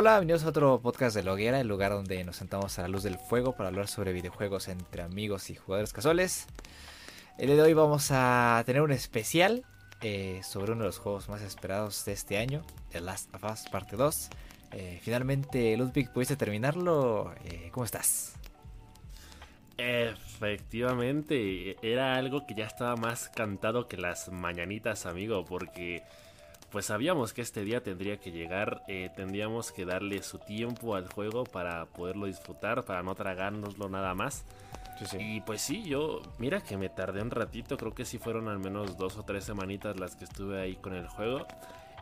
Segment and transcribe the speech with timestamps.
[0.00, 3.02] Hola, bienvenidos a otro podcast de Loguera, el lugar donde nos sentamos a la luz
[3.02, 6.46] del fuego para hablar sobre videojuegos entre amigos y jugadores casuales.
[7.36, 9.64] El día de hoy vamos a tener un especial
[10.00, 13.68] eh, sobre uno de los juegos más esperados de este año, The Last of Us
[13.72, 14.30] Parte 2.
[14.70, 17.34] Eh, finalmente, Ludwig, ¿pudiste terminarlo?
[17.46, 18.36] Eh, ¿Cómo estás?
[19.78, 26.04] Efectivamente, era algo que ya estaba más cantado que las mañanitas, amigo, porque
[26.70, 31.08] pues sabíamos que este día tendría que llegar, eh, tendríamos que darle su tiempo al
[31.08, 34.44] juego para poderlo disfrutar, para no tragárnoslo nada más.
[35.18, 38.58] Y pues sí, yo, mira que me tardé un ratito, creo que sí fueron al
[38.58, 41.46] menos dos o tres semanitas las que estuve ahí con el juego.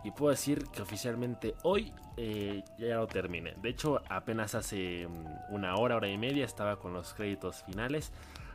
[0.02, 3.54] Y puedo decir que oficialmente hoy eh, ya lo terminé.
[3.60, 8.12] De hecho, apenas hace mm, una hora, hora y media estaba con los créditos finales.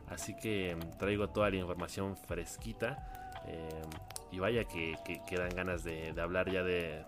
[0.09, 3.33] Así que mm, traigo toda la información fresquita.
[3.47, 3.81] Eh,
[4.31, 4.95] y vaya que,
[5.27, 7.03] que, dan ganas de, hablar ya de,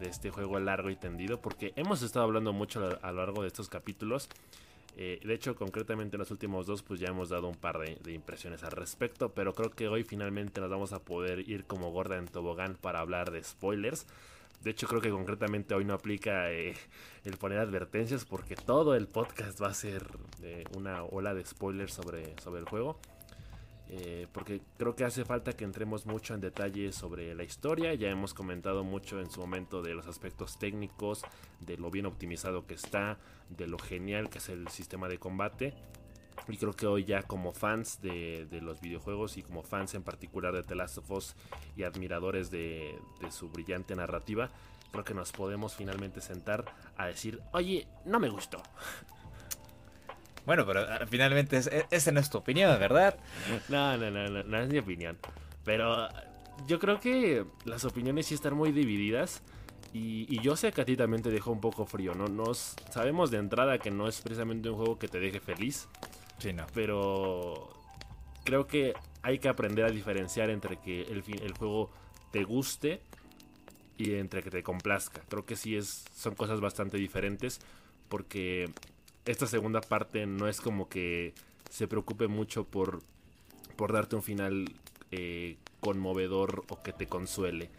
[0.00, 1.40] este juego largo y tendido.
[1.40, 4.28] Porque hemos estado hablando mucho a, lo largo de estos capítulos.
[4.96, 8.12] Eh, de hecho, concretamente en los últimos dos, pues ya hemos dado un par de,
[8.12, 9.30] impresiones al respecto.
[9.34, 13.00] Pero creo que hoy finalmente nos vamos a poder ir como gorda en tobogán para
[13.00, 14.06] hablar de spoilers.
[14.62, 16.74] De hecho, creo que concretamente hoy no aplica eh,
[17.24, 20.04] el poner advertencias porque todo el podcast va a ser
[20.42, 22.98] eh, una ola de spoilers sobre, sobre el juego.
[23.90, 27.94] Eh, porque creo que hace falta que entremos mucho en detalle sobre la historia.
[27.94, 31.22] Ya hemos comentado mucho en su momento de los aspectos técnicos,
[31.60, 35.74] de lo bien optimizado que está, de lo genial que es el sistema de combate.
[36.48, 40.54] Y creo que hoy ya como fans de, los videojuegos y como fans en particular
[40.54, 41.34] de The Last of Us
[41.76, 44.50] y admiradores de, de su brillante narrativa,
[44.92, 46.64] creo que nos podemos finalmente sentar
[46.96, 48.62] a decir, oye, no me gustó.
[50.48, 53.18] Bueno, pero ah, finalmente es, esa no es tu opinión, ¿verdad?
[53.68, 55.18] No, no, no, no, es mi opinión.
[55.62, 56.08] Pero
[56.66, 59.42] yo creo que las opiniones sí están muy divididas.
[59.92, 62.28] Y, yo sé que a ti también te dejó un poco frío, ¿no?
[62.28, 65.86] Nos sabemos de entrada que no es precisamente un juego que te deje feliz.
[66.38, 66.66] Sí, no.
[66.72, 67.68] Pero
[68.42, 71.90] creo que hay que aprender a diferenciar entre que el, el juego
[72.32, 73.02] te guste
[73.98, 75.20] y entre que te complazca.
[75.28, 77.60] Creo que sí es, son cosas bastante diferentes
[78.08, 78.72] porque
[79.28, 81.34] esta segunda parte no es como que
[81.68, 83.02] se preocupe mucho por,
[83.76, 84.72] por darte un final
[85.10, 87.70] eh, conmovedor o que te consuele.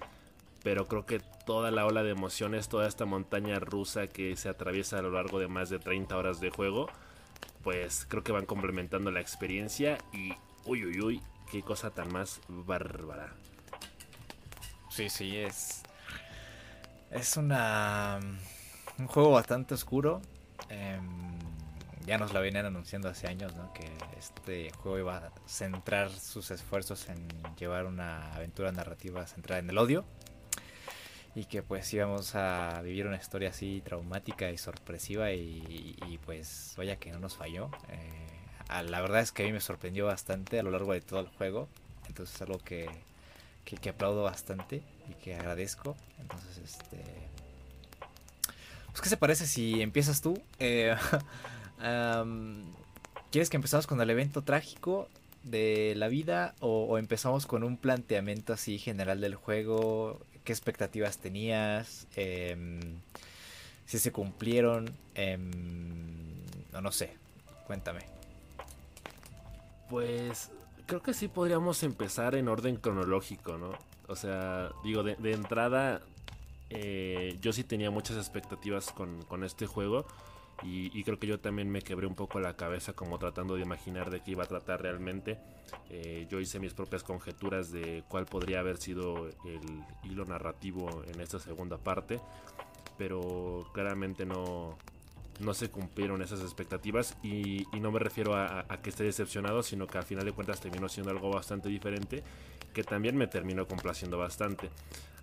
[0.62, 5.00] Pero creo que toda la ola de emociones, toda esta montaña rusa que se atraviesa
[5.00, 6.88] a lo largo de más de 30 horas de juego,
[7.64, 10.34] pues creo que van complementando la experiencia y
[10.66, 11.22] uy, uy, uy,
[11.52, 13.34] qué cosa tan más bárbara.
[14.92, 15.82] Sí, sí, es.
[17.10, 18.20] Es una.
[19.00, 20.22] Un juego bastante oscuro.
[20.70, 21.20] Em,
[22.06, 23.72] ya nos lo venían anunciando hace años, ¿no?
[23.74, 23.88] Que
[24.18, 29.78] este juego iba a centrar sus esfuerzos en llevar una aventura narrativa centrada en el
[29.78, 30.06] odio.
[31.36, 36.96] Y que pues íbamos a vivir una historia así traumática y sorpresiva y, pues vaya
[36.96, 37.70] que no nos falló.
[37.90, 41.20] Eh, la verdad es que a mí me sorprendió bastante a lo largo de todo
[41.20, 41.70] el juego.
[42.08, 42.90] Entonces es algo que,
[43.66, 45.96] que, aplaudo bastante y que agradezco.
[46.20, 47.30] Entonces este...
[48.92, 50.42] Pues, ¿qué se parece si empiezas tú?
[50.60, 50.96] Eh,
[53.32, 55.08] ¿Quieres que empezamos con el evento trágico
[55.44, 60.20] de la vida o, empezamos con un planteamiento así general del juego?
[60.44, 62.08] ¿Qué expectativas tenías?
[62.16, 62.80] Em,
[63.86, 64.92] si se cumplieron.
[65.16, 65.42] Em,
[66.72, 67.14] no, no sé.
[67.68, 68.02] Cuéntame.
[69.90, 70.52] Pues
[70.90, 73.72] creo que sí podríamos empezar en orden cronológico, ¿no?
[74.08, 76.02] O sea, digo, de, entrada,
[76.70, 80.06] eh, yo sí tenía muchas expectativas con, este juego.
[80.62, 84.10] Y, creo que yo también me quebré un poco la cabeza como tratando de imaginar
[84.10, 85.40] de qué iba a tratar realmente.
[85.90, 91.22] Eh, yo hice mis propias conjeturas de cuál podría haber sido el hilo narrativo en
[91.22, 92.20] esta segunda parte,
[92.98, 94.78] pero claramente no,
[95.40, 99.98] no se cumplieron esas expectativas y, no me refiero a, que esté decepcionado, sino que
[99.98, 102.24] al final de cuentas terminó siendo algo bastante diferente
[102.74, 104.70] que también me terminó complaciendo bastante.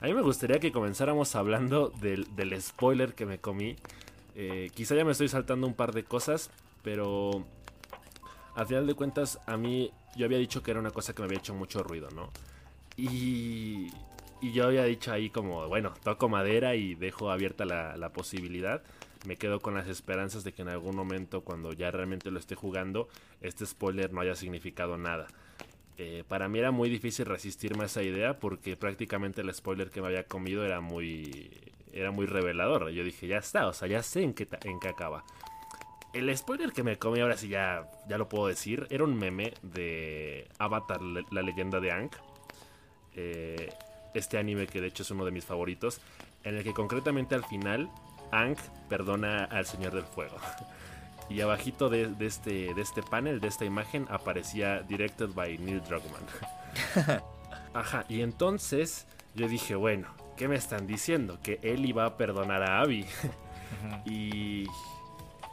[0.00, 3.76] A mí me gustaría que comenzáramos hablando del, del spoiler que me comí
[4.38, 6.50] eh, quizá ya me estoy saltando un par de cosas,
[6.82, 7.46] pero
[8.54, 11.26] al final de cuentas a mí yo había dicho que era una cosa que me
[11.26, 12.30] había hecho mucho ruido, ¿no?
[12.98, 13.88] Y,
[14.42, 18.82] y yo había dicho ahí como, bueno, toco madera y dejo abierta la, posibilidad.
[19.26, 22.54] Me quedo con las esperanzas de que en algún momento, cuando ya realmente lo esté
[22.56, 23.08] jugando,
[23.40, 25.28] este spoiler no haya significado nada.
[25.98, 30.02] Eh, para mí era muy difícil resistirme a esa idea porque prácticamente el spoiler que
[30.02, 31.50] me había comido era muy
[31.92, 32.90] era muy revelador.
[32.90, 35.24] Yo dije, ya está, o sea, ya sé en qué, en qué acaba.
[36.12, 39.54] El spoiler que me comí, ahora sí ya, ya lo puedo decir, era un meme
[39.62, 42.10] de Avatar, la leyenda de Aang.
[43.14, 43.70] Eh,
[44.14, 46.00] este anime que de hecho es uno de mis favoritos,
[46.44, 47.90] en el que concretamente al final
[48.32, 48.56] Ang
[48.88, 50.36] perdona al Señor del Fuego.
[51.28, 56.22] Y abajito de, este, de este panel, de esta imagen, aparecía Directed by Neil Druckmann.
[57.74, 61.38] Ajá, y entonces yo dije, bueno, ¿qué me están diciendo?
[61.42, 63.06] Que él iba a perdonar a Abby.
[64.04, 64.66] y,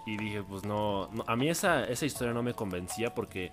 [0.06, 3.52] y dije, pues no, a mí esa, esa historia no me convencía porque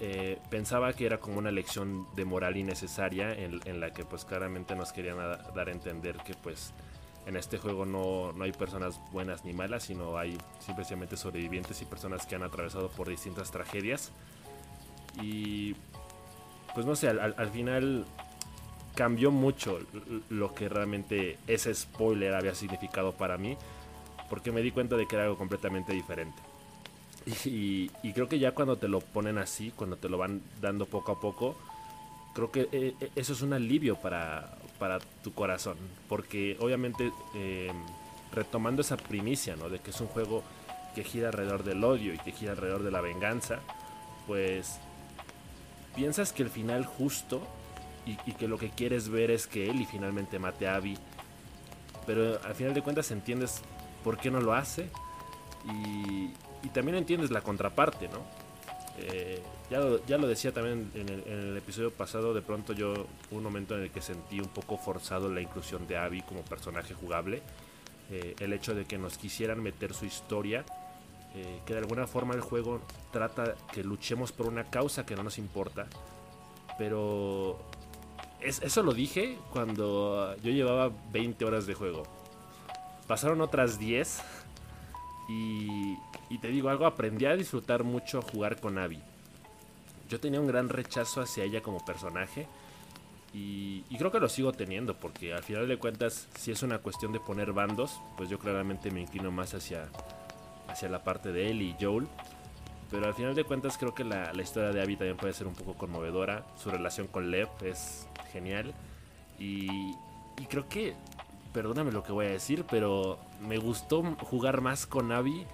[0.00, 4.24] eh, pensaba que era como una lección de moral innecesaria en, en la que pues
[4.24, 5.18] claramente nos querían
[5.54, 6.72] dar a entender que pues
[7.26, 12.26] en este juego no, hay personas buenas ni malas, sino hay simplemente sobrevivientes y personas
[12.26, 14.10] que han atravesado por distintas tragedias.
[15.20, 15.74] Y
[16.74, 18.04] pues no sé, al, final
[18.94, 19.78] cambió mucho
[20.30, 23.56] lo que realmente ese spoiler había significado para mí,
[24.28, 26.40] porque me di cuenta de que era algo completamente diferente.
[27.44, 30.86] Y, y, creo que ya cuando te lo ponen así, cuando te lo van dando
[30.86, 31.54] poco a poco,
[32.34, 35.76] creo que eh, eh, eso es un alivio para, para tu corazón.
[36.08, 37.84] Porque obviamente em,
[38.32, 39.68] retomando esa primicia, ¿no?
[39.68, 40.42] De que es un juego
[40.96, 43.60] que gira alrededor del odio y que gira alrededor de la venganza,
[44.26, 44.80] pues
[45.94, 47.46] piensas que el final justo
[48.06, 50.98] y, que lo que quieres ver es que Eli finalmente mate a Abby.
[52.04, 53.62] Pero al final de cuentas entiendes
[54.02, 54.88] por qué no lo hace
[55.64, 56.32] y,
[56.64, 58.18] y también entiendes la contraparte, ¿no?
[58.98, 59.40] Eh,
[59.72, 63.74] ya, lo, ya lo decía también en el, episodio pasado, de pronto yo un momento
[63.74, 67.42] en el que sentí un poco forzado la inclusión de Abby como personaje jugable.
[68.10, 70.66] Eh, el hecho de que nos quisieran meter su historia,
[71.34, 75.22] eh, que de alguna forma el juego trata que luchemos por una causa que no
[75.22, 75.86] nos importa.
[76.76, 77.58] Pero
[78.40, 82.02] eso lo dije cuando yo llevaba 20 horas de juego.
[83.06, 84.20] Pasaron otras 10
[85.30, 85.96] y,
[86.40, 89.00] te digo algo, aprendí a disfrutar mucho jugar con Abby.
[90.12, 92.46] Yo tenía un gran rechazo hacia ella como personaje.
[93.32, 97.12] Y, creo que lo sigo teniendo, porque al final de cuentas, si es una cuestión
[97.12, 99.88] de poner bandos, pues yo claramente me inclino más hacia,
[100.68, 102.08] hacia la parte de él y Joel.
[102.90, 105.54] Pero al final de cuentas creo que la, historia de Abby también puede ser un
[105.54, 106.44] poco conmovedora.
[106.62, 108.74] Su relación con Lev es genial.
[109.38, 109.92] Y,
[110.36, 110.94] y creo que,
[111.54, 115.46] perdóname lo que voy a decir, pero me gustó jugar más con Abby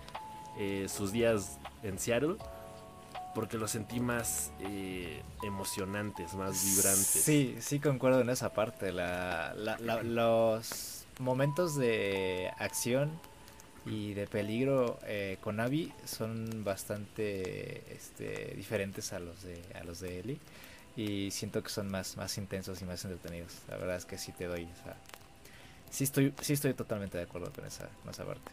[0.58, 2.38] eh, sus días en Seattle
[3.38, 7.06] porque los sentí más eh, emocionantes, más vibrantes.
[7.06, 8.90] Sí, sí concuerdo en esa parte.
[10.02, 13.12] los momentos de acción
[13.87, 20.00] y de peligro eh, con Abby son bastante este, diferentes a los de a los
[20.00, 20.38] de Ellie
[20.96, 23.52] y siento que son más más intensos y más entretenidos.
[23.69, 24.67] La verdad es que sí te doy
[25.90, 28.50] sí estoy sí estoy totalmente de acuerdo con esa, con esa parte.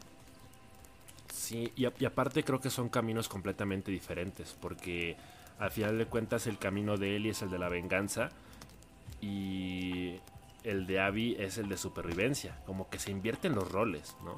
[1.36, 5.18] Sí, y, aparte creo que son caminos completamente diferentes, porque
[5.60, 8.30] al final de cuentas el camino de Ellie es el de la venganza
[9.20, 10.16] y
[10.64, 14.38] el de Abby es el de supervivencia, como que se invierten los roles, ¿no?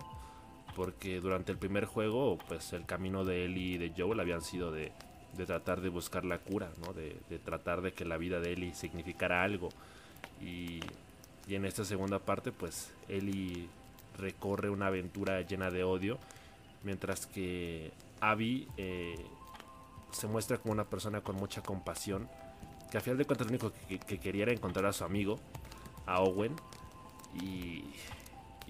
[0.75, 4.71] Porque durante el primer juego, pues el camino de Ellie y de Joel habían sido
[4.71, 4.91] de,
[5.45, 6.93] tratar de buscar la cura, ¿no?
[6.93, 7.13] De,
[7.45, 9.69] tratar de que la vida de Ellie significara algo.
[10.41, 10.79] Y,
[11.47, 13.69] y en esta segunda parte, pues Ellie
[14.17, 16.17] recorre una aventura llena de odio
[16.87, 17.91] mientras que
[18.21, 19.17] Abby eh,
[20.11, 22.29] se muestra como una persona con mucha compasión,
[22.89, 25.37] que a final de cuentas lo único que, quería era encontrar a su amigo,
[26.05, 26.55] a Owen,
[27.41, 27.83] y,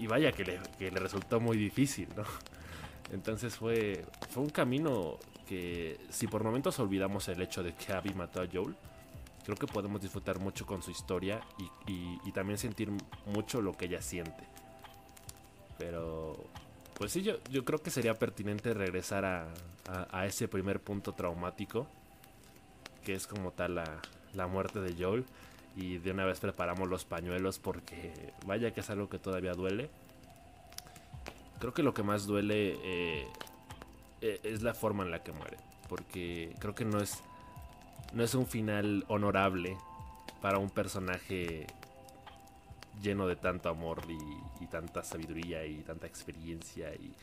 [0.08, 0.44] vaya que
[0.80, 2.24] le, resultó muy difícil, ¿no?
[3.14, 8.16] Entonces fue, fue un camino que si por momentos olvidamos el hecho de que Abby
[8.16, 8.76] mató a Joel,
[9.46, 11.40] creo que podemos disfrutar mucho con su historia
[11.86, 12.90] y, y también sentir
[13.28, 14.44] mucho lo que ella siente.
[15.78, 16.50] Pero
[16.98, 21.88] pues sí, yo, yo creo que sería pertinente regresar a, ese primer punto traumático,
[23.06, 25.26] que es como tal la, muerte de Joel.
[25.76, 29.92] Y de una vez preparamos los pañuelos porque vaya que es algo que todavía duele.
[31.60, 33.28] Creo que lo que más duele eh,
[34.22, 35.58] e, es la forma en la que muere.
[35.88, 37.22] Porque creo que no es,
[38.12, 39.78] no es un final honorable
[40.42, 41.68] para un personaje
[43.02, 47.14] lleno de tanto amor y, tanta sabiduría y tanta experiencia y,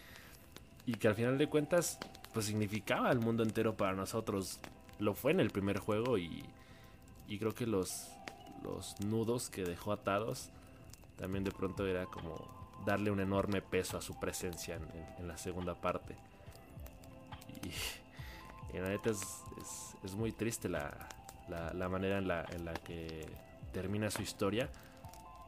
[0.87, 1.99] y, que al final de cuentas
[2.33, 4.61] pues significaba el mundo entero para nosotros.
[4.99, 6.43] Lo fue en el primer juego y,
[7.29, 8.11] y creo que los,
[9.05, 10.51] nudos que dejó atados
[11.17, 12.35] también de pronto era como
[12.87, 14.79] darle un enorme peso a su presencia
[15.19, 16.17] en, la segunda parte.
[17.63, 19.21] Y, en la neta es,
[20.03, 21.09] es, muy triste la,
[21.89, 23.27] manera en en la que
[23.73, 24.71] termina su historia.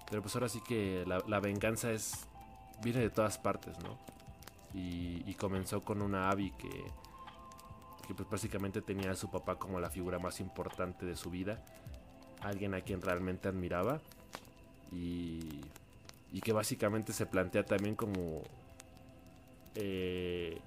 [0.09, 2.27] Pero pues ahora sí que la, venganza es.
[2.83, 3.99] viene de todas partes, ¿no?
[4.75, 6.85] Y, comenzó con una Abby que.
[8.07, 11.63] que pues básicamente tenía a su papá como la figura más importante de su vida.
[12.41, 14.01] Alguien a quien realmente admiraba.
[14.93, 15.63] Y.
[16.33, 18.43] y que básicamente se plantea también como
[19.75, 20.59] eh,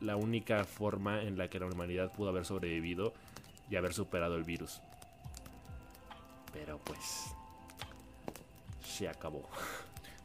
[0.00, 3.12] la única forma en la que la humanidad pudo haber sobrevivido
[3.70, 4.80] y haber superado el virus.
[6.52, 7.34] Pero pues
[8.92, 9.48] se acabó.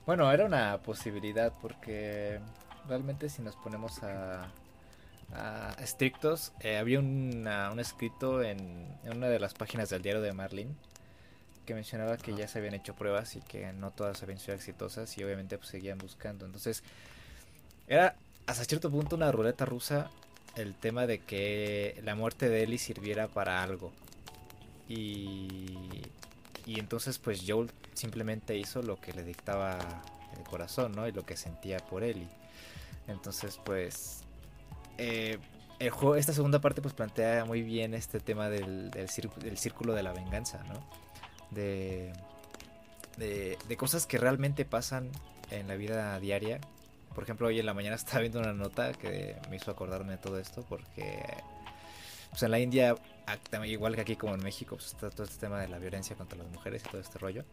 [0.06, 2.40] Bueno, era una posibilidad porque
[2.88, 4.48] realmente si nos ponemos a,
[5.82, 10.78] estrictos, eh, había un escrito en, una de las páginas del diario de Marlin
[11.66, 15.18] que mencionaba que ya se habían hecho pruebas y que no todas habían sido exitosas
[15.18, 16.46] y obviamente pues seguían buscando.
[16.46, 16.82] Entonces,
[17.88, 20.10] era hasta cierto punto una ruleta rusa
[20.56, 23.92] el tema de que la muerte de Ellie sirviera para algo.
[24.88, 26.04] Y,
[26.68, 29.80] y entonces pues Joel simplemente hizo lo que le dictaba
[30.38, 31.08] el corazón, ¿no?
[31.08, 32.30] Y lo que sentía por Ellie.
[33.08, 34.22] Entonces pues...
[34.98, 35.40] Eh,
[35.80, 40.64] esta segunda parte pues plantea muy bien este tema del, del, círculo de la venganza,
[40.64, 40.84] ¿no?
[41.52, 42.14] De,
[43.18, 45.12] de, de, cosas que realmente pasan
[45.52, 46.60] en la vida diaria
[47.18, 50.18] por ejemplo, hoy en la mañana estaba viendo una nota que me hizo acordarme de
[50.20, 51.24] todo esto porque
[52.30, 52.96] pues en la India,
[53.66, 56.38] igual que aquí como en México, pues está todo este tema de la violencia contra
[56.38, 57.44] las mujeres y todo este rollo.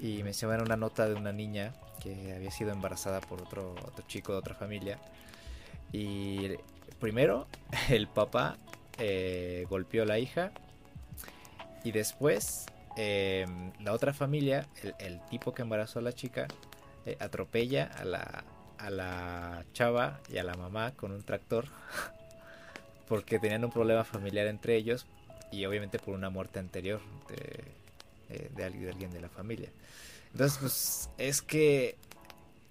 [0.00, 1.72] Y me mencionaban una nota de una niña
[2.02, 4.98] que había sido embarazada por otro, otro chico de otra familia.
[5.92, 6.50] Y
[6.98, 7.46] primero
[7.88, 8.58] el papá
[8.98, 10.52] eh, golpeó a la hija
[11.84, 14.66] y después em, la otra familia,
[14.98, 16.46] el, tipo que embarazó a la chica,
[17.06, 18.44] eh, atropella a la,
[18.78, 21.66] a la chava y a la mamá con un tractor
[23.08, 25.06] porque tenían un problema familiar entre ellos
[25.50, 27.64] y obviamente por una muerte anterior de,
[28.30, 29.70] eh, alguien, de la familia.
[30.32, 31.96] Entonces, pues es que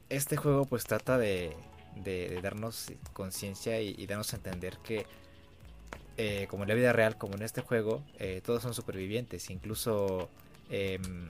[0.09, 1.55] este juego pues trata de,
[1.95, 5.05] de, darnos conciencia y, darnos a entender que
[6.17, 9.49] eh, como en la vida real, como en este juego, eh, todos son supervivientes.
[9.49, 10.29] Incluso
[10.69, 11.29] em,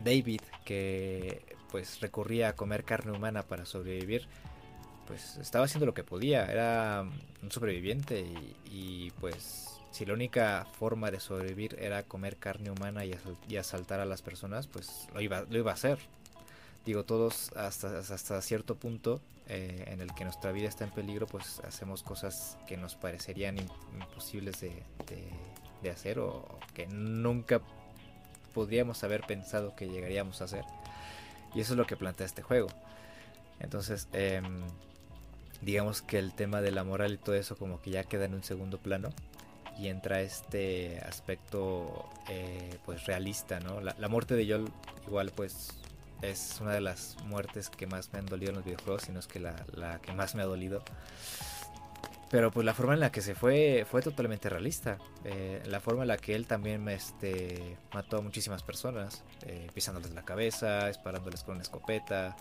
[0.00, 4.26] David, que pues recurría a comer carne humana para sobrevivir,
[5.06, 7.04] pues estaba haciendo lo que podía, era
[7.42, 8.26] un sobreviviente
[8.70, 14.04] y, pues si la única forma de sobrevivir era comer carne humana y, asaltar a
[14.04, 15.98] las personas, pues lo iba, lo iba a hacer.
[16.84, 21.26] Digo, todos hasta, hasta cierto punto eh, en el que nuestra vida está en peligro,
[21.26, 24.82] pues hacemos cosas que nos parecerían imposibles de,
[25.82, 27.60] de hacer o que nunca
[28.54, 30.64] podríamos haber pensado que llegaríamos a hacer.
[31.54, 32.68] Y eso es lo que plantea este juego.
[33.60, 34.62] Entonces, em,
[35.62, 38.34] digamos que el tema de la moral y todo eso como que ya queda en
[38.34, 39.10] un segundo plano.
[39.78, 43.80] Y entra este aspecto eh, pues realista, ¿no?
[43.80, 44.70] La, muerte de Joel
[45.06, 45.68] igual pues
[46.22, 49.26] es una de las muertes que más me han dolido en los videojuegos, no es
[49.26, 50.82] que la, la que más me ha dolido.
[52.28, 54.98] Pero pues la forma en la que se fue fue totalmente realista.
[55.24, 60.12] Eh, la forma en la que él también este, mató a muchísimas personas, eh, pisándoles
[60.12, 62.36] la cabeza, disparándoles con una escopeta.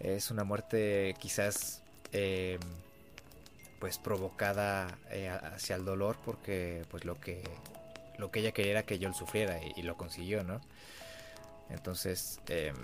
[0.00, 1.83] Es una muerte quizás
[2.14, 2.58] eh,
[3.80, 4.98] pues provocada
[5.54, 7.42] hacia el dolor porque pues lo que
[8.18, 10.60] lo que ella quería era que yo lo sufriera y, lo consiguió, ¿no?
[11.68, 12.76] Entonces, em,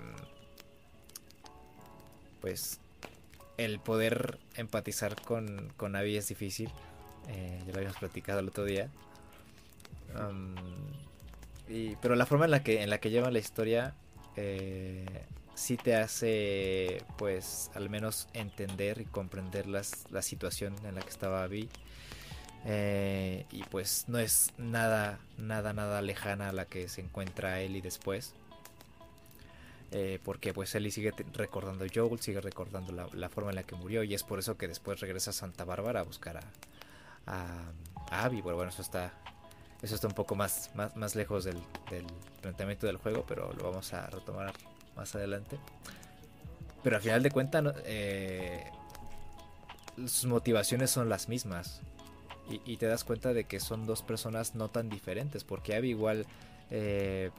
[2.41, 2.79] pues
[3.57, 6.69] el poder empatizar con, con Abby es difícil.
[7.29, 8.89] Eh, ya lo habíamos platicado el otro día.
[11.69, 13.93] y, pero la forma en la que, en la que la historia
[14.35, 15.05] eh,
[15.55, 21.09] sí te hace, pues, al menos entender y comprender las, la situación en la que
[21.09, 21.69] estaba Abby.
[22.65, 27.81] Eh, y pues no es nada, nada, nada lejana a la que se encuentra Ellie
[27.81, 28.33] después.
[29.91, 33.75] Eh, porque pues Ellie sigue recordando a Joel, sigue recordando la, forma en la que
[33.75, 36.43] murió y es por eso que después regresa a Santa Bárbara a buscar a,
[37.25, 38.41] a, Abby.
[38.41, 39.11] Bueno, bueno, eso está,
[39.81, 41.61] eso está un poco más, más, más lejos del,
[42.41, 44.53] planteamiento del juego, pero lo vamos a retomar
[44.95, 45.57] más adelante.
[46.83, 48.69] Pero al final de cuentas, eh,
[49.97, 51.81] sus motivaciones son las mismas.
[52.65, 56.25] Y, te das cuenta de que son dos personas no tan diferentes, porque Abby igual
[56.69, 57.31] eh,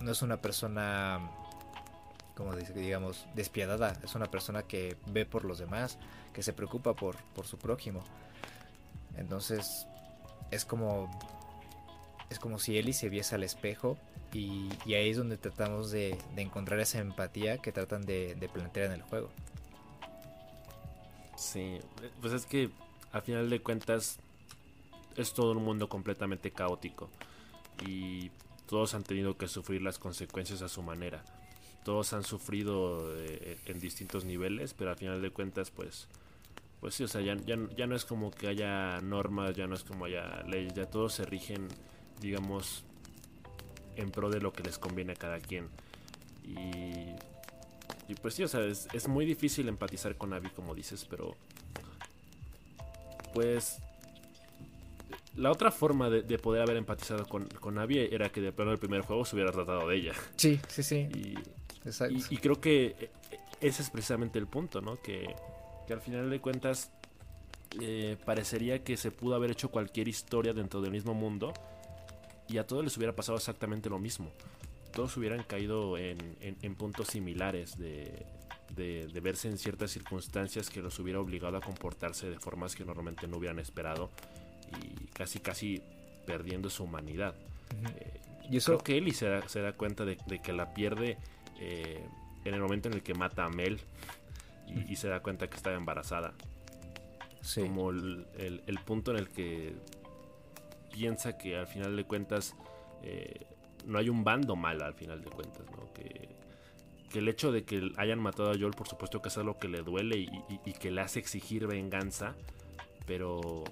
[0.00, 1.18] no es una persona
[2.34, 3.96] como digamos, despiadada.
[4.02, 5.98] Es una persona que ve por los demás,
[6.32, 8.02] que se preocupa por, por su prójimo.
[9.16, 9.86] Entonces,
[10.50, 11.10] es como.
[12.30, 13.96] Es como si Ellie se viese al espejo.
[14.32, 19.02] Y, ahí es donde tratamos de, encontrar esa empatía que tratan de, plantear en el
[19.02, 19.30] juego.
[21.36, 21.78] Sí,
[22.20, 22.70] pues es que
[23.12, 24.18] al final de cuentas
[25.16, 27.10] es todo un mundo completamente caótico.
[27.86, 28.30] Y
[28.66, 31.22] todos han tenido que sufrir las consecuencias a su manera
[31.84, 36.08] todos han sufrido eh, en distintos niveles, pero al final de cuentas, pues,
[36.80, 39.84] pues sí, o sea, ya, ya, no es como que haya normas, ya no es
[39.84, 41.68] como haya leyes, ya todos se rigen,
[42.20, 42.84] digamos,
[43.96, 45.68] en pro de lo que les conviene a cada quien.
[46.42, 47.14] Y,
[48.08, 51.36] y pues sí, o sea, es, es muy difícil empatizar con Abby, como dices, pero
[53.32, 53.78] pues
[55.36, 58.78] la otra forma de, poder haber empatizado con, con Abby era que de plano el
[58.78, 60.12] primer juego se hubiera tratado de ella.
[60.36, 61.08] Sí, sí, sí.
[61.14, 61.34] Y,
[62.30, 65.00] y, creo que e, e, ese es precisamente el punto, ¿no?
[65.02, 65.34] Que,
[65.86, 66.92] que al final de cuentas
[67.80, 71.52] eh, parecería que se pudo haber hecho cualquier historia dentro del mismo mundo
[72.48, 74.30] y a todos les hubiera pasado exactamente lo mismo.
[74.92, 78.26] Todos hubieran caído en, en, puntos similares de,
[78.76, 82.84] de, de, verse en ciertas circunstancias que los hubiera obligado a comportarse de formas que
[82.84, 84.10] normalmente no hubieran esperado
[84.82, 85.82] y casi casi
[86.26, 87.34] perdiendo su humanidad.
[87.98, 88.20] Eh,
[88.50, 88.72] y eso...
[88.72, 91.18] Creo que Ellie se da, se da cuenta de, que la pierde
[91.58, 92.04] eh,
[92.44, 93.80] en el momento en el que mata a Mel
[94.88, 96.34] y, se da cuenta que estaba embarazada.
[97.54, 99.74] Como el, el, punto en el que
[100.94, 102.54] piensa que al final de cuentas
[103.02, 103.46] eh,
[103.84, 105.92] no hay un bando mal al final de cuentas, ¿no?
[105.92, 106.28] Que,
[107.10, 109.68] que, el hecho de que hayan matado a Joel, por supuesto que es algo que
[109.68, 110.30] le duele y,
[110.64, 112.34] y que le hace exigir venganza,
[113.06, 113.64] pero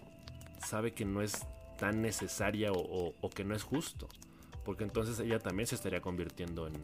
[0.59, 1.47] sabe que no es
[1.79, 4.09] tan necesaria o, que no es justo.
[4.65, 6.75] Porque entonces ella también se estaría convirtiendo en,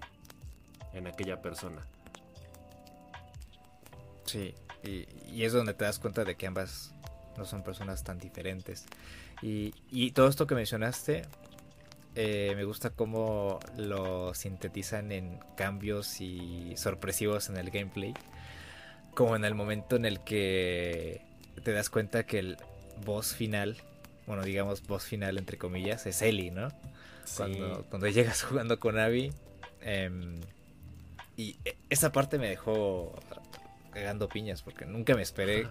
[0.92, 1.86] en aquella persona.
[4.24, 6.92] Sí, y, es donde te das cuenta de que ambas
[7.36, 8.86] no son personas tan diferentes.
[9.42, 11.22] Y, y todo esto que mencionaste,
[12.14, 18.14] eh, me gusta cómo lo sintetizan en cambios y sorpresivos en el gameplay.
[19.14, 21.22] Como en el momento en el que
[21.62, 22.56] te das cuenta que el,
[23.04, 23.76] voz final,
[24.26, 26.68] bueno, digamos voz final entre comillas, es Ellie, ¿no?
[27.36, 29.32] Cuando, cuando llegas jugando con Abby.
[29.80, 30.40] Em,
[31.36, 33.14] y e, esa parte me dejó
[33.92, 35.68] cagando piñas porque nunca me esperé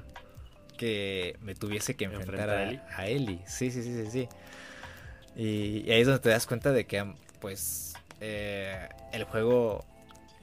[0.77, 3.41] que me tuviese que enfrentar a, Ellie?
[3.45, 4.29] Sí, sí, sí, sí, sí.
[5.35, 9.85] Y, ahí es donde te das cuenta de que, pues, eh, el juego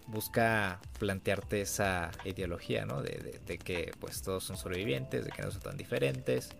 [0.06, 3.00] busca plantearte esa ideología, ¿no?
[3.00, 6.50] De, de, que, pues, todos son sobrevivientes, de que no son tan diferentes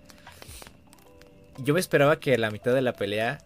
[1.59, 3.39] yo me esperaba que la mitad de la pelea,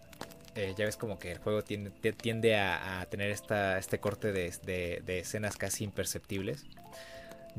[0.54, 5.02] eh, ya ves como que el juego tiende, tiende a, tener esta, este corte de,
[5.06, 6.66] escenas casi imperceptibles.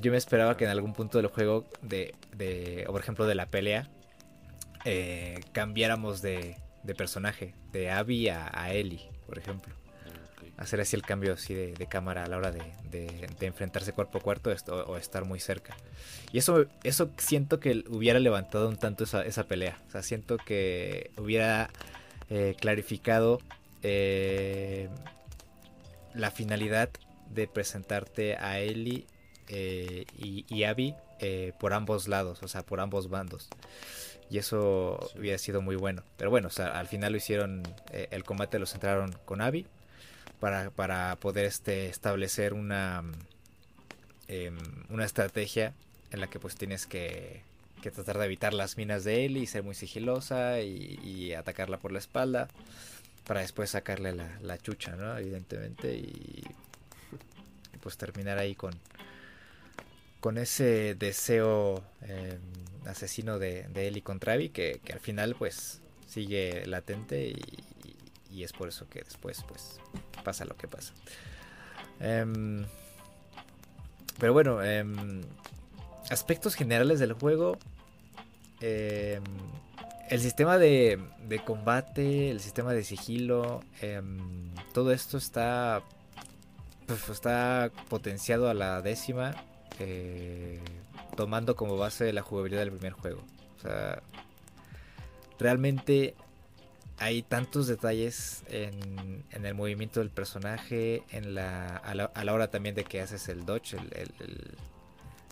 [0.02, 3.36] Yo me esperaba que en algún punto del juego, de, de o por ejemplo de
[3.36, 3.90] la pelea,
[4.86, 6.58] eh, cambiáramos de,
[6.98, 9.80] personaje, de Abby a, a Ellie, por ejemplo
[10.60, 14.52] hacer así el cambio así de, cámara a la hora de, enfrentarse cuerpo a cuerpo
[14.88, 15.76] o, estar muy cerca.
[16.34, 19.78] Y eso, eso siento que hubiera levantado un tanto esa, pelea.
[19.88, 21.70] O sea, siento que hubiera
[22.30, 23.40] eh, clarificado
[23.84, 24.90] eh,
[26.14, 26.90] la finalidad
[27.30, 29.08] de presentarte a Ellie
[29.50, 30.96] eh, y, y, Abby
[31.60, 33.50] por ambos lados, o sea, por ambos bandos.
[34.30, 36.04] Y eso hubiera sido muy bueno.
[36.18, 39.66] Pero bueno, o sea, al final lo hicieron, el combate lo centraron con Abby
[40.40, 43.04] para, para poder este, establecer una,
[44.28, 44.58] em,
[44.90, 45.74] una estrategia
[46.12, 47.42] en la que pues tienes que,
[47.82, 51.92] que, tratar de evitar las minas de él y ser muy sigilosa y, atacarla por
[51.92, 52.48] la espalda
[53.26, 55.18] para después sacarle la, la chucha, ¿no?
[55.18, 56.44] Evidentemente y,
[57.82, 58.74] pues terminar ahí con
[60.20, 62.40] con ese deseo em,
[62.86, 69.02] asesino de, de Abby que, al final pues sigue latente y, es por eso que
[69.02, 69.82] después pues
[70.24, 70.94] pasa lo que pasa.
[72.00, 72.64] Em,
[74.18, 75.22] pero bueno, em,
[76.10, 77.58] aspectos generales del juego.
[78.62, 83.62] El sistema de, de, combate, el sistema de sigilo,
[84.74, 85.84] todo esto está,
[86.88, 89.36] pues, está potenciado a la décima,
[89.80, 90.60] eh,
[91.16, 93.24] tomando como base la jugabilidad del primer juego.
[93.58, 94.02] O sea,
[95.40, 96.16] realmente
[96.98, 102.84] hay tantos detalles en, el movimiento del personaje, en la, a, la, hora también de
[102.84, 103.78] que haces el dodge,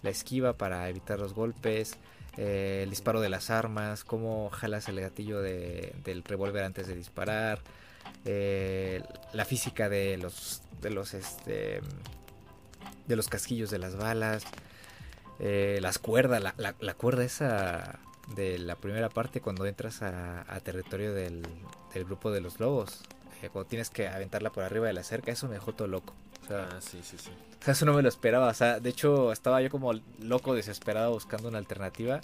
[0.01, 1.97] la esquiva para evitar los golpes,
[2.37, 7.59] eh, el disparo de las armas, cómo jalas el gatillo del revólver antes de disparar,
[8.23, 11.81] eh, la física de los de los este
[13.07, 14.43] de los casquillos de las balas,
[15.39, 17.99] eh, las cuerdas, la, la cuerda esa
[18.35, 21.43] de la primera parte cuando entras a, territorio del,
[21.95, 23.01] grupo de los lobos.
[23.41, 26.13] Eh, cuando tienes que aventarla por arriba de la cerca, eso me dejó todo loco.
[26.43, 27.31] O sea, ah, sí, sí, sí.
[27.59, 28.47] O sea, eso no me lo esperaba.
[28.47, 32.21] O sea, de hecho, estaba yo como loco, desesperado, buscando una alternativa.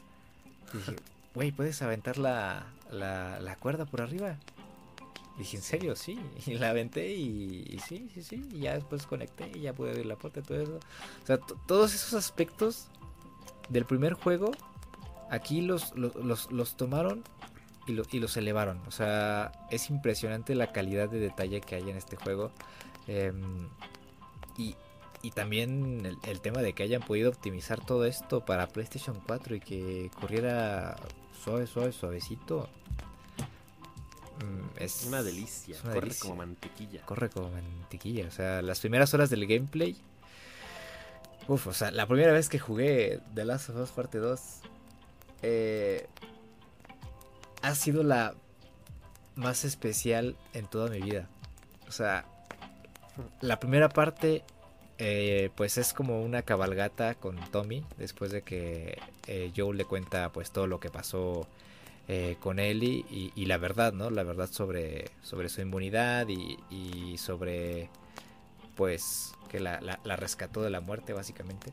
[0.73, 0.95] Y dije,
[1.33, 4.37] güey, ¿puedes aventar la, la, cuerda por arriba?
[5.37, 5.95] Dije, ¿en serio?
[5.95, 6.19] Sí.
[6.45, 8.47] Y la aventé y, sí, sí, sí.
[8.51, 10.79] Y ya después conecté y ya pude abrir la puerta y todo eso.
[11.23, 12.87] O sea, todos esos aspectos
[13.69, 14.51] del primer juego
[15.33, 17.23] Aquí los, los, tomaron
[17.87, 18.79] y, y, los elevaron.
[18.85, 22.51] O sea, es impresionante la calidad de detalle que hay en este juego.
[23.07, 23.67] Em,
[24.57, 24.75] Y,
[25.23, 29.55] y también el, el, tema de que hayan podido optimizar todo esto para PlayStation 4
[29.55, 30.97] y que corriera
[31.43, 32.69] suave, suave, suavecito.
[34.39, 35.77] Mm, es una delicia.
[35.81, 37.05] corre como mantequilla.
[37.05, 38.27] Corre como mantequilla.
[38.27, 39.95] O sea, las primeras horas del gameplay.
[41.47, 44.39] Uf, o sea, la primera vez que jugué The Last of Us Parte 2
[45.41, 46.07] eh,
[47.61, 48.33] ha sido la
[49.35, 51.27] más especial en toda mi vida.
[51.87, 52.25] O sea,
[53.41, 54.43] la primera parte
[54.99, 60.31] eh, pues es como una cabalgata con Tommy después de que eh, Joe le cuenta
[60.31, 61.47] pues todo lo que pasó
[62.07, 64.09] eh, con Ellie y, la verdad, ¿no?
[64.09, 67.89] La verdad sobre, sobre su inmunidad y, sobre
[68.75, 71.71] pues que la, la, rescató de la muerte básicamente.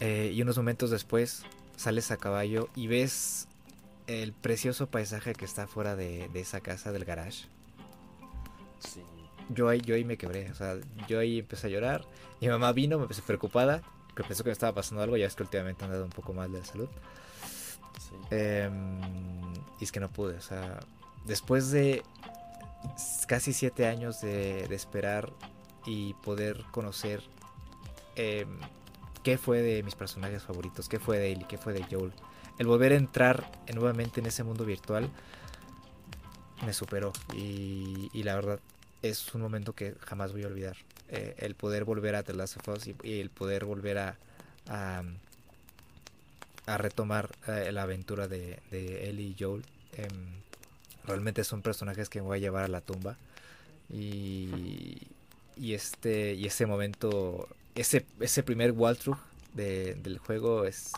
[0.00, 1.44] y unos momentos después
[1.76, 3.48] sales a caballo y ves
[4.06, 7.46] el precioso paisaje que está fuera de, de esa casa del garage.
[8.80, 9.02] Sí
[9.48, 10.76] yo ahí, yo ahí me quebré, o sea,
[11.08, 12.04] yo ahí empecé a llorar.
[12.40, 13.82] Mi mamá vino, me empecé preocupada,
[14.14, 16.32] que pensó que me estaba pasando algo, ya es que últimamente han dado un poco
[16.32, 16.88] mal de salud.
[18.30, 19.00] Em,
[19.80, 20.80] y es que no pude, o sea,
[21.24, 22.02] después de
[23.26, 25.32] casi siete años de, esperar
[25.86, 27.22] y poder conocer
[28.16, 28.58] em,
[29.22, 32.12] qué fue de mis personajes favoritos, qué fue de Ellie, qué fue de Joel,
[32.58, 35.10] el volver a entrar nuevamente en ese mundo virtual
[36.64, 38.60] me superó y, la verdad
[39.02, 40.76] es un momento que jamás voy a olvidar.
[41.08, 44.16] Eh, el poder volver a The Last of Us y, el poder volver a,
[46.66, 49.64] retomar eh, la aventura de, de, Ellie y Joel.
[49.96, 50.26] Em,
[51.04, 53.16] realmente son personajes que me voy a llevar a la tumba.
[53.90, 54.98] Y,
[55.56, 59.18] y este y ese momento, ese, ese primer walkthrough
[59.52, 60.92] de, del juego es,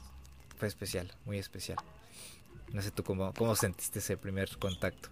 [0.58, 1.78] fue especial, muy especial.
[2.72, 5.08] No sé tú cómo, cómo sentiste ese primer contacto.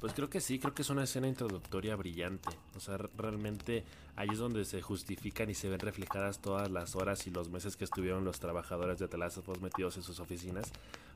[0.00, 2.50] Pues creo que sí, creo que es una escena introductoria brillante.
[2.76, 3.82] O sea, realmente
[4.14, 7.76] ahí es donde se justifican y se ven reflejadas todas las horas y los meses
[7.76, 10.70] que estuvieron los trabajadores de Last metidos en sus oficinas,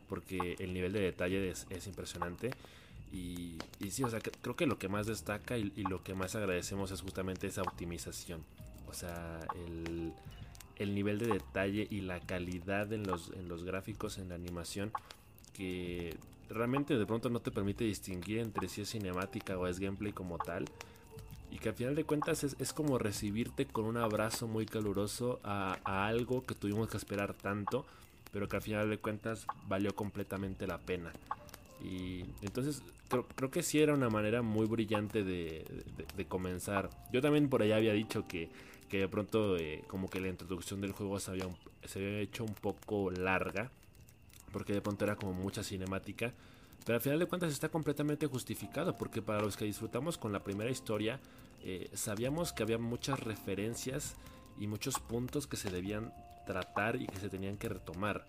[0.08, 2.50] porque el nivel de detalle es, impresionante.
[3.12, 6.34] Y, y, sí, o sea, creo que lo que más destaca y, lo que más
[6.34, 8.42] agradecemos es justamente esa optimización.
[8.88, 10.12] O sea, el,
[10.76, 14.90] el nivel de detalle y la calidad en los, en los gráficos, en la animación,
[15.52, 16.16] que
[16.48, 20.38] realmente de pronto no te permite distinguir entre si es cinemática o es gameplay como
[20.38, 20.64] tal.
[21.50, 25.76] Y que al final de cuentas es, como recibirte con un abrazo muy caluroso a,
[25.84, 27.84] algo que tuvimos que esperar tanto,
[28.32, 31.12] pero que al final de cuentas valió completamente la pena.
[31.84, 32.82] Y entonces
[33.36, 35.64] creo, que sí era una manera muy brillante de,
[36.28, 36.88] comenzar.
[37.12, 38.48] Yo también por allá había dicho que,
[38.88, 41.48] que de pronto eh, como que la introducción del juego se había,
[41.84, 43.70] se había hecho un poco larga
[44.52, 46.32] porque de pronto era como mucha cinemática.
[46.84, 50.42] Pero al final de cuentas está completamente justificado, porque para los que disfrutamos con la
[50.42, 51.20] primera historia,
[51.64, 54.16] eh, sabíamos que había muchas referencias
[54.58, 56.12] y muchos puntos que se debían
[56.44, 58.26] tratar y que se tenían que retomar.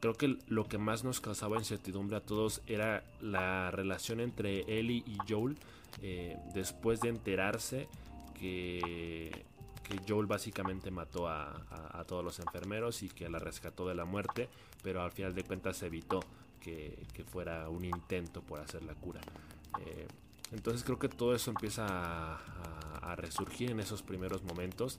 [0.00, 5.02] Creo que lo que más nos causaba incertidumbre a todos era la relación entre Ellie
[5.04, 5.58] y Joel
[6.02, 7.88] eh, después de enterarse
[8.38, 9.44] que
[9.88, 14.48] que Joel básicamente mató a, todos los enfermeros y que la rescató de la muerte,
[14.82, 16.20] pero al final de cuentas evitó
[16.60, 16.96] que,
[17.30, 19.20] fuera un intento por hacer la cura.
[19.80, 20.06] Eh,
[20.52, 24.98] entonces creo que todo eso empieza a, resurgir en esos primeros momentos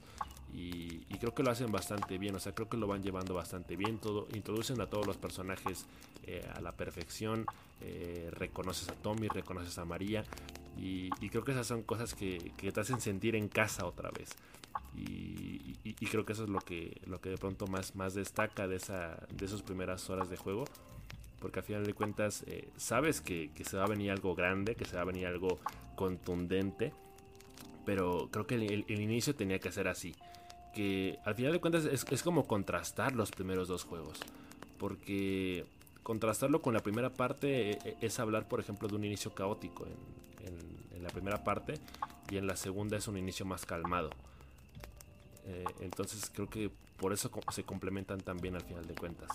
[0.52, 3.76] y, creo que lo hacen bastante bien, o sea, creo que lo van llevando bastante
[3.76, 5.86] bien, todo, introducen a todos los personajes
[6.26, 7.46] eh, a la perfección,
[7.82, 10.26] eh, reconoces a Tommy, reconoces a María
[10.76, 14.36] y, creo que esas son cosas que, que, te hacen sentir en casa otra vez.
[15.00, 18.78] Y, creo que eso es lo que, lo que de pronto más, más destaca de,
[18.78, 20.66] esa, de esas primeras horas de juego.
[21.40, 24.86] Porque al final de cuentas eh, sabes que, se va a venir algo grande, que
[24.86, 25.60] se va a venir algo
[25.96, 26.94] contundente.
[27.86, 30.16] Pero creo que el, inicio tenía que ser así.
[30.74, 34.20] Que al final de cuentas es, como contrastar los primeros dos juegos.
[34.78, 35.66] Porque
[36.04, 40.98] contrastarlo con la primera parte eh, es hablar, por ejemplo, de un inicio caótico en,
[40.98, 41.76] en la primera parte.
[42.30, 44.10] Y en la segunda es un inicio más calmado.
[45.50, 49.30] Eh, entonces creo que por eso se complementan también al final de cuentas.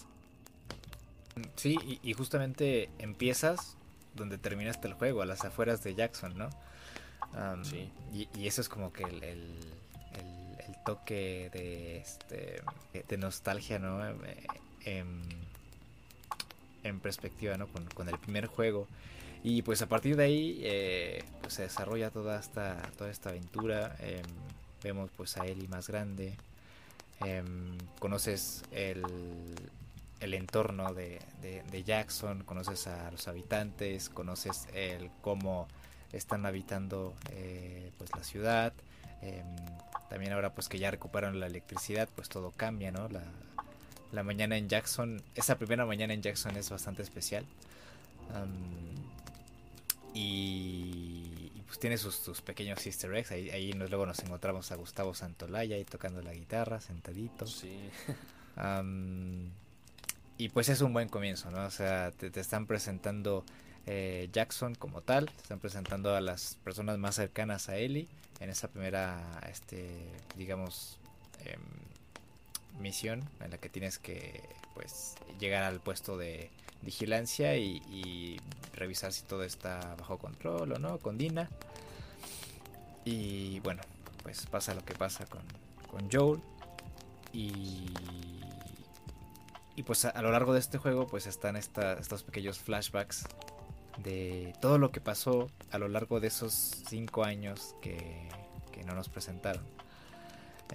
[1.56, 3.76] Sí, y, justamente empiezas
[4.14, 6.50] donde terminaste el juego, a las afueras de Jackson, ¿no?
[7.64, 7.90] sí.
[8.12, 9.58] Y, eso es como que el, el,
[10.86, 12.62] toque de, este,
[13.08, 14.04] de nostalgia, ¿no?
[14.84, 15.22] En,
[16.84, 17.66] en perspectiva, ¿no?
[17.66, 18.86] Con, con, el primer juego.
[19.42, 23.96] Y pues a partir de ahí eh, pues se desarrolla toda esta, toda esta aventura.
[24.00, 24.22] Em,
[24.84, 26.36] vemos pues a Ellie más grande,
[27.20, 29.02] em, conoces el,
[30.20, 35.66] el entorno de, de, Jackson, conoces a los habitantes, conoces el cómo
[36.12, 38.72] están habitando eh, pues la ciudad.
[39.22, 39.44] Em,
[40.08, 43.08] también ahora pues que ya recuperaron la electricidad, pues todo cambia, ¿no?
[43.08, 43.22] La,
[44.12, 47.44] la mañana en Jackson, esa primera mañana en Jackson es bastante especial.
[50.14, 51.23] y,
[51.74, 53.32] pues tiene sus, pequeños easter eggs.
[53.32, 57.48] Ahí, ahí luego nos encontramos a Gustavo Santolaya ahí tocando la guitarra, sentadito.
[57.48, 57.90] Sí.
[60.38, 61.64] y pues es un buen comienzo, ¿no?
[61.64, 63.44] O sea, te, están presentando
[63.86, 68.06] eh, Jackson como tal, te están presentando a las personas más cercanas a Ellie
[68.38, 71.00] en esa primera, este, digamos,
[71.44, 71.60] em,
[72.80, 74.42] misión en la que tienes que
[74.74, 76.50] pues llegar al puesto de
[76.82, 78.40] vigilancia y,
[78.74, 81.48] revisar si todo está bajo control o no con Dina
[83.04, 83.82] y bueno
[84.22, 85.42] pues pasa lo que pasa con,
[85.90, 86.40] con Joel
[87.32, 87.86] y
[89.76, 93.24] y pues a, lo largo de este juego pues están estos pequeños flashbacks
[93.98, 96.52] de todo lo que pasó a lo largo de esos
[96.88, 98.28] cinco años que,
[98.72, 99.64] que no nos presentaron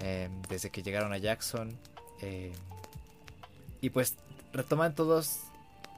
[0.02, 1.78] Em, desde que llegaron a Jackson.
[2.22, 2.54] Em,
[3.82, 4.16] y pues
[4.54, 5.40] retoman todos,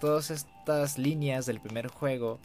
[0.02, 2.40] todas estas líneas del primer juego.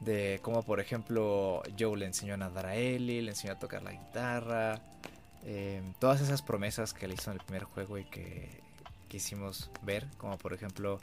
[0.00, 3.82] De cómo, por ejemplo, Joe le enseñó a nadar a Ellie, le enseñó a tocar
[3.82, 4.80] la guitarra.
[5.44, 8.48] Em, todas esas promesas que le hizo en el primer juego y que
[9.08, 10.06] quisimos ver.
[10.16, 11.00] Como por ejemplo,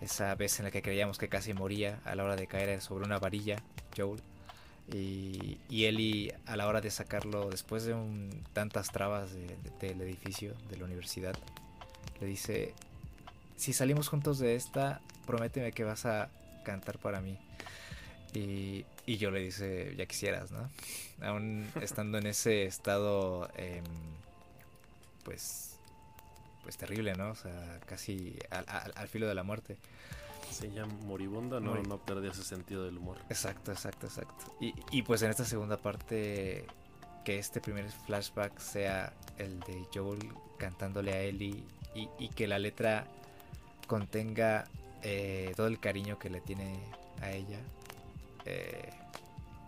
[0.00, 3.04] esa vez en la que creíamos que casi moría a la hora de caer sobre
[3.04, 3.56] una varilla,
[3.96, 4.22] Joel.
[4.92, 10.54] Y, y Eli a la hora de sacarlo, después de un, tantas trabas del edificio,
[10.68, 11.34] de la universidad,
[12.20, 12.74] le dice,
[13.60, 16.30] si salimos juntos de esta, prométeme que vas a
[16.64, 17.36] cantar para mí.
[18.32, 20.70] Y, y yo le dice, ya quisieras, ¿no?
[21.20, 23.84] Aún estando en ese estado, em,
[25.24, 25.76] pues,
[26.62, 27.32] pues terrible, ¿no?
[27.32, 29.76] O sea, casi al filo de la muerte.
[30.50, 33.18] Sí, ya moribunda no, no perdía ese sentido del humor.
[33.28, 34.56] Exacto, exacto, exacto.
[34.58, 36.64] Y, y pues en esta segunda parte,
[37.26, 41.62] que este primer flashback sea el de Joel cantándole a Ellie
[41.94, 43.06] y, y que la letra
[43.90, 44.68] contenga
[45.02, 46.78] eh, todo el cariño que le tiene
[47.22, 47.58] a ella,
[48.44, 48.88] eh,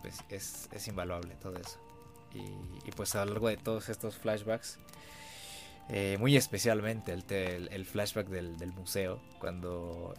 [0.01, 1.77] pues es, es, invaluable todo eso.
[2.33, 4.79] Y, pues a lo largo de todos estos flashbacks,
[5.89, 10.13] eh, muy especialmente el, el, flashback del, del, museo, cuando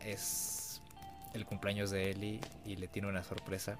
[0.00, 0.82] es
[1.32, 3.78] el cumpleaños de Ellie y le tiene una sorpresa.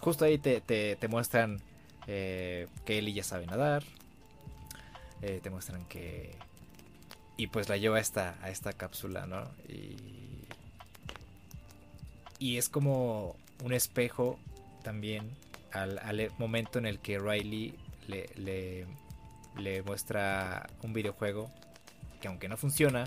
[0.00, 1.62] Justo ahí te, te, te muestran
[2.04, 3.84] que Ellie ya sabe nadar.
[5.20, 6.49] te muestran que...
[7.40, 9.50] Y pues la lleva a esta, a esta cápsula, ¿no?
[9.68, 9.96] Y,
[12.38, 14.38] y es como un espejo
[14.82, 15.30] también
[15.72, 17.74] al, al momento en el que Riley
[18.08, 18.86] le, le
[19.56, 21.50] le muestra un videojuego
[22.20, 23.04] que aunque no funciona,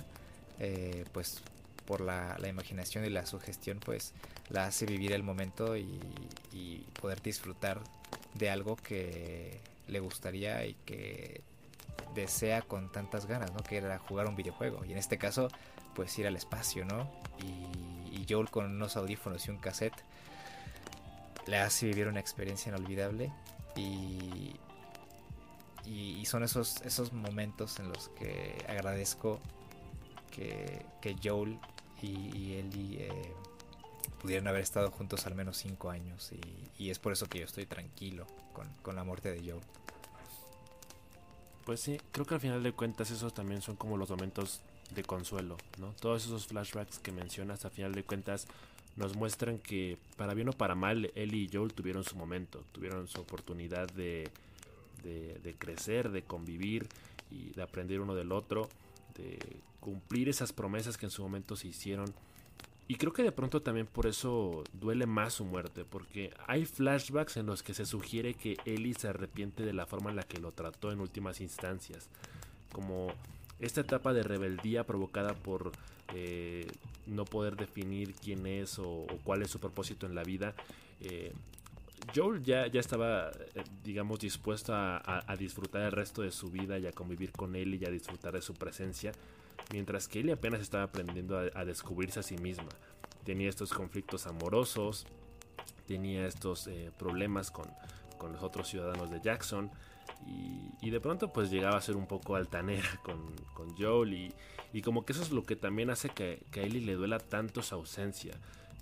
[0.59, 1.41] eh, pues
[1.85, 4.13] por la, imaginación y la sugestión, pues
[4.49, 5.99] la hace vivir el momento y,
[7.01, 7.81] poder disfrutar
[8.33, 11.41] de algo que le gustaría y que
[12.13, 13.59] desea con tantas ganas, ¿no?
[13.59, 14.85] Que era jugar un videojuego.
[14.85, 15.47] Y en este caso,
[15.95, 17.09] pues ir al espacio, ¿no?
[17.39, 20.03] Y, y Joel con unos audífonos y un cassette
[21.45, 23.31] le hace vivir una experiencia inolvidable.
[23.75, 24.55] Y,
[25.85, 29.39] y, son esos, esos momentos en los que agradezco
[30.31, 31.59] que, que Joel
[32.01, 33.33] y, Ellie eh,
[34.21, 36.31] pudieran haber estado juntos al menos cinco años.
[36.77, 38.27] Y, es por eso que yo estoy tranquilo
[38.81, 39.63] con, la muerte de Joel.
[41.65, 44.61] Pues sí, creo que al final de cuentas esos también son como los momentos
[44.93, 45.93] de consuelo, ¿no?
[45.99, 48.47] Todos esos flashbacks que mencionas, al final de cuentas
[48.95, 53.07] nos muestran que para bien o para mal, Ellie y Joel tuvieron su momento, tuvieron
[53.07, 54.29] su oportunidad de
[55.03, 56.87] de, crecer, de convivir
[57.29, 58.69] y de aprender uno del otro,
[59.15, 59.37] de
[59.79, 62.13] cumplir esas promesas que en su momento se hicieron.
[62.87, 67.37] Y creo que de pronto también por eso duele más su muerte, porque hay flashbacks
[67.37, 70.39] en los que se sugiere que Ellie se arrepiente de la forma en la que
[70.39, 72.09] lo trató en últimas instancias,
[72.71, 73.13] como
[73.59, 75.71] esta etapa de rebeldía provocada por
[76.13, 76.67] eh,
[77.07, 80.53] no poder definir quién es o, cuál es su propósito en la vida,
[80.99, 81.31] eh,
[82.13, 86.87] Joel ya, ya estaba, eh, digamos, dispuesto a, disfrutar el resto de su vida y
[86.87, 89.11] a convivir con él y a disfrutar de su presencia,
[89.71, 92.69] mientras que Ellie apenas estaba aprendiendo a, descubrirse a sí misma.
[93.23, 95.05] Tenía estos conflictos amorosos,
[95.87, 97.67] tenía estos eh, problemas con,
[98.31, 99.69] los otros ciudadanos de Jackson.
[100.25, 104.31] Y, de pronto pues llegaba a ser un poco altanera con, con Joel
[104.73, 107.61] y, como que eso es lo que también hace que, a Ellie le duela tanto
[107.61, 108.33] su ausencia.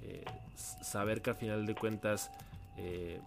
[0.04, 2.32] Eh, saber que al final de cuentas
[2.78, 3.20] eh,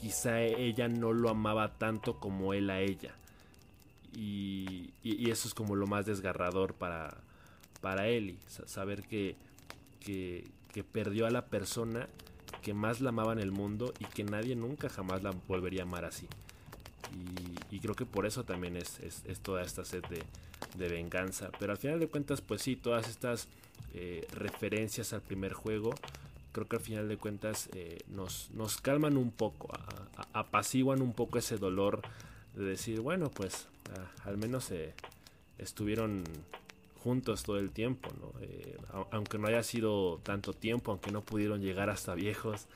[0.00, 3.14] quizá ella no lo amaba tanto como él a ella.
[4.14, 4.92] Y,
[5.30, 7.16] eso es como lo más desgarrador para,
[7.80, 9.36] para Ellie, saber que,
[10.00, 10.44] que,
[10.92, 12.08] perdió a la persona
[12.62, 15.84] que más la amaba en el mundo y que nadie nunca jamás la volvería a
[15.84, 16.28] amar así.
[17.70, 18.98] Y, creo que por eso también es,
[19.42, 20.04] toda esta sed
[20.76, 21.50] de, venganza.
[21.58, 23.48] Pero al final de cuentas, pues sí, todas estas
[23.94, 25.94] eh, referencias al primer juego,
[26.52, 29.68] creo que al final de cuentas eh, nos, nos, calman un poco,
[30.32, 32.02] apaciguan un poco ese dolor
[32.58, 33.68] de decir, bueno, pues
[34.24, 34.94] al menos eh,
[35.58, 36.24] estuvieron
[37.02, 38.32] juntos todo el tiempo, ¿no?
[39.12, 42.66] aunque no haya sido tanto tiempo, aunque no pudieron llegar hasta viejos,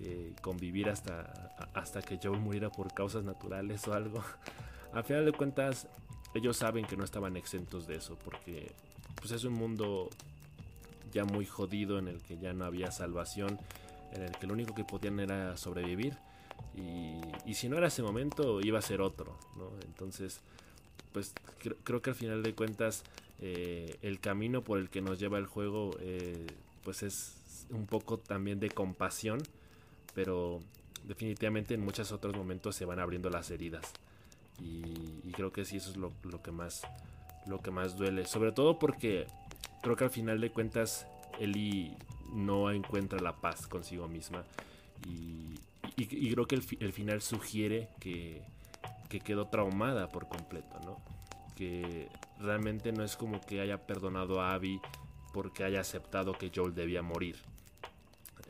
[0.00, 4.22] eh, convivir hasta, hasta que Joel muriera por causas naturales o algo.
[4.92, 5.88] Al final de cuentas,
[6.34, 8.72] ellos saben que no estaban exentos de eso, porque
[9.16, 10.08] pues es un mundo
[11.12, 13.58] ya muy jodido en el que ya no había salvación,
[14.12, 16.16] en el que lo único que podían era sobrevivir.
[17.46, 19.36] Y, si no era ese momento, iba a ser otro,
[19.84, 20.40] Entonces,
[21.12, 21.32] pues
[21.82, 23.02] creo que al final de cuentas,
[23.40, 26.46] eh, el camino por el que nos lleva el juego, eh,
[26.84, 29.40] pues es un poco también de compasión
[30.18, 30.60] pero
[31.04, 33.92] definitivamente en muchos otros momentos se van abriendo las heridas.
[34.60, 36.12] Y, creo que sí, eso es lo,
[36.42, 36.82] que más,
[37.46, 38.26] lo que más duele.
[38.26, 39.28] Sobre todo porque
[39.80, 41.06] creo que al final de cuentas
[41.38, 41.96] Eli
[42.32, 44.42] no encuentra la paz consigo misma.
[45.06, 45.60] Y,
[46.06, 48.42] creo que el, final sugiere que,
[49.08, 50.96] que, quedó traumada por completo, ¿no?
[51.56, 52.08] Que
[52.38, 54.80] realmente no es como que haya perdonado a Abby
[55.32, 57.36] porque haya aceptado que Joel debía morir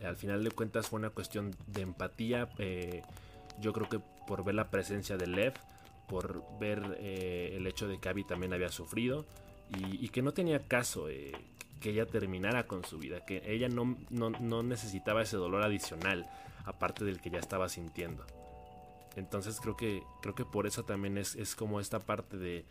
[0.04, 2.48] al final de cuentas fue una cuestión de empatía.
[2.58, 3.02] Eh,
[3.60, 5.54] yo creo que por ver la presencia de Lev,
[6.08, 9.24] por ver eh, el hecho de que Abby también había sufrido
[9.76, 11.32] y, que no tenía caso eh,
[11.80, 16.26] que ella terminara con su vida, que ella no, no, necesitaba ese dolor adicional,
[16.68, 18.26] aparte del que ya estaba sintiendo.
[19.16, 22.64] Entonces creo que, creo que por eso también es, es como esta parte de,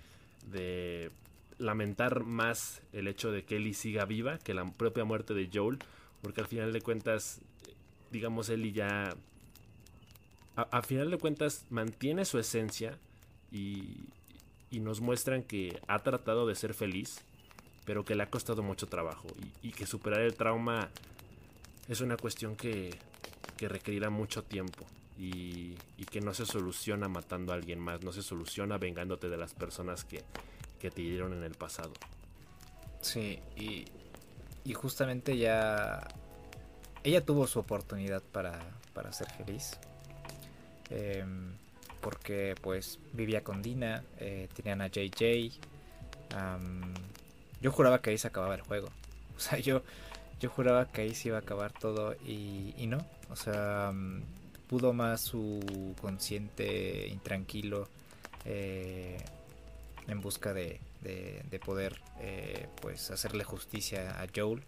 [0.45, 1.11] de
[1.57, 5.79] lamentar más el hecho de que Ellie siga viva que la propia muerte de Joel,
[6.21, 7.41] porque al final de cuentas,
[8.11, 9.15] digamos, Eli ya...
[10.55, 12.97] A, final de cuentas mantiene su esencia
[13.51, 14.07] y,
[14.71, 17.21] y nos muestran que ha tratado de ser feliz,
[17.85, 19.27] pero que le ha costado mucho trabajo
[19.61, 20.89] y, que superar el trauma
[21.87, 22.97] es una cuestión que,
[23.57, 24.85] que requerirá mucho tiempo
[25.17, 25.75] y,
[26.11, 30.05] que no se soluciona matando a alguien más, no se soluciona vengándote de las personas
[30.05, 30.23] que,
[30.79, 31.91] que te dieron en el pasado.
[33.01, 33.85] Sí, y
[34.67, 36.05] y justamente ya
[37.01, 38.59] ella tuvo su oportunidad para,
[38.93, 39.79] para ser feliz.
[40.89, 41.53] Em,
[42.01, 45.53] porque pues vivía con Dina, eh, tenían a JJ.
[47.61, 48.89] yo juraba que ahí se acababa el juego.
[49.37, 49.83] O sea, yo,
[50.39, 52.97] yo juraba que ahí se iba a acabar todo y, y no.
[53.29, 53.93] O sea,
[54.67, 57.87] pudo más su consciente intranquilo
[58.45, 59.17] eh,
[60.07, 64.63] en busca de, de, poder eh, pues hacerle justicia a Joel.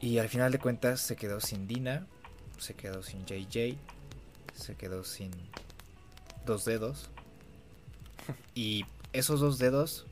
[0.00, 2.06] Y al final de cuentas se quedó sin Dina,
[2.58, 3.76] se quedó sin JJ,
[4.54, 5.30] se quedó sin
[6.46, 7.10] dos dedos.
[8.54, 10.06] Y esos dos dedos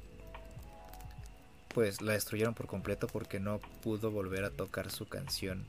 [1.75, 5.65] pues la destruyeron por completo porque no pudo volver a tocar su canción.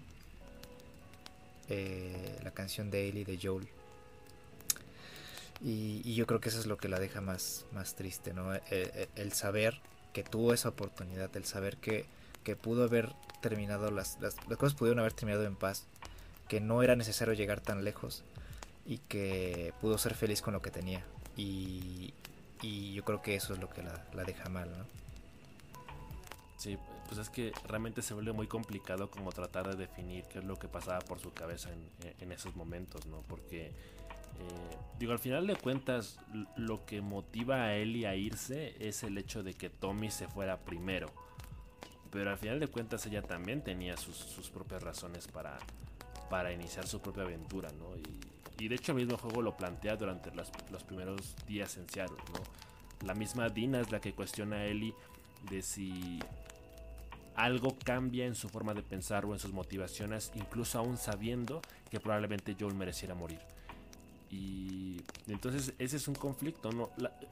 [1.73, 3.65] Eh, la canción de Ellie de Joel.
[5.62, 8.53] Y, yo creo que eso es lo que la deja más, más triste, ¿no?
[8.53, 9.79] E, e, el, saber
[10.12, 12.05] que tuvo esa oportunidad, el saber que,
[12.43, 15.86] que pudo haber terminado, las, las, cosas pudieron haber terminado en paz,
[16.49, 18.25] que no era necesario llegar tan lejos
[18.86, 21.05] y que pudo ser feliz con lo que tenía.
[21.38, 22.13] Y,
[22.62, 24.86] y yo creo que eso es lo que la, la deja mal, ¿no?
[26.57, 26.77] Sí,
[27.12, 30.58] pues es que realmente se vuelve muy complicado como tratar de definir qué es lo
[30.58, 31.69] que pasaba por su cabeza
[32.21, 33.21] en, esos momentos, ¿no?
[33.28, 33.74] Porque eh,
[34.97, 36.19] digo, al final de cuentas,
[36.56, 40.62] lo que motiva a Ellie a irse es el hecho de que Tommy se fuera
[40.62, 41.12] primero.
[42.12, 45.59] Pero al final de cuentas ella también tenía sus, propias razones para,
[46.30, 47.93] para iniciar su propia aventura, ¿no?
[48.57, 50.49] Y, de hecho el mismo juego lo plantea durante los,
[50.86, 53.05] primeros días en Seattle, ¿no?
[53.05, 54.93] La misma Dina es la que cuestiona a Ellie
[55.49, 56.20] de si
[57.36, 61.99] algo cambia en su forma de pensar o en sus motivaciones, incluso aún sabiendo que
[61.99, 63.39] probablemente Joel mereciera morir.
[64.29, 66.69] Y entonces ese es un conflicto.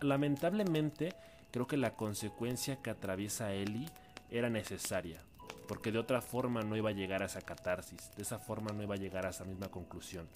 [0.01, 1.15] lamentablemente
[1.51, 3.89] creo que la consecuencia que atraviesa Ellie
[4.29, 5.21] era necesaria.
[5.67, 8.11] Porque de otra forma no iba a llegar a esa catarsis.
[8.15, 10.27] De esa forma no iba a llegar a esa misma conclusión.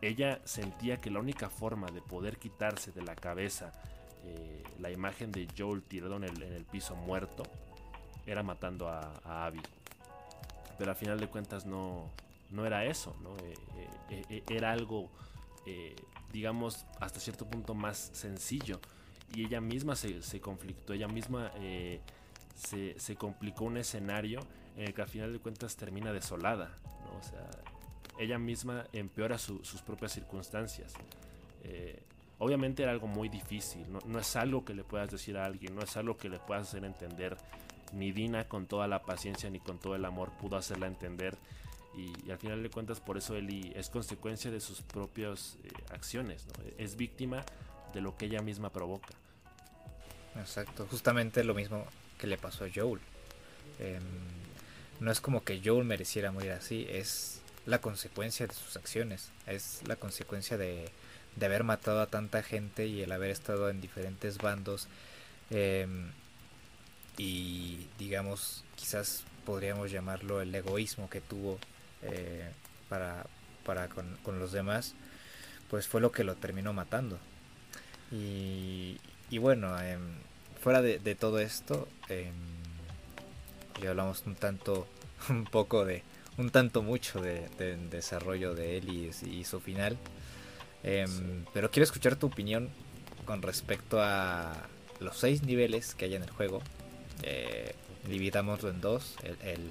[0.00, 3.72] Ella sentía que la única forma de poder quitarse de la cabeza
[4.24, 7.42] eh, la imagen de Joel tirado en el, piso muerto
[8.26, 9.60] era matando a, Abby.
[10.78, 12.10] Pero al final de cuentas no,
[12.50, 13.36] no era eso, ¿no?
[13.38, 15.10] Eh, eh, era algo
[15.66, 15.94] eh,
[16.32, 18.80] digamos, hasta cierto punto más sencillo.
[19.34, 22.00] Y ella misma se, conflictó, ella misma eh,
[22.56, 24.40] se, complicó un escenario
[24.76, 26.76] en el que al final de cuentas termina desolada.
[27.18, 27.48] O sea,
[28.18, 30.92] ella misma empeora sus propias circunstancias.
[31.62, 32.02] Eh,
[32.38, 35.82] obviamente era algo muy difícil, no, es algo que le puedas decir a alguien, no
[35.82, 37.36] es algo que le puedas hacer entender.
[37.94, 41.36] Ni Dina con toda la paciencia ni con todo el amor pudo hacerla entender.
[41.96, 46.44] Y, al final de cuentas por eso Eli es consecuencia de sus propias eh, acciones,
[46.76, 47.44] es víctima
[47.92, 49.10] de lo que ella misma provoca.
[50.36, 51.86] Exacto, justamente lo mismo
[52.18, 53.00] que le pasó a Joel.
[53.78, 54.02] Em,
[54.98, 59.80] no es como que Joel mereciera morir así, es la consecuencia de sus acciones, es
[59.86, 60.90] la consecuencia de,
[61.36, 64.88] de haber matado a tanta gente y el haber estado en diferentes bandos.
[65.50, 66.10] Em,
[67.16, 71.58] y digamos, quizás podríamos llamarlo el egoísmo que tuvo
[72.02, 72.50] eh,
[72.88, 73.26] para,
[73.64, 74.94] para con, con, los demás,
[75.70, 77.18] pues fue lo que lo terminó matando.
[78.10, 78.98] Y,
[79.30, 80.00] y bueno, em,
[80.60, 82.30] fuera de, de, todo esto, eh,
[83.82, 84.86] ya hablamos un tanto,
[85.28, 86.02] un poco de,
[86.36, 87.48] un tanto mucho de,
[87.90, 89.96] desarrollo de él y, su final.
[90.82, 92.68] Em, pero quiero escuchar tu opinión
[93.24, 94.52] con respecto a
[95.00, 96.62] los seis niveles que hay en el juego.
[97.22, 97.74] Eh,
[98.06, 99.16] en dos.
[99.42, 99.70] El,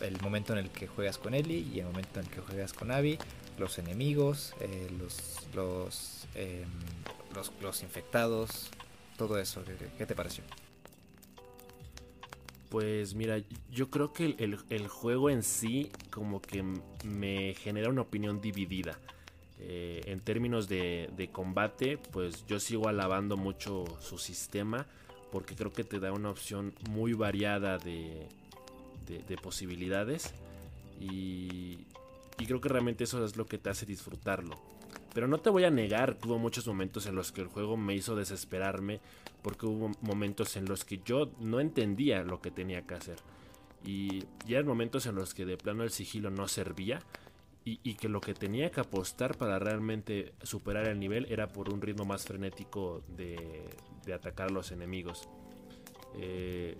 [0.00, 2.72] el, momento en el que juegas con Ellie y el momento en el que juegas
[2.72, 3.18] con Abby.
[3.58, 6.68] Los enemigos, eh, los, los, em,
[7.34, 8.70] los, los, infectados,
[9.16, 9.62] todo eso.
[9.96, 10.44] qué te pareció?
[12.68, 13.40] Pues mira,
[13.70, 16.62] yo creo que el, juego en sí como que
[17.04, 18.98] me genera una opinión dividida.
[19.60, 24.86] Eh, en términos de, combate, pues yo sigo alabando mucho su sistema
[25.30, 28.26] porque creo que te da una opción muy variada de,
[29.42, 30.34] posibilidades
[31.00, 31.78] y,
[32.38, 34.56] y, creo que realmente eso es lo que te hace disfrutarlo.
[35.14, 37.76] Pero no te voy a negar que hubo muchos momentos en los que el juego
[37.76, 39.00] me hizo desesperarme
[39.42, 43.16] porque hubo momentos en los que yo no entendía lo que tenía que hacer.
[43.84, 47.00] Y, ya eran momentos en los que de plano el sigilo no servía
[47.82, 51.80] y, que lo que tenía que apostar para realmente superar el nivel era por un
[51.80, 53.68] ritmo más frenético de,
[54.14, 55.28] atacar a los enemigos.
[56.16, 56.78] Eh,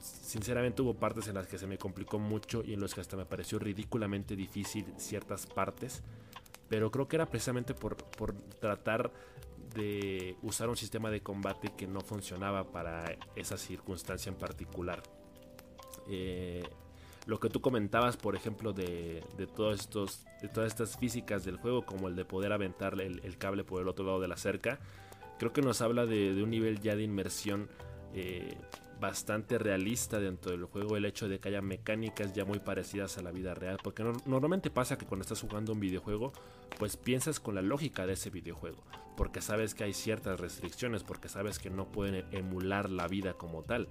[0.00, 3.16] sinceramente hubo partes en las que se me complicó mucho y en las que hasta
[3.16, 6.02] me pareció ridículamente difícil ciertas partes.
[6.68, 9.10] Pero creo que era precisamente por, por tratar
[9.74, 15.02] de usar un sistema de combate que no funcionaba para esa circunstancia en particular.
[16.08, 16.62] Eh,
[17.28, 19.22] lo que tú comentabas, por ejemplo, de,
[19.54, 23.64] todos estos, de todas estas físicas del juego, como el de poder aventar el, cable
[23.64, 24.78] por el otro lado de la cerca,
[25.38, 27.68] creo que nos habla de, un nivel ya de inmersión
[28.14, 28.56] eh,
[28.98, 33.22] bastante realista dentro del juego el hecho de que haya mecánicas ya muy parecidas a
[33.22, 33.76] la vida real.
[33.84, 36.32] Porque normalmente pasa que cuando estás jugando un videojuego,
[36.78, 38.82] pues piensas con la lógica de ese videojuego.
[39.18, 43.64] Porque sabes que hay ciertas restricciones, porque sabes que no pueden emular la vida como
[43.64, 43.88] tal.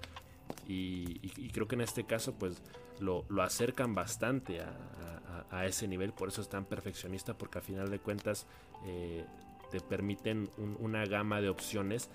[0.67, 2.63] Y, creo que en este caso, pues
[2.99, 6.13] lo, acercan bastante a, ese nivel.
[6.13, 8.45] Por eso es tan perfeccionista, porque al final de cuentas
[8.85, 9.25] eh,
[9.71, 12.09] te permiten una gama de opciones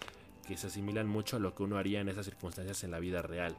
[0.47, 3.23] que se asimilan mucho a lo que uno haría en esas circunstancias en la vida
[3.23, 3.57] real.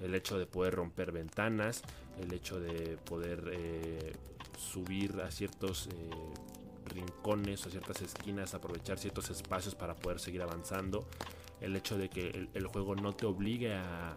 [0.00, 1.82] El hecho de poder romper ventanas,
[2.20, 4.12] el hecho de poder eh,
[4.58, 6.10] subir a ciertos eh,
[6.86, 11.06] rincones o ciertas esquinas, aprovechar ciertos espacios para poder seguir avanzando.
[11.60, 14.16] El hecho de que el, juego no te obligue a,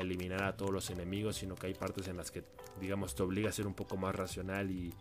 [0.00, 2.44] eliminar a todos los enemigos, sino que hay partes en las que,
[2.80, 4.94] digamos, te obliga a ser un poco más racional y,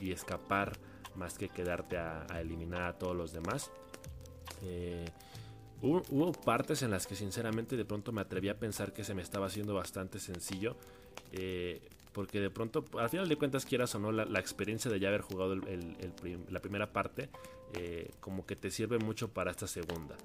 [0.00, 0.78] escapar
[1.14, 3.70] más que quedarte a, eliminar a todos los demás.
[4.62, 5.06] Eh,
[5.84, 9.20] Hubo, partes en las que sinceramente de pronto me atreví a pensar que se me
[9.20, 10.76] estaba haciendo bastante sencillo.
[11.32, 15.08] Eh, porque de pronto, al final de cuentas, quieras o no, la, experiencia de ya
[15.08, 17.28] haber jugado la primera parte,
[17.74, 20.16] eh, como que te sirve mucho para esta segunda.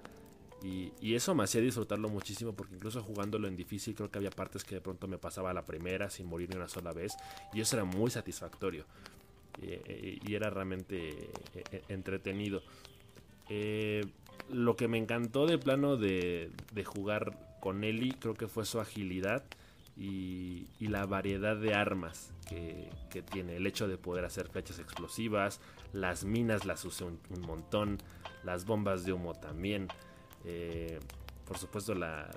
[0.62, 4.64] Y, eso me hacía disfrutarlo muchísimo porque incluso jugándolo en difícil creo que había partes
[4.64, 7.14] que de pronto me pasaba la primera sin morir ni una sola vez
[7.54, 8.86] y eso era muy satisfactorio
[9.62, 11.30] eh, y era realmente
[11.88, 12.62] entretenido.
[13.50, 14.06] Eh,
[14.52, 16.52] lo que me encantó de plano de,
[16.86, 19.44] jugar con Eli creo que fue su agilidad
[19.98, 22.90] y, la variedad de armas que,
[23.32, 23.58] tiene.
[23.58, 25.60] El hecho de poder hacer flechas explosivas,
[25.94, 27.98] las minas las usé un, montón,
[28.44, 29.88] las bombas de humo también.
[30.50, 31.00] Eh,
[31.48, 32.30] por supuesto la,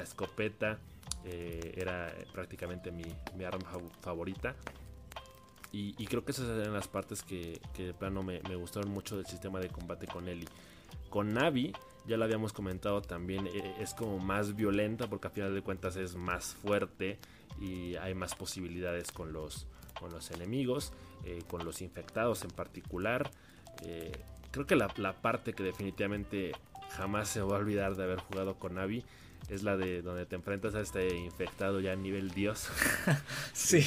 [0.00, 0.78] escopeta
[1.24, 3.04] eh, era prácticamente mi,
[3.44, 3.68] arma
[4.00, 4.54] favorita.
[5.72, 9.58] Y, creo que esas eran las partes que, de plano me, gustaron mucho del sistema
[9.58, 10.46] de combate con Eli.
[11.10, 11.72] Con Navi,
[12.06, 15.96] ya lo habíamos comentado también, eh, es como más violenta porque a final de cuentas
[15.96, 17.18] es más fuerte
[17.60, 19.66] y hay más posibilidades con los,
[19.98, 20.92] con los enemigos,
[21.24, 23.28] eh, con los infectados en particular.
[24.54, 24.86] Creo que la,
[25.20, 26.52] parte que definitivamente
[26.96, 29.04] jamás se va a olvidar de haber jugado con Navi
[29.48, 32.68] es la de donde te enfrentas a este infectado ya a nivel dios.
[33.52, 33.84] sí.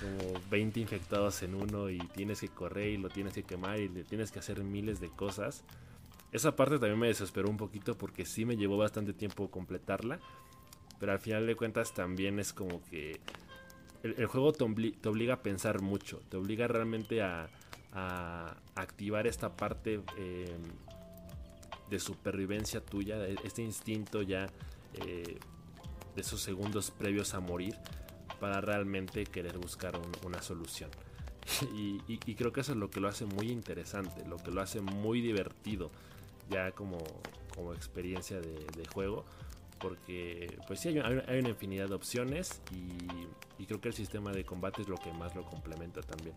[0.00, 3.88] como 20 infectados en uno y tienes que correr y lo tienes que quemar y
[3.88, 5.64] le tienes que hacer miles de cosas.
[6.32, 10.18] Esa parte también me desesperó un poquito porque sí me llevó bastante tiempo completarla.
[10.98, 13.20] Pero al final de cuentas también es como que
[14.02, 17.48] el, juego te, obliga a pensar mucho, te obliga realmente a,
[18.74, 20.72] activar esta parte em,
[21.90, 24.46] de supervivencia tuya, este instinto ya
[24.94, 25.38] eh,
[26.14, 27.76] de esos segundos previos a morir
[28.40, 30.90] para realmente querer buscar una solución.
[31.76, 34.80] Y, creo que eso es lo que lo hace muy interesante, lo que lo hace
[34.80, 35.90] muy divertido,
[36.50, 36.98] ya como,
[37.54, 39.24] como experiencia de, juego,
[39.78, 44.44] porque pues sí hay, hay, una infinidad de opciones y, creo que el sistema de
[44.44, 46.36] combate es lo que más lo complementa también.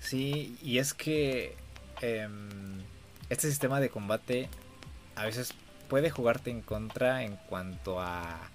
[0.00, 1.56] Sí, y es que
[2.00, 2.78] em,
[3.34, 4.48] este sistema de combate
[5.16, 5.54] a veces
[5.88, 8.48] puede jugarte en contra en cuanto a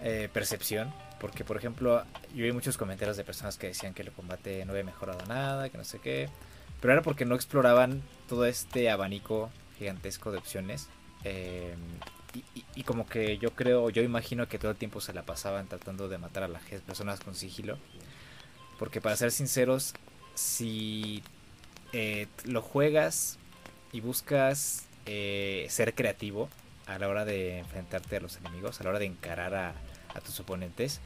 [0.00, 0.92] eh, percepción.
[1.20, 2.04] Porque, por ejemplo,
[2.34, 5.68] yo vi muchos comentarios de personas que decían que el combate no había mejorado nada,
[5.68, 6.28] que no sé qué.
[6.80, 10.88] Pero era porque no exploraban todo este abanico gigantesco de opciones.
[11.24, 11.78] Em,
[12.74, 16.08] y, como que yo creo, yo imagino que todo el tiempo se la pasaban tratando
[16.08, 17.78] de matar a las personas con sigilo.
[18.78, 19.94] Porque para ser sinceros,
[20.34, 21.22] si
[21.94, 23.38] eh, lo juegas
[23.96, 26.50] y buscas eh, ser creativo
[26.84, 29.74] a la hora de enfrentarte a los enemigos, a la hora de encarar a,
[30.20, 31.00] tus oponentes,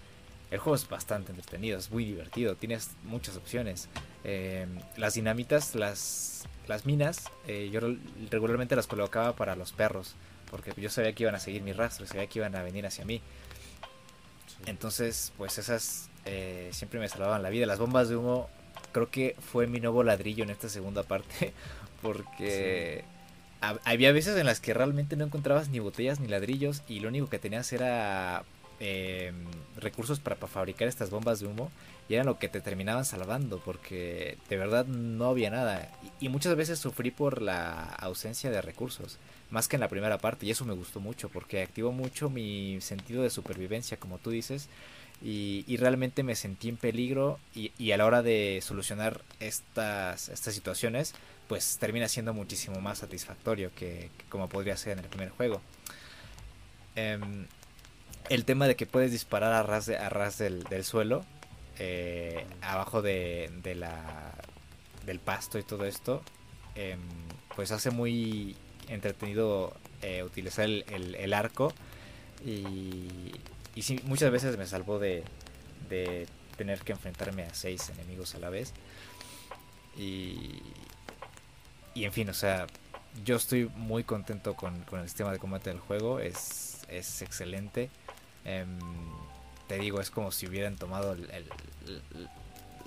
[0.51, 3.89] el juego es bastante entretenido, es muy divertido, tienes muchas opciones.
[4.25, 4.67] Eh,
[4.97, 7.81] las dinamitas, las, las minas, eh, yo
[8.31, 10.17] regularmente las colocaba para los perros,
[10.51, 13.05] porque yo sabía que iban a seguir mi rastro, sabía que iban a venir hacia
[13.05, 13.21] mí.
[14.67, 16.09] Entonces, pues esas
[16.73, 17.67] siempre me salvaban la vida.
[17.67, 18.49] Las bombas de humo
[18.93, 21.53] creo que fue mi nuevo ladrillo en esta segunda parte,
[22.03, 23.05] porque
[23.61, 27.29] había veces en las que realmente no encontrabas ni botellas ni ladrillos y lo único
[27.29, 28.43] que tenías era
[28.79, 29.35] em,
[29.77, 31.71] recursos para, fabricar estas bombas de humo
[32.09, 35.91] y eran lo que te terminaban salvando porque de verdad no había nada.
[36.21, 39.19] Y, muchas veces sufrí por la ausencia de recursos
[39.51, 42.81] más que en la primera parte y eso me gustó mucho porque activó mucho mi
[42.81, 44.69] sentido de supervivencia como tú dices
[45.23, 50.55] y, realmente me sentí en peligro y, y, a la hora de solucionar estas, estas
[50.55, 51.15] situaciones
[51.51, 55.61] pues termina siendo muchísimo más satisfactorio que, como podría ser en el primer juego.
[56.95, 57.49] Em,
[58.29, 61.25] el tema de que puedes disparar a ras, de, del, suelo,
[61.81, 64.33] eh, abajo de, la,
[65.05, 66.23] del pasto y todo esto,
[66.77, 67.01] em,
[67.57, 68.55] pues hace muy
[68.87, 71.75] entretenido eh, utilizar el, arco
[72.47, 73.33] y,
[73.75, 75.25] y sí, muchas veces me salvó de,
[75.89, 78.73] de tener que enfrentarme a seis enemigos a la vez.
[79.99, 80.63] Y,
[81.95, 82.67] y en fin, o sea,
[83.25, 87.91] yo estoy muy contento con, el sistema de combate del juego, es, es excelente.
[88.45, 88.79] Em,
[89.67, 91.17] te digo, es como si hubieran tomado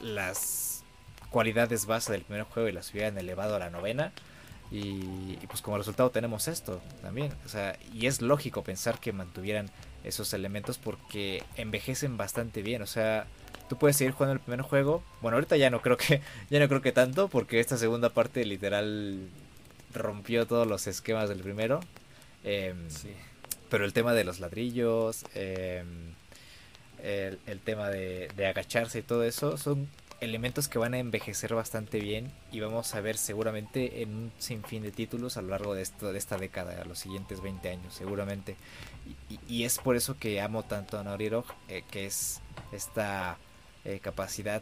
[0.01, 0.84] las
[1.30, 4.12] cualidades base del primer juego y las hubieran elevado a la novena.
[4.72, 7.32] Y, y, pues como resultado tenemos esto también.
[7.45, 9.70] O sea, y es lógico pensar que mantuvieran
[10.04, 12.82] esos elementos porque envejecen bastante bien.
[12.82, 13.28] O sea,
[13.74, 15.03] tú puedes seguir jugando el primer juego.
[15.21, 16.21] Bueno, ahorita ya no creo que
[16.51, 19.30] ya no creo que tanto porque esta segunda parte literal
[19.93, 21.80] rompió todos los esquemas del primero.
[22.43, 22.88] Em,
[23.69, 26.13] pero el tema de los ladrillos, em,
[27.01, 29.89] el, tema de, agacharse y todo eso son
[30.21, 34.84] elementos que van a envejecer bastante bien y vamos a ver seguramente en un sinfín
[34.84, 37.93] de títulos a lo largo de, esto, de esta década, a los siguientes 20 años
[37.93, 38.55] seguramente.
[39.49, 41.30] Y, es por eso que amo tanto a Naughty
[41.67, 42.39] eh, que es
[42.71, 43.38] esta
[43.86, 44.61] eh, capacidad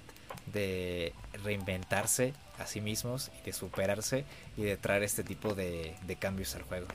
[0.51, 1.13] de
[1.43, 4.25] reinventarse a sí mismos y de superarse
[4.57, 6.87] y de traer este tipo de, cambios al juego.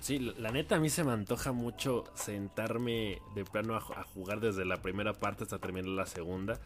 [0.00, 4.64] Sí, la neta a mí se me antoja mucho sentarme de plano a, jugar desde
[4.64, 6.58] la primera parte hasta terminar la segunda,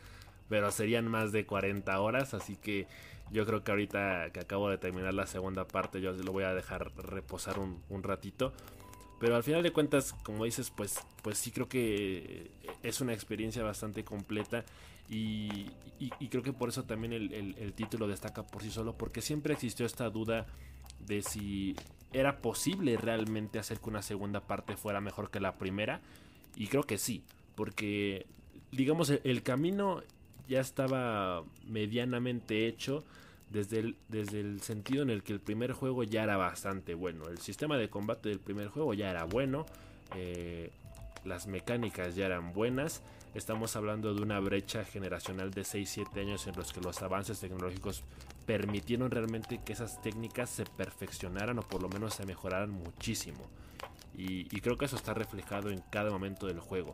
[0.49, 2.87] pero serían más de 40 horas, así que
[3.31, 6.55] yo creo que ahorita que acabo de terminar la segunda parte yo lo voy a
[6.55, 8.55] dejar reposar un, un ratito
[9.19, 12.51] pero al final de cuentas, como dices, pues, pues sí creo que
[12.83, 14.65] es una experiencia bastante completa.
[15.09, 15.71] Y,
[16.31, 18.97] creo que por eso también el, título destaca por sí solo.
[18.99, 20.47] Porque siempre existió esta duda
[21.07, 21.75] de si
[22.13, 26.03] era posible realmente hacer que una segunda parte fuera mejor que la primera.
[26.55, 27.23] Y creo que sí.
[27.55, 28.27] Porque,
[28.71, 30.03] digamos, el camino
[30.47, 33.03] ya estaba medianamente hecho
[33.51, 37.29] desde el, desde el sentido en el que el primer juego ya era bastante bueno.
[37.29, 39.67] El sistema de combate del primer juego ya era bueno.
[40.15, 40.71] Eh,
[41.25, 43.03] las mecánicas ya eran buenas.
[43.35, 48.03] Estamos hablando de una brecha generacional de 6-7 años en los que los avances tecnológicos
[48.47, 53.51] permitieron realmente que esas técnicas se perfeccionaran o por lo menos se mejoraran muchísimo.
[54.17, 56.93] Y, y creo que eso está reflejado en cada momento del juego.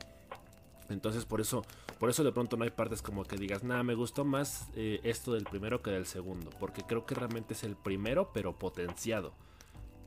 [0.93, 1.63] Entonces por eso,
[1.99, 5.01] por eso de pronto no hay partes como que digas, nada, me gustó más eh,
[5.03, 9.33] esto del primero que del segundo, porque creo que realmente es el primero pero potenciado.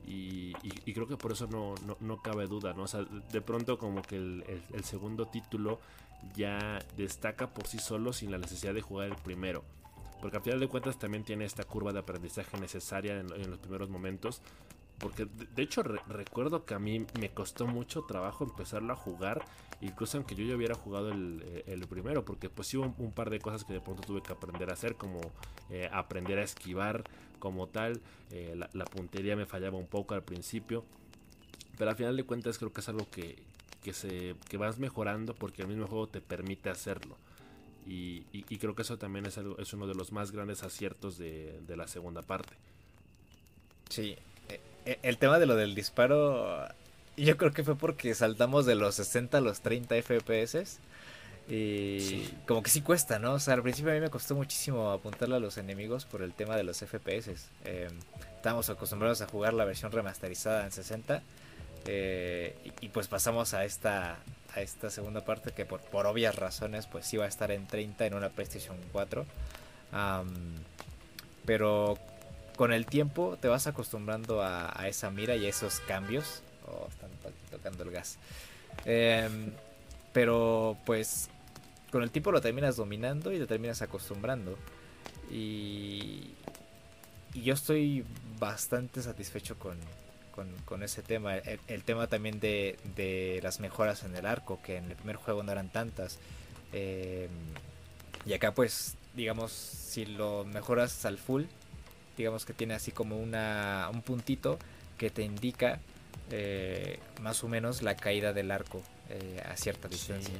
[0.08, 0.52] Y,
[0.94, 2.84] creo que por eso no, no, cabe duda, ¿no?
[2.84, 5.80] O sea, de pronto como que el, segundo título
[6.36, 9.64] ya destaca por sí solo sin la necesidad de jugar el primero.
[10.22, 13.90] Porque al final de cuentas también tiene esta curva de aprendizaje necesaria en los primeros
[13.90, 14.40] momentos
[14.98, 19.44] porque de, hecho recuerdo que a mí me costó mucho trabajo empezarlo a jugar.
[19.80, 22.24] Incluso aunque yo ya hubiera jugado el, eh, primero.
[22.24, 24.96] Porque pues hubo un, par de cosas que de pronto tuve que aprender a hacer.
[24.96, 25.20] Como
[25.70, 27.04] eh, aprender a esquivar
[27.38, 28.00] como tal.
[28.30, 30.84] Eh, la, puntería me fallaba un poco al principio.
[31.76, 33.36] Pero al final de cuentas creo que es algo que,
[33.82, 37.16] que, se, que vas mejorando porque el mismo juego te permite hacerlo.
[37.86, 38.22] Y,
[38.58, 41.76] creo que eso también es, algo, es uno de los más grandes aciertos de, de
[41.76, 42.54] la segunda parte.
[43.88, 44.16] Sí,
[45.02, 46.66] el tema de lo del disparo,
[47.24, 50.78] yo creo que fue porque saltamos de los 60 a los 30 FPS.
[51.48, 53.34] Y como que sí cuesta, ¿no?
[53.34, 56.32] O sea, al principio a mí me costó muchísimo apuntarle a los enemigos por el
[56.32, 57.48] tema de los FPS.
[57.64, 57.88] Eh,
[58.34, 61.22] estábamos acostumbrados a jugar la versión remasterizada en 60.
[61.86, 64.18] Eh, y, pues pasamos a esta,
[64.54, 68.06] a esta segunda parte que por, por obvias razones pues iba a estar en 30
[68.06, 69.24] en una PlayStation 4.
[71.44, 71.96] pero
[72.56, 76.42] con el tiempo te vas acostumbrando a, esa mira y a esos cambios.
[76.68, 77.10] Oh, están
[77.50, 78.18] tocando el gas.
[78.84, 79.52] Em,
[80.12, 81.28] pero pues
[81.90, 84.58] con el tiempo lo terminas dominando y te terminas acostumbrando.
[85.30, 86.30] Y,
[87.34, 88.04] y yo estoy
[88.38, 89.78] bastante satisfecho con,
[90.64, 91.36] con, ese tema.
[91.36, 95.42] El, tema también de, de, las mejoras en el arco, que en el primer juego
[95.42, 96.18] no eran tantas.
[96.72, 97.30] Em,
[98.24, 101.44] y acá pues, digamos, si lo mejoras al full,
[102.16, 104.58] digamos que tiene así como una, un puntito
[104.98, 105.80] que te indica
[106.30, 110.34] eh, más o menos la caída del arco eh, a cierta distancia.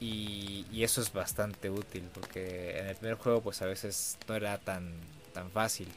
[0.00, 4.58] Y, eso es bastante útil porque en el primer juego pues a veces no era
[4.58, 4.92] tan,
[5.34, 5.88] tan fácil.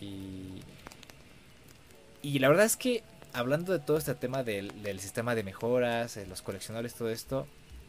[0.00, 0.62] Y,
[2.22, 3.02] y la verdad es que
[3.32, 7.46] hablando de todo este tema del, del sistema de mejoras, los coleccionables, todo esto,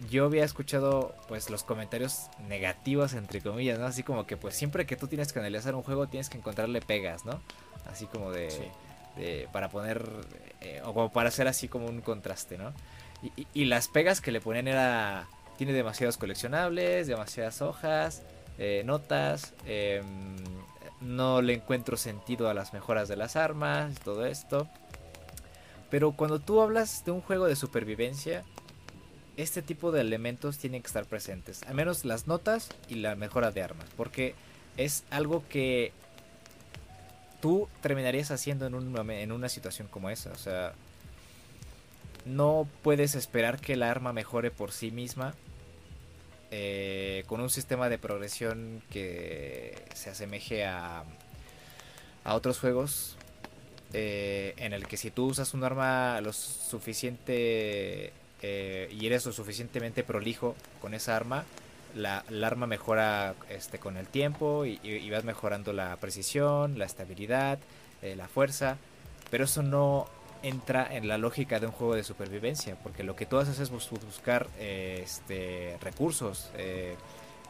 [0.09, 3.85] yo había escuchado pues los comentarios negativos entre comillas, ¿no?
[3.85, 6.81] Así como que pues siempre que tú tienes que analizar un juego tienes que encontrarle
[6.81, 7.41] pegas, ¿no?
[7.85, 8.71] Así como de,
[9.51, 10.03] para poner
[10.63, 12.73] eh, o como para hacer así como un contraste, ¿no?
[13.53, 18.21] Y, las pegas que le ponían era tiene demasiados coleccionables, demasiadas hojas,
[18.57, 20.35] eh, notas, em,
[20.99, 24.67] no le encuentro sentido a las mejoras de las armas, todo esto.
[25.89, 28.43] Pero cuando tú hablas de un juego de supervivencia,
[29.37, 31.63] este tipo de elementos tienen que estar presentes.
[31.63, 33.87] Al menos las notas y la mejora de armas.
[33.95, 34.35] Porque
[34.75, 35.93] es algo que
[37.43, 40.31] tú terminarías haciendo en, un, en una situación como esa.
[40.31, 40.71] O sea,
[42.23, 45.35] no puedes esperar que la arma mejore por sí misma.
[46.51, 51.03] Eh, con un sistema de progresión que se asemeje a,
[52.23, 53.17] a otros juegos.
[53.91, 59.33] Eh, en el que si tú usas un arma lo suficiente eh, y eres lo
[59.33, 61.43] suficientemente prolijo con esa arma,
[61.95, 67.59] la, arma mejora este, con el tiempo y, vas mejorando la precisión, la estabilidad,
[68.01, 68.77] eh, la fuerza,
[69.29, 70.07] pero eso no
[70.41, 73.69] entra en la lógica de un juego de supervivencia, porque lo que tú haces es
[73.69, 76.49] buscar eh, este, recursos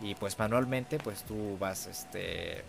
[0.01, 2.63] y pues manualmente pues tú vas este,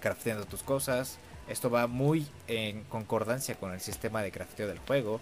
[0.00, 5.20] crafteando tus cosas, esto va muy en concordancia con el sistema de crafteo del juego.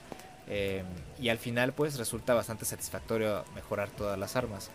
[0.48, 0.84] Eh,
[1.20, 4.70] y al final pues resulta bastante satisfactorio mejorar todas las armas.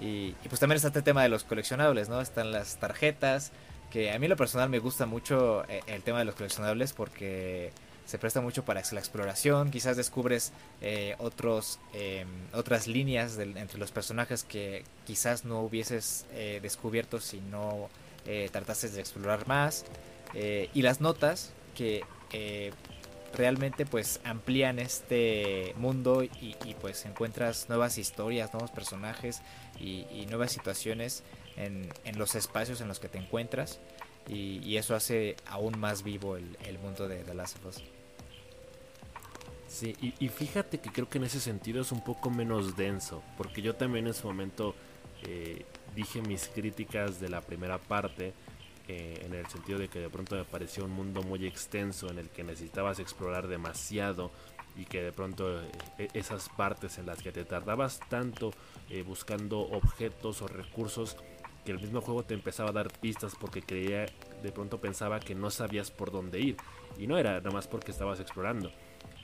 [0.00, 2.20] Y, pues también está este tema de los coleccionables, ¿no?
[2.20, 3.52] Están las tarjetas,
[3.90, 7.72] que a mí lo personal me gusta mucho eh, el tema de los coleccionables porque
[8.04, 13.90] se presta mucho para la exploración, quizás descubres eh, otros, em, otras líneas entre los
[13.90, 16.26] personajes que quizás no hubieses
[16.62, 17.90] descubierto si no
[18.52, 19.84] tratases de explorar más.
[20.34, 22.02] y las notas que
[23.34, 29.42] realmente pues amplían este mundo y, pues encuentras nuevas historias, nuevos personajes
[29.80, 31.22] y, nuevas situaciones
[31.56, 33.80] en, los espacios en los que te encuentras
[34.28, 37.82] y, eso hace aún más vivo el, mundo de The Last of Us.
[39.68, 43.62] Sí, y, fíjate que creo que en ese sentido es un poco menos denso, porque
[43.62, 44.74] yo también en su momento
[45.24, 45.64] eh,
[45.94, 48.32] dije mis críticas de la primera parte,
[48.88, 52.18] eh, en el sentido de que de pronto me pareció un mundo muy extenso en
[52.18, 54.30] el que necesitabas explorar demasiado
[54.76, 58.52] y que de pronto eh, esas partes en las que te tardabas tanto
[58.88, 61.16] eh, buscando objetos o recursos
[61.64, 64.06] que el mismo juego te empezaba a dar pistas porque creía
[64.42, 66.56] de pronto pensaba que no sabías por dónde ir
[66.98, 68.70] y no era nada más porque estabas explorando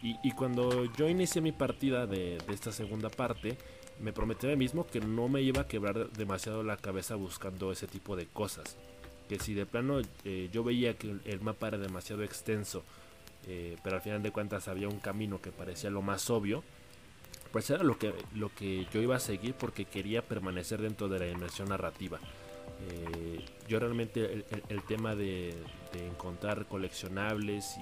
[0.02, 3.56] y, cuando yo inicié mi partida de, esta segunda parte
[4.00, 7.72] me prometí a mí mismo que no me iba a quebrar demasiado la cabeza buscando
[7.72, 8.76] ese tipo de cosas.
[9.28, 12.84] Que si de plano eh, yo veía que el mapa era demasiado extenso,
[13.46, 16.62] eh, pero al final de cuentas había un camino que parecía lo más obvio,
[17.52, 21.20] pues era lo que, lo que yo iba a seguir porque quería permanecer dentro de
[21.20, 22.18] la inmersión narrativa.
[22.90, 25.54] Eh, yo realmente el, tema de,
[25.94, 27.76] encontrar coleccionables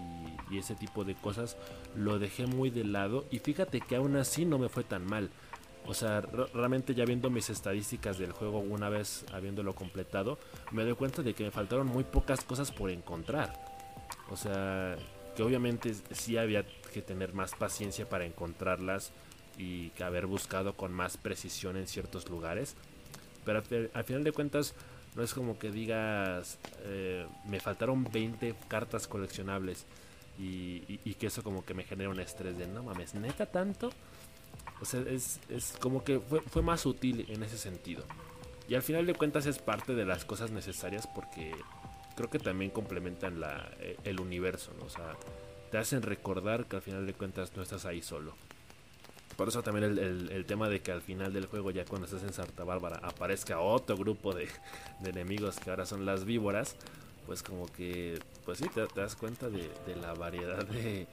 [0.51, 1.57] y, ese tipo de cosas
[1.97, 5.31] lo dejé muy de lado y fíjate que aún así no me fue tan mal.
[5.87, 10.39] O sea, realmente ya viendo mis estadísticas del juego una vez habiéndolo completado,
[10.71, 13.53] me doy cuenta de que me faltaron muy pocas cosas por encontrar.
[14.31, 14.97] O sea,
[15.37, 19.13] que obviamente sí había que tener más paciencia para encontrarlas
[19.59, 22.77] y haber buscado con más precisión en ciertos lugares.
[23.45, 23.63] Pero
[23.95, 24.75] al, final de cuentas,
[25.17, 29.87] no es como que digas, eh, me faltaron 20 cartas coleccionables
[30.39, 33.91] y, que eso como que me genera un estrés de, no mames, neta tanto.
[34.81, 35.39] O sea, es,
[35.81, 38.05] como que fue, más útil en ese sentido.
[38.69, 41.53] Y al final de cuentas es parte de las cosas necesarias porque
[42.17, 44.87] creo que también complementan la, eh, el universo, ¿no?
[44.87, 45.15] O sea,
[45.71, 48.35] te hacen recordar que al final de cuentas no estás ahí solo.
[49.37, 52.33] Por eso también el, tema de que al final del juego, ya cuando estás en
[52.33, 54.49] Santa Bárbara, aparezca otro grupo de,
[55.05, 56.77] enemigos que ahora son las víboras,
[57.27, 61.07] pues como que, pues sí, te, das cuenta de, la variedad de,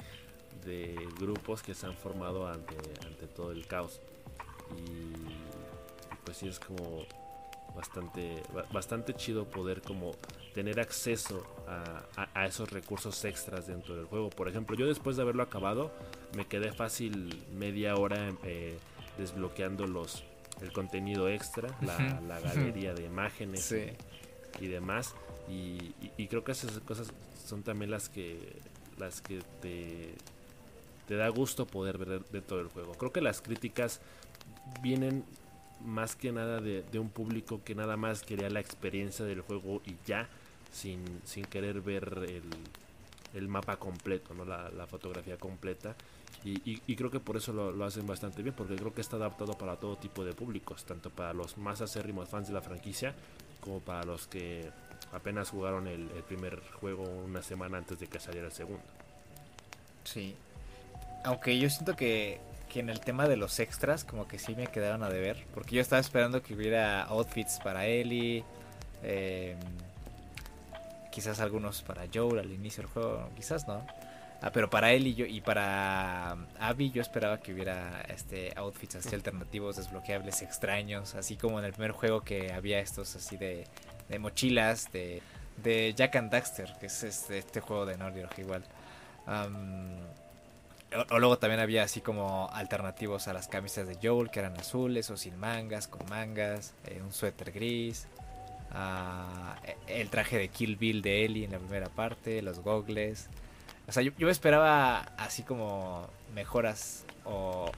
[1.20, 4.01] grupos que se han formado ante, ante todo el caos.
[4.78, 5.14] Y
[6.24, 7.05] pues sí es como
[7.76, 10.12] bastante, bastante chido poder como
[10.53, 14.30] tener acceso a, esos recursos extras dentro del juego.
[14.30, 15.91] Por ejemplo, yo después de haberlo acabado,
[16.36, 18.78] me quedé fácil media hora eh,
[19.18, 20.24] desbloqueando los
[20.62, 23.74] el contenido extra, la, galería de imágenes
[24.60, 25.16] y, demás.
[25.47, 25.93] Y,
[26.28, 27.14] creo que esas cosas
[27.45, 28.57] son también las que
[28.97, 30.14] las que te,
[31.10, 32.93] te da gusto poder ver dentro del juego.
[32.93, 33.99] Creo que las críticas
[34.84, 35.26] vienen
[35.84, 39.95] más que nada de, un público que nada más quería la experiencia del juego y
[40.05, 40.30] ya,
[40.72, 42.43] sin, sin querer ver
[43.34, 44.45] el, mapa completo, ¿no?
[44.45, 45.95] la, fotografía completa.
[46.43, 49.78] Y, creo que por eso lo, hacen bastante bien, porque creo que está adaptado para
[49.78, 53.16] todo tipo de públicos, tanto para los más acérrimos fans de la franquicia,
[53.62, 54.70] como para los que
[55.12, 58.84] apenas jugaron el, el primer juego una semana antes de que saliera el segundo.
[60.03, 60.36] Sí.
[61.24, 62.39] Aunque yo siento que
[62.70, 65.45] que en el tema de los extras como que sí me quedaron a deber.
[65.53, 68.45] Porque yo estaba esperando que hubiera outfits para Ellie.
[69.03, 69.57] Em,
[71.11, 73.30] quizás algunos para Joel al inicio del juego.
[73.36, 73.86] Quizás no.
[74.41, 79.13] Ah, pero para Ellie yo, y para Abby yo esperaba que hubiera este outfits así
[79.13, 81.15] alternativos, desbloqueables, extraños.
[81.15, 83.65] Así como en el primer juego que había estos así de,
[84.07, 85.22] de mochilas de,
[85.57, 86.74] de Jack and Daxter.
[86.80, 88.63] Que es este, este juego de Nordic igual.
[91.09, 95.09] O, luego también había así como alternativos a las camisas de Joel, que eran azules
[95.11, 98.07] o sin mangas, con mangas, eh, un suéter gris,
[98.71, 103.29] ah, e, el traje de Kill Bill de Ellie en la primera parte, los gogles.
[103.87, 107.71] O sea, yo, esperaba así como mejoras o,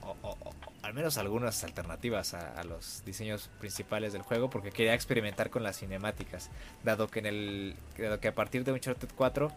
[0.82, 5.78] al menos algunas alternativas a, los diseños principales del juego porque quería experimentar con las
[5.78, 6.50] cinemáticas,
[6.84, 9.50] dado que en el dado que a partir de Uncharted 4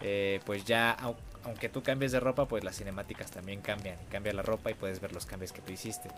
[0.00, 0.96] eh, pues ya
[1.44, 3.96] aunque tú cambies de ropa, pues las cinemáticas también cambian.
[4.10, 6.08] Cambia la ropa y puedes ver los cambios que tú hiciste.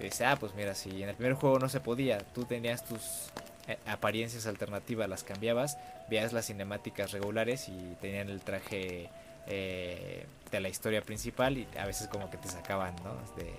[0.00, 2.84] Y dice, ah, pues mira, si en el primer juego no se podía, tú tenías
[2.84, 3.30] tus
[3.68, 9.10] eh, apariencias alternativas, las cambiabas, veías las cinemáticas regulares y tenían el traje
[9.46, 13.14] eh, de la historia principal y a veces como que te sacaban, ¿no?
[13.36, 13.52] De,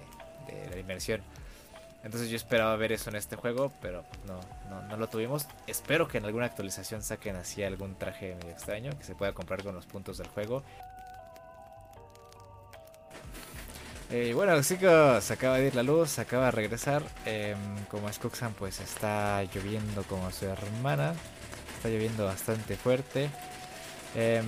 [0.72, 1.22] la inmersión.
[2.04, 5.46] Entonces yo esperaba ver eso en este juego, pero no, no, no, lo tuvimos.
[5.68, 9.62] Espero que en alguna actualización saquen así algún traje medio extraño que se pueda comprar
[9.62, 10.64] con los puntos del juego.
[14.12, 17.04] Eh, bueno chicos, acaba de ir la luz, acaba de regresar.
[17.26, 17.56] Eh,
[17.90, 18.20] como es
[18.58, 21.14] pues está lloviendo como su hermana.
[21.78, 23.30] Está lloviendo bastante fuerte.
[24.16, 24.46] Em,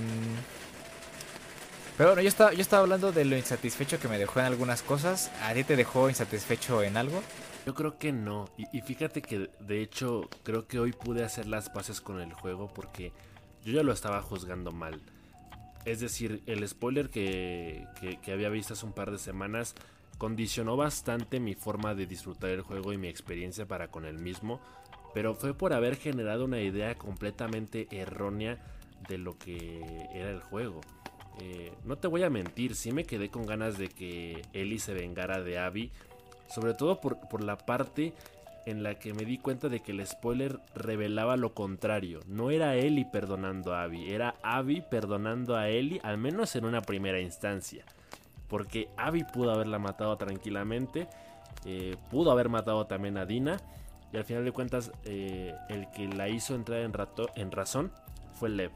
[1.98, 4.82] pero bueno, yo estaba, yo estaba hablando de lo insatisfecho que me dejó en algunas
[4.82, 5.32] cosas.
[5.44, 7.22] ¿A ti te dejó insatisfecho en algo?
[7.66, 8.50] Yo creo que no.
[8.58, 12.74] Y, fíjate que de hecho creo que hoy pude hacer las paces con el juego
[12.74, 13.14] porque
[13.64, 15.00] yo ya lo estaba juzgando mal.
[15.86, 17.88] Es decir, el spoiler que,
[18.32, 19.76] había visto hace un par de semanas
[20.18, 24.62] condicionó bastante mi forma de disfrutar el juego y mi experiencia para con el mismo,
[25.14, 28.64] pero fue por haber generado una idea completamente errónea
[29.10, 29.82] de lo que
[30.14, 30.82] era el juego.
[31.40, 34.94] Eh, no te voy a mentir, sí me quedé con ganas de que Ellie se
[34.94, 35.92] vengara de Abby,
[36.48, 38.14] sobre todo por la parte
[38.66, 42.20] en la que me di cuenta de que el spoiler revelaba lo contrario.
[42.28, 46.82] No era Ellie perdonando a Abby, era Abby perdonando a Ellie, al menos en una
[46.82, 47.86] primera instancia.
[48.48, 51.08] Porque Abby pudo haberla matado tranquilamente
[51.66, 53.58] Eh, pudo haber matado también a Dina.
[54.12, 57.92] Y al final de cuentas, eh, el que la hizo entrar en, rato, en razón
[58.34, 58.72] fue Lev.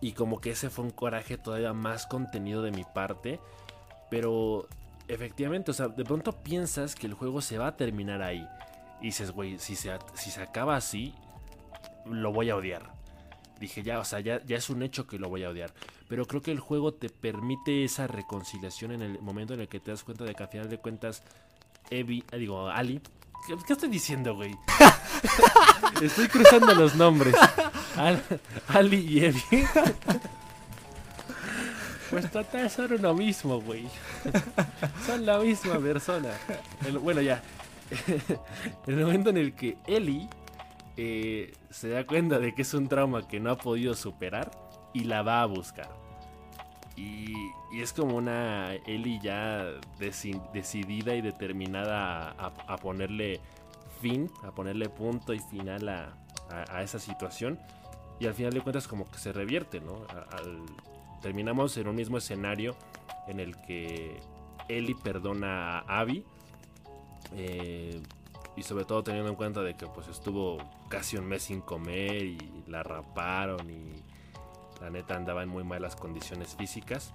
[0.00, 3.40] Y como que ese fue un coraje todavía más contenido de mi parte.
[4.10, 4.68] Pero
[5.08, 8.46] efectivamente, o sea, de pronto piensas que el juego se va a terminar ahí.
[9.00, 11.14] Y dices, güey, si se, si se acaba así,
[12.06, 12.94] lo voy a odiar.
[13.60, 15.72] Dije, ya, o sea, ya, ya es un hecho que lo voy a odiar.
[16.08, 19.80] Pero creo que el juego te permite esa reconciliación en el momento en el que
[19.80, 21.22] te das cuenta de que al final de cuentas,
[21.90, 23.00] Evi, eh, digo, Ali.
[23.66, 24.56] ¿Qué, estoy diciendo, güey?
[26.02, 27.34] estoy cruzando los nombres.
[28.68, 29.42] Ali y Evi.
[32.10, 33.88] Pues total, son lo mismo, güey.
[35.06, 36.30] Son la misma persona.
[37.02, 37.42] bueno, ya.
[38.86, 40.28] el momento en el que Eli
[40.96, 44.50] eh, se da cuenta de que es un trauma que no ha podido superar
[44.92, 45.88] y la va a buscar.
[46.96, 47.34] Y,
[47.74, 49.66] es como una Ellie ya
[49.98, 53.40] decidida y determinada a, ponerle
[54.00, 57.58] fin, a ponerle punto y final a, esa situación.
[58.18, 60.06] Y al final de cuentas como que se revierte, ¿no?
[61.20, 62.76] terminamos en un mismo escenario
[63.26, 64.20] en el que
[64.68, 66.24] Ellie perdona a Abby.
[67.34, 68.00] Eh,
[68.56, 70.56] y sobre todo teniendo en cuenta de que pues estuvo
[70.88, 74.02] casi un mes sin comer y la raparon y
[74.80, 77.12] la neta andaba en muy malas condiciones físicas.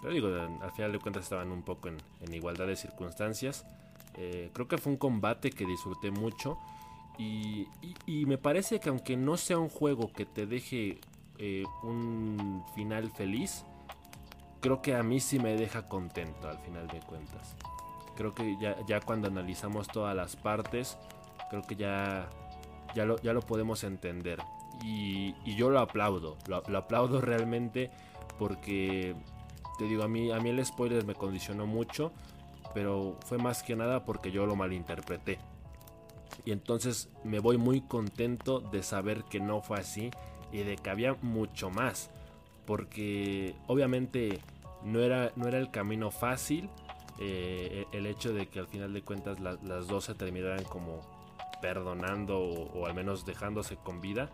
[0.00, 3.66] Pero digo, al final de cuentas estaban un poco en, igualdad de circunstancias.
[4.14, 6.58] Eh, creo que fue un combate que disfruté mucho.
[7.18, 7.66] Y,
[8.06, 11.00] me parece que aunque no sea un juego que te deje
[11.38, 13.64] eh, un final feliz,
[14.60, 17.56] creo que a mí sí me deja contento al final de cuentas
[18.16, 18.56] creo que
[18.86, 20.98] ya, cuando analizamos todas las partes,
[21.50, 22.28] creo que ya,
[22.94, 24.40] ya, lo, ya lo podemos entender.
[24.82, 27.90] Y, yo lo aplaudo, lo, aplaudo realmente
[28.38, 29.14] porque,
[29.78, 32.12] te digo, a mí, a mí el spoiler me condicionó mucho,
[32.74, 35.38] pero fue más que nada porque yo lo malinterpreté.
[36.44, 40.10] Y entonces me voy muy contento de saber que no fue así
[40.52, 42.10] y de que había mucho más.
[42.66, 44.40] Porque obviamente
[44.84, 46.68] no era, no era el camino fácil
[47.18, 51.00] eh, el hecho de que al final de cuentas las dos se terminaran como
[51.60, 54.30] perdonando o, al menos dejándose con vida.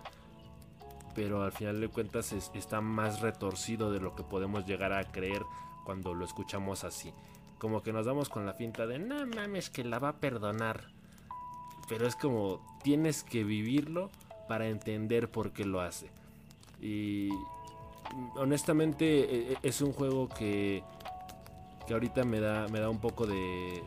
[1.14, 5.42] Pero al final de cuentas está más retorcido de lo que podemos llegar a creer
[5.84, 7.12] cuando lo escuchamos así.
[7.58, 10.88] Como que nos damos con la finta de, no mames, que la va a perdonar.
[11.88, 14.10] Pero es como, tienes que vivirlo
[14.48, 16.10] para entender por qué lo hace.
[16.80, 17.28] Y
[18.36, 20.82] honestamente e, e, es un juego que
[21.86, 23.82] que ahorita me da, me da un poco de,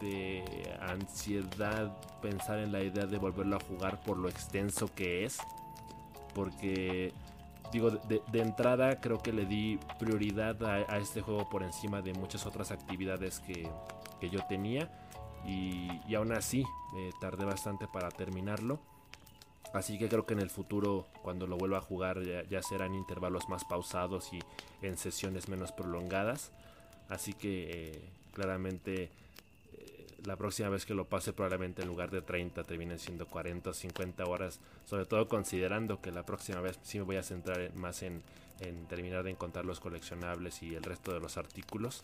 [0.00, 5.38] de ansiedad pensar en la idea de volverlo a jugar por lo extenso que es.
[6.34, 7.12] Porque,
[7.72, 12.46] digo, de, entrada creo que le di prioridad a, este juego por encima de muchas
[12.46, 13.68] otras actividades que,
[14.28, 14.90] yo tenía.
[15.46, 18.80] Y, y, aún así, me tardé bastante para terminarlo.
[19.72, 22.94] Así que creo que en el futuro, cuando lo vuelva a jugar, ya, ya serán
[22.94, 24.40] intervalos más pausados y
[24.82, 26.52] en sesiones menos prolongadas.
[27.08, 28.00] Así que eh,
[28.32, 33.26] claramente eh, la próxima vez que lo pase probablemente en lugar de 30 terminen siendo
[33.26, 34.60] 40 o 50 horas.
[34.84, 38.22] Sobre todo considerando que la próxima vez sí me voy a centrar más en,
[38.88, 42.00] terminar de encontrar los coleccionables y el resto de los artículos.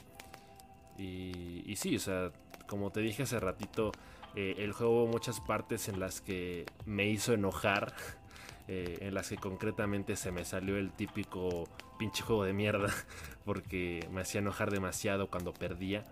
[0.99, 2.31] Y, sí, o sea,
[2.69, 3.93] como te dije hace ratito,
[4.37, 7.95] eh, el juego muchas partes en las que me hizo enojar.
[8.69, 12.89] en las que concretamente se me salió el típico pinche juego de mierda
[13.45, 16.05] porque me hacía enojar demasiado cuando perdía.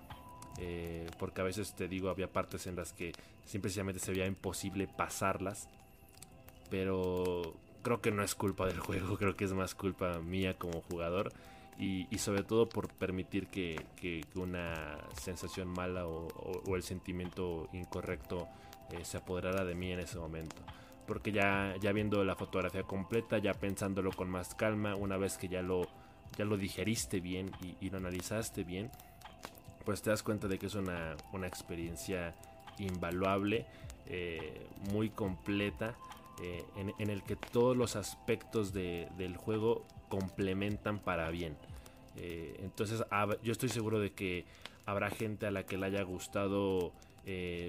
[0.59, 3.13] Eh, porque a veces te digo, había partes en las que
[3.45, 5.69] simplemente se veía imposible pasarlas.
[6.71, 10.83] Pero creo que no es culpa del juego, creo que es más culpa mía como
[10.83, 11.33] jugador.
[11.79, 13.83] Y, sobre todo por permitir que,
[14.35, 18.49] una sensación mala o, el sentimiento incorrecto
[18.91, 20.57] eh, se apoderara de mí en ese momento.
[21.11, 25.49] Porque ya, ya viendo la fotografía completa, ya pensándolo con más calma, una vez que
[25.49, 25.89] ya lo
[26.37, 27.51] ya lo digeriste bien
[27.81, 28.93] y, lo analizaste bien,
[29.85, 32.35] pues te das cuenta de que es una, experiencia
[32.79, 33.67] invaluable,
[34.07, 35.97] eh, muy completa,
[36.43, 41.57] eh, en, el que todos los aspectos del juego complementan para bien.
[42.17, 43.05] Eh, entonces
[43.43, 44.45] yo estoy seguro de que
[44.87, 46.93] habrá gente a la que le haya gustado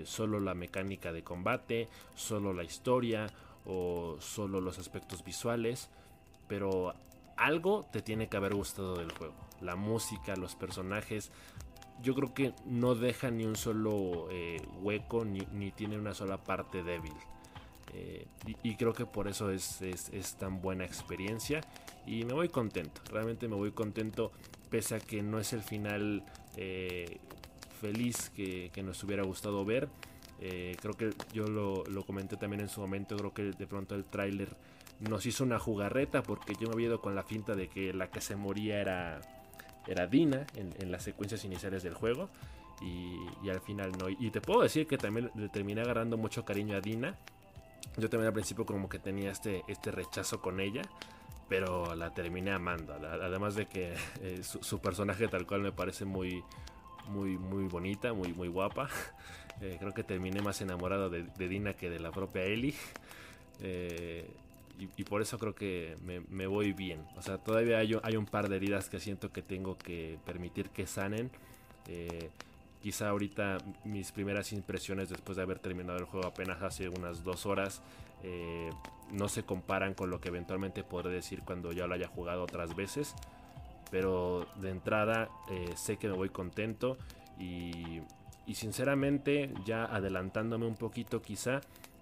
[0.06, 3.28] solo la mecánica de combate, solo la historia
[3.66, 5.90] o solo los aspectos visuales,
[6.48, 6.94] pero
[7.42, 9.34] algo te tiene que haber gustado del juego.
[9.62, 11.32] La música, los personajes.
[12.02, 16.84] Yo creo que no deja ni un solo eh, hueco ni, tiene una sola parte
[16.84, 17.14] débil.
[17.94, 18.26] Eh,
[18.64, 19.82] y, creo que por eso es,
[20.40, 21.62] tan buena experiencia.
[22.06, 23.02] Y me voy contento.
[23.12, 24.32] Realmente me voy contento.
[24.70, 26.24] Pese a que no es el final
[26.58, 27.20] eh,
[27.82, 29.90] feliz que, nos hubiera gustado ver.
[30.40, 34.06] Eh, creo que yo lo, comenté también en su momento, creo que de pronto el
[34.06, 34.56] tráiler
[35.00, 38.10] nos hizo una jugarreta porque yo me había ido con la finta de que la
[38.10, 39.20] que se moría era,
[39.88, 42.30] era Dina en, las secuencias iniciales del juego.
[42.82, 44.10] Y, al final no.
[44.10, 47.16] Y te puedo decir que también le terminé agarrando mucho cariño a Dina.
[47.98, 50.84] Yo también al principio como que tenía este, este rechazo con ella
[51.52, 52.94] pero la terminé amando.
[52.94, 56.46] Además de que eh, su, personaje tal cual me parece muy,
[57.08, 58.90] muy, muy bonita, muy, muy guapa.
[59.60, 62.74] Eh, creo que terminé más enamorado de, Dina que de la propia Ellie.
[63.60, 64.28] Eh,
[64.80, 67.06] y, por eso creo que me, voy bien.
[67.16, 70.70] O sea, todavía hay, hay, un par de heridas que siento que tengo que permitir
[70.70, 71.30] que sanen.
[72.82, 77.46] quizá ahorita mis primeras impresiones después de haber terminado el juego apenas hace unas dos
[77.46, 77.84] horas
[78.24, 78.70] eh,
[79.12, 82.76] no se comparan con lo que eventualmente podré decir cuando ya lo haya jugado otras
[82.76, 83.16] veces.
[83.92, 86.98] Pero de entrada eh, sé que me voy contento
[87.40, 88.02] y,
[88.54, 91.62] sinceramente ya adelantándome un poquito quizá,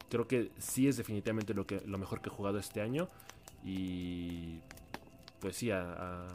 [0.10, 3.08] creo que sí es definitivamente lo, que, lo mejor que he jugado este año
[3.64, 4.60] y
[5.40, 6.28] pues sí, a,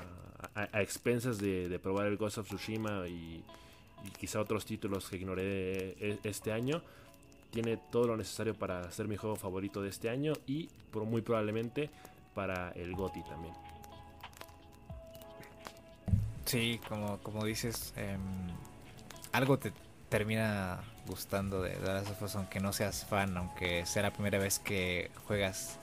[0.74, 3.42] expensas de, probar el Ghost of Tsushima y,
[4.04, 6.80] y quizá otros títulos que ignoré e, este año
[7.50, 10.68] tiene todo lo necesario para ser mi juego favorito de este año y
[11.02, 11.90] muy probablemente
[12.34, 13.63] para el GOTI también.
[16.54, 18.20] Sí, como, como dices, em,
[19.32, 19.72] algo te
[20.08, 24.38] termina gustando de The Last of Us, aunque no seas fan, aunque sea la primera
[24.38, 25.80] vez que juegas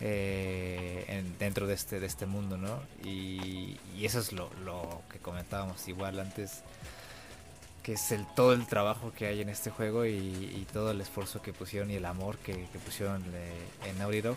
[0.00, 2.82] eh, dentro de este, de este mundo, ¿no?
[3.02, 6.62] Y, eso es lo, lo que comentábamos igual antes
[7.82, 11.40] que es el todo el trabajo que hay en este juego y, todo el esfuerzo
[11.40, 14.36] que pusieron y el amor que, pusieron eh, en Naughty.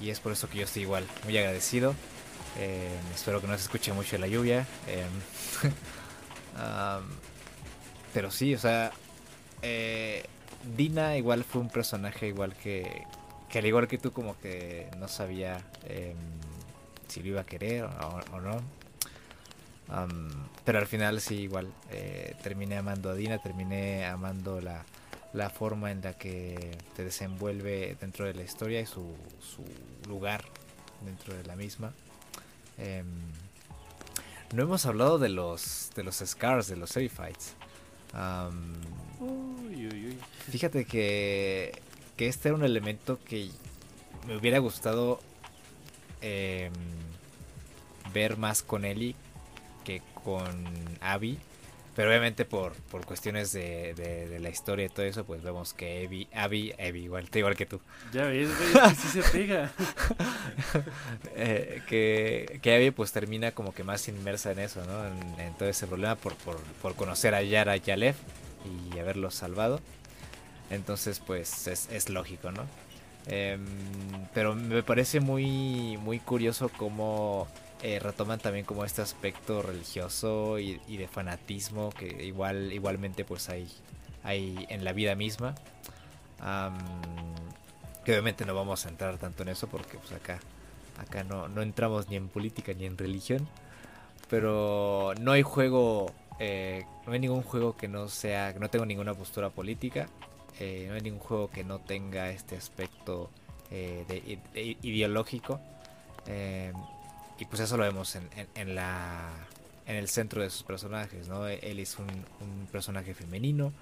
[0.00, 1.96] Y es por eso que yo estoy igual, muy agradecido.
[2.58, 4.66] Eh, espero que no se escuche mucho la lluvia.
[4.86, 5.06] Eh,
[8.14, 8.92] pero sí, o sea,
[10.76, 13.04] Dina igual fue un personaje igual que,
[13.48, 16.16] que al igual que tú como que no sabía em,
[17.08, 18.80] si lo iba a querer o no
[20.64, 24.84] pero al final sí, igual, eh, terminé amando a Dina, terminé amando la,
[25.32, 29.64] la, forma en la que te desenvuelve dentro de la historia y su, su
[30.08, 30.44] lugar
[31.04, 31.92] dentro de la misma.
[32.80, 33.06] Em,
[34.52, 37.54] no hemos hablado de los de los scars, de los Serifights.
[40.50, 41.80] Fíjate que,
[42.16, 43.50] que este era un elemento que
[44.26, 45.20] me hubiera gustado
[46.20, 46.72] em,
[48.12, 49.14] ver más con Ellie
[49.84, 50.64] que con
[51.00, 51.38] Abby.
[51.96, 56.06] Pero obviamente por, por cuestiones de, de, la historia y todo eso, pues vemos que
[56.06, 57.80] Abby, Abby, Abby igual, igual que tú.
[58.12, 59.72] Ya ves, güey, sí se pega.
[61.34, 65.06] eh, que, que Abby pues termina como que más inmersa en eso, ¿no?
[65.42, 68.14] En, todo ese problema por, por, por, conocer a Yara Yalev
[68.64, 69.80] y haberlo salvado.
[70.70, 72.66] Entonces pues es, es lógico, ¿no?
[73.26, 73.60] Em,
[74.32, 77.46] pero me parece muy, muy curioso cómo
[77.82, 83.68] eh, retoman también como este aspecto religioso y, de fanatismo que igual igualmente pues hay,
[84.22, 85.54] hay en la vida misma.
[88.04, 90.40] que obviamente no vamos a entrar tanto en eso porque pues acá,
[90.98, 93.48] acá no, no entramos ni en política ni en religión.
[94.28, 99.14] Pero no hay juego, eh, no hay ningún juego que no sea, no tenga ninguna
[99.14, 100.06] postura política.
[100.58, 103.30] Eh, no hay ningún juego que no tenga este aspecto
[104.82, 105.60] ideológico.
[107.40, 109.30] Y pues eso lo vemos en, en, la,
[109.86, 111.48] en el centro de sus personajes, ¿no?
[111.48, 112.06] Él es un,
[112.70, 113.72] personaje femenino,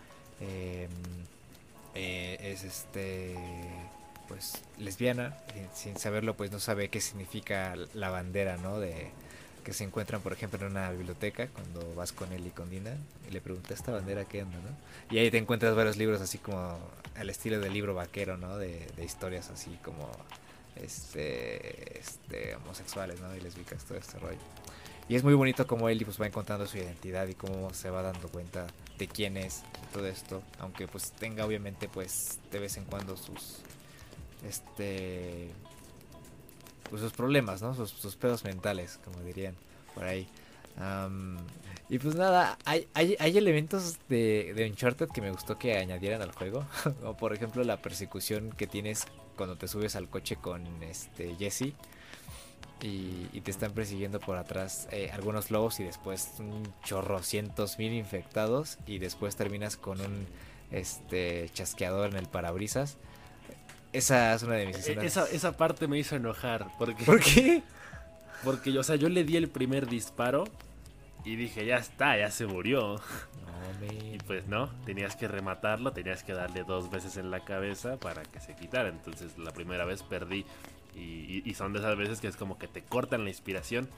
[0.40, 0.88] em,
[1.96, 3.34] eh, es este,
[4.28, 5.36] pues lesbiana,
[5.74, 8.78] sin saberlo pues no sabe qué significa la bandera, ¿no?
[8.78, 9.10] De,
[9.64, 12.96] que se encuentran, por ejemplo, en una biblioteca, cuando vas con él y con Dina,
[13.28, 15.14] y le preguntas, ¿esta bandera qué onda, no?
[15.14, 16.78] Y ahí te encuentras varios libros así como
[17.16, 18.56] al estilo del libro vaquero, ¿no?
[18.56, 20.08] De, de historias así como
[20.82, 23.34] este, este, homosexuales, ¿no?
[23.34, 24.38] Y lesbicas, todo este rollo.
[25.08, 28.02] Y es muy bonito como él pues, va encontrando su identidad y cómo se va
[28.02, 28.66] dando cuenta
[28.98, 29.62] de quién es
[29.92, 30.42] todo esto.
[30.58, 33.60] Aunque pues tenga obviamente pues de vez en cuando sus
[34.46, 35.50] este
[36.90, 37.74] pues sus problemas, ¿no?
[37.74, 39.54] Sus, pedos mentales, como dirían
[39.94, 40.26] por ahí.
[41.88, 46.22] y pues nada, hay, hay, hay elementos de, de, Uncharted que me gustó que añadieran
[46.22, 46.66] al juego.
[47.00, 49.06] Como por ejemplo la persecución que tienes
[49.38, 51.72] cuando te subes al coche con este Jesse
[52.82, 57.92] y, te están persiguiendo por atrás eh, algunos lobos y después un chorro cientos mil
[57.94, 60.26] infectados y después terminas con un
[60.70, 62.98] este chasqueador en el parabrisas.
[63.92, 65.04] Esa es una de mis e, escenas.
[65.04, 66.66] Esa, esa parte me hizo enojar.
[66.78, 67.62] Porque, ¿Por qué?
[68.44, 70.44] Porque, o sea, yo le di el primer disparo
[71.24, 73.00] y dije, ya está, ya se murió.
[73.90, 78.22] Y pues no, tenías que rematarlo, tenías que darle dos veces en la cabeza para
[78.22, 78.88] que se quitara.
[78.88, 80.44] Entonces la primera vez perdí.
[80.94, 83.88] Y, son de esas veces que es como que te cortan la inspiración.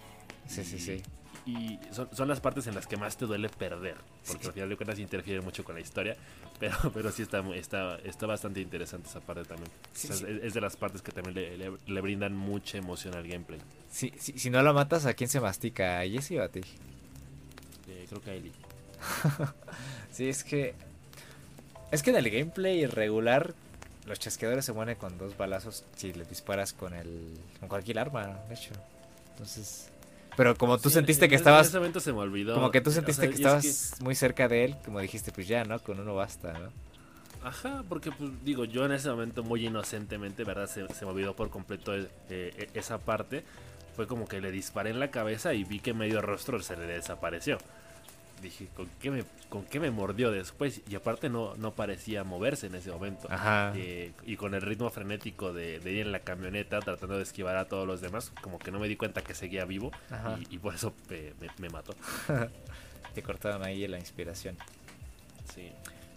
[0.46, 1.02] Sí, sí, sí.
[1.46, 3.96] Y son, las partes en las que más te duele perder.
[4.26, 6.16] Porque al final de cuentas interfiere mucho con la historia.
[6.60, 9.70] Pero, pero sí está, está, está bastante interesante esa parte también.
[9.94, 11.34] es, de las partes que también
[11.86, 13.58] le, brindan mucha emoción al gameplay.
[13.90, 16.00] Sí, si no lo matas, ¿a quién se mastica?
[16.00, 16.60] ¿A Jesse o a ti?
[17.88, 18.52] Eh, creo que a Ellie.
[20.10, 20.74] sí, es que.
[21.90, 23.54] Es que en el gameplay regular,
[24.06, 27.38] los chasqueadores se mueren con dos balazos si le disparas con el.
[27.58, 28.72] con cualquier arma, de hecho.
[29.32, 29.90] Entonces.
[30.36, 31.66] Pero como tú sentiste que estabas.
[31.66, 32.54] En ese momento se me olvidó.
[32.54, 35.78] Como que tú sentiste que estabas muy cerca de él, como dijiste, pues ya, ¿no?
[35.80, 36.70] Con uno basta, ¿no?
[37.42, 40.68] Ajá, porque pues digo, yo en ese momento muy inocentemente, ¿verdad?
[40.68, 43.44] Se, se me olvidó por completo eh, eh, esa parte.
[43.96, 46.86] Fue como que le disparé en la cabeza y vi que medio rostro se le
[46.86, 47.58] desapareció
[48.40, 50.82] dije, ¿con qué me, con qué me mordió después?
[50.88, 53.28] Y aparte no, no parecía moverse en ese momento.
[53.74, 57.66] Eh, y con el ritmo frenético de, ir en la camioneta tratando de esquivar a
[57.66, 59.90] todos los demás, como que no me di cuenta que seguía vivo
[60.50, 60.94] y, por eso
[61.58, 61.94] me, mató.
[63.14, 64.56] Te cortaron ahí la inspiración.
[65.54, 65.72] Sí.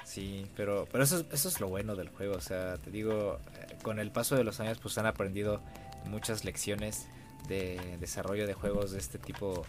[0.06, 2.36] Sí, pero, pero eso, eso es lo bueno del juego.
[2.36, 5.62] O sea, te digo, eh, con el paso de los años pues han aprendido
[6.06, 7.08] muchas lecciones
[7.48, 9.66] de desarrollo de juegos de este tipo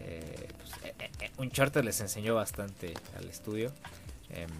[0.00, 3.72] eh, pues, eh, eh, eh, Uncharted les enseñó bastante al estudio.
[4.30, 4.50] Em,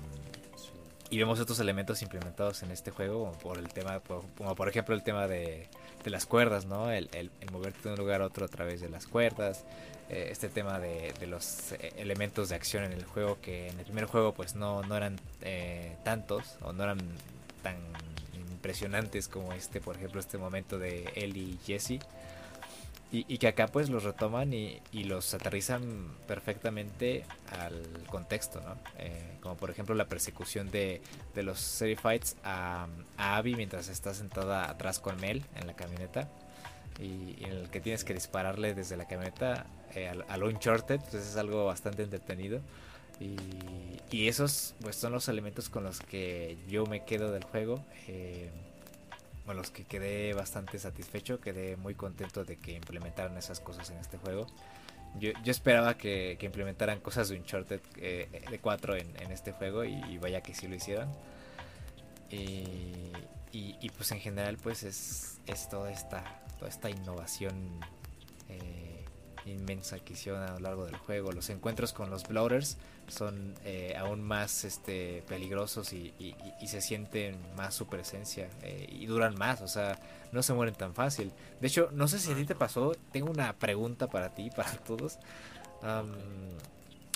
[1.09, 4.95] y vemos otros elementos implementados en este juego, como por el tema, como por ejemplo
[4.95, 5.69] el tema de,
[6.05, 6.91] las cuerdas, ¿no?
[6.91, 7.09] El,
[7.53, 9.65] moverte de un lugar a otro a través de las cuerdas.
[10.09, 14.33] este tema de, los elementos de acción en el juego que en el primer juego
[14.35, 15.21] pues no, no eran
[16.05, 16.99] tantos o no eran
[17.63, 17.77] tan
[18.35, 22.01] impresionantes como este, por ejemplo, este momento de Ellie y Jesse.
[23.13, 27.25] Y, que acá pues los retoman y, los aterrizan perfectamente
[27.61, 28.77] al contexto, ¿no?
[28.99, 31.01] Eh, como por ejemplo la persecución de,
[31.35, 36.29] de los Serifights a, a Abby mientras está sentada atrás con Mel en la camioneta.
[37.01, 41.37] Y, en el que tienes que dispararle desde la camioneta eh, al, Uncharted, pues es
[41.37, 42.61] algo bastante entretenido.
[43.21, 43.37] Y,
[44.11, 47.85] y, esos pues son los elementos con los que yo me quedo del juego.
[48.09, 48.51] Eh,
[49.47, 53.99] con los que quedé bastante satisfecho, quedé muy contento de que implementaran esas cosas en
[53.99, 54.47] este juego.
[55.19, 60.43] Yo, esperaba que, implementaran cosas de Uncharted eh, de 4 en, este juego y, vaya
[60.43, 61.11] que sí lo hicieron.
[62.31, 67.81] Y, pues en general pues es, es toda, esta, toda esta innovación
[68.51, 69.05] eh,
[69.47, 71.33] inmensa que hicieron a lo largo del juego.
[71.33, 72.77] Los encuentros con los bloaters
[73.09, 76.13] son eh, aún más este, peligrosos y,
[76.67, 79.99] se sienten más su presencia eh, y duran más, o sea,
[80.33, 81.33] no se mueren tan fácil.
[81.61, 84.73] De hecho, no sé si a ti te pasó, tengo una pregunta para ti, para
[84.87, 85.19] todos.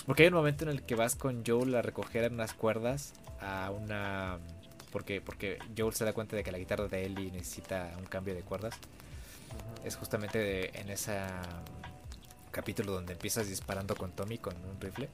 [0.05, 3.13] porque hay un momento en el que vas con Joel a recoger en unas cuerdas
[3.41, 4.39] a una...
[4.91, 8.35] Porque, porque Joel se da cuenta de que la guitarra de Ellie necesita un cambio
[8.35, 8.75] de cuerdas.
[9.85, 11.41] Es justamente en esa
[12.51, 15.09] capítulo donde empiezas disparando con Tommy con un rifle.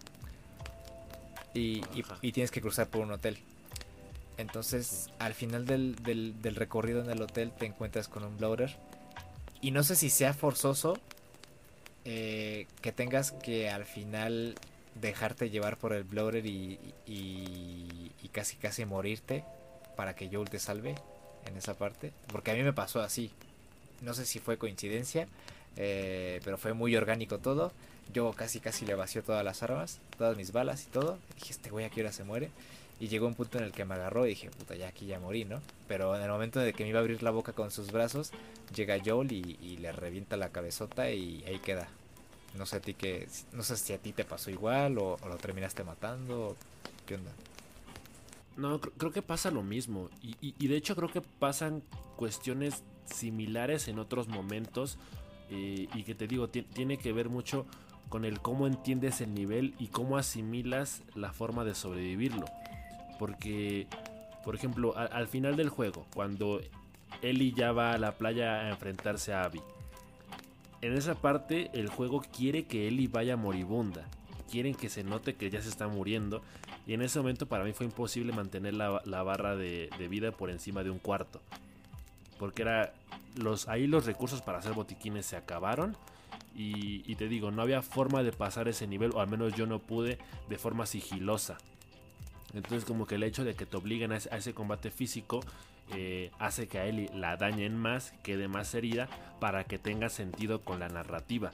[1.57, 3.37] Y, tienes que cruzar por un hotel.
[4.37, 8.75] Entonces, al final del, del, recorrido en el hotel te encuentras con un bloater.
[9.61, 10.97] Y no sé si sea forzoso
[12.05, 14.55] eh, que tengas que al final
[15.01, 19.43] dejarte llevar por el bloater y, y, y, casi casi morirte
[19.95, 20.95] para que Joel te salve
[21.45, 22.13] en esa parte.
[22.27, 23.31] Porque a mí me pasó así.
[24.01, 25.27] No sé si fue coincidencia
[25.77, 27.71] eh, pero fue muy orgánico todo.
[28.13, 31.17] Yo casi casi le vació todas las armas, todas mis balas y todo.
[31.35, 32.51] Dije, este güey aquí ahora se muere.
[32.99, 35.19] Y llegó un punto en el que me agarró y dije, puta, ya aquí ya
[35.19, 35.61] morí, ¿no?
[35.87, 38.31] Pero en el momento de que me iba a abrir la boca con sus brazos,
[38.73, 41.87] llega Joel y, le revienta la cabezota y ahí queda.
[42.57, 45.37] No sé a ti que, no sé si a ti te pasó igual o, lo
[45.37, 46.55] terminaste matando.
[47.05, 47.31] ¿Qué onda?
[48.55, 50.09] No, creo que pasa lo mismo.
[50.23, 51.83] Y, y, de hecho creo que pasan
[52.15, 54.97] cuestiones similares en otros momentos.
[55.51, 57.67] Eh, y que te digo, tiene que ver mucho
[58.09, 62.45] con el cómo entiendes el nivel y cómo asimilas la forma de sobrevivirlo.
[63.19, 63.87] Porque,
[64.43, 66.61] por ejemplo, al final del juego, cuando
[67.21, 69.61] Ellie ya va a la playa a enfrentarse a Abby,
[70.81, 74.07] en esa parte el juego quiere que Ellie vaya moribunda.
[74.49, 76.41] Quieren que se note que ya se está muriendo.
[76.85, 80.83] Y en ese momento para mí fue imposible mantener la, barra de vida por encima
[80.83, 81.41] de un cuarto
[82.37, 82.93] porque era
[83.35, 85.95] los ahí los recursos para hacer botiquines se acabaron
[86.59, 89.79] y, te digo no había forma de pasar ese nivel o al menos yo no
[89.79, 90.17] pude
[90.49, 91.57] de forma sigilosa
[92.53, 95.41] entonces como que el hecho de que te obliguen a ese, combate físico
[95.93, 99.07] eh, hace que a Ellie la dañen más, quede más herida
[99.39, 101.51] para que tenga sentido con la narrativa.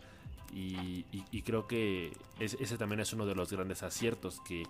[0.56, 1.04] Y,
[1.42, 4.64] creo que ese también es uno de los grandes aciertos, que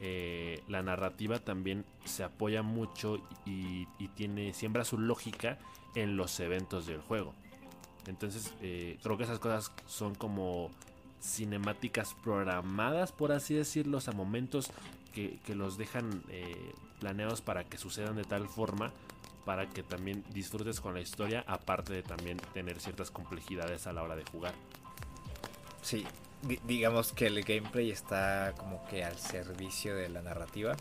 [0.00, 3.86] eh, la narrativa también se apoya mucho y,
[4.16, 5.58] tiene siembra su lógica
[5.94, 7.34] en los eventos del juego.
[8.06, 10.70] Entonces eh, creo que esas cosas son como
[11.22, 14.70] cinemáticas programadas, por así decirlo, a momentos
[15.12, 18.92] que, los dejan eh, planeados para que sucedan de tal forma
[19.44, 24.02] para que también disfrutes con la historia, aparte de también tener ciertas complejidades a la
[24.02, 24.54] hora de jugar.
[25.82, 26.06] Sí,
[26.64, 30.76] digamos que el gameplay está como que al servicio de la narrativa.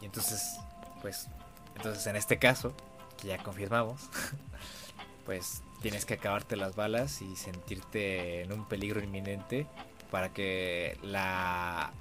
[0.00, 0.58] y entonces,
[1.02, 1.28] pues,
[1.76, 2.74] entonces en este caso,
[3.20, 4.02] que ya confirmamos,
[5.24, 9.66] pues tienes que acabarte las balas y sentirte en un peligro inminente
[10.10, 11.92] para que la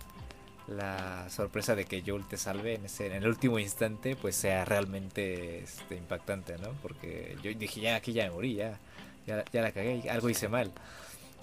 [0.67, 4.63] la sorpresa de que Joel te salve en ese en el último instante pues sea
[4.65, 6.71] realmente este, impactante, ¿no?
[6.81, 8.79] Porque yo dije, ya aquí ya me morí, ya,
[9.27, 10.71] ya, ya la cagué, algo hice mal.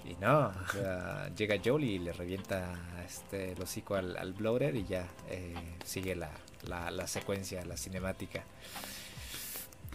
[0.03, 0.51] Y no,
[1.37, 2.73] llega Joel y le revienta
[3.05, 5.53] este, el hocico al, al bloater y ya eh,
[5.85, 6.31] sigue la,
[6.67, 8.43] la, secuencia, la cinemática.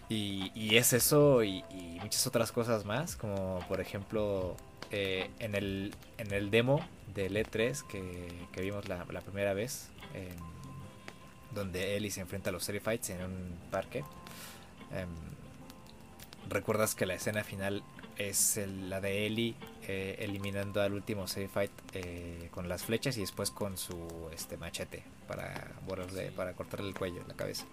[0.09, 1.65] Y, y es eso y,
[2.01, 4.57] muchas otras cosas más, como por ejemplo
[4.93, 9.89] eh, en, el, en el demo del E3 que, que vimos la, la, primera vez,
[11.53, 14.05] donde Ellie se enfrenta a los Fights en un parque.
[14.93, 15.09] Em,
[16.49, 17.83] recuerdas que la escena final
[18.19, 19.55] es la de Ellie
[19.89, 25.03] eh, eliminando al último Fight eh, con las flechas y después con su este machete
[25.27, 27.65] para borrarle, para cortarle el cuello, la cabeza.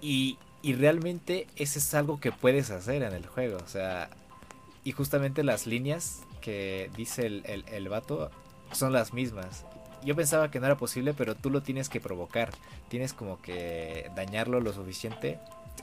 [0.00, 3.58] Y, realmente ese es algo que puedes hacer en el juego.
[3.64, 4.10] O sea,
[4.82, 8.30] y justamente las líneas que dice el, el, vato
[8.72, 9.64] son las mismas.
[10.04, 12.50] Yo pensaba que no era posible, pero tú lo tienes que provocar.
[12.88, 15.38] Tienes como que dañarlo lo suficiente,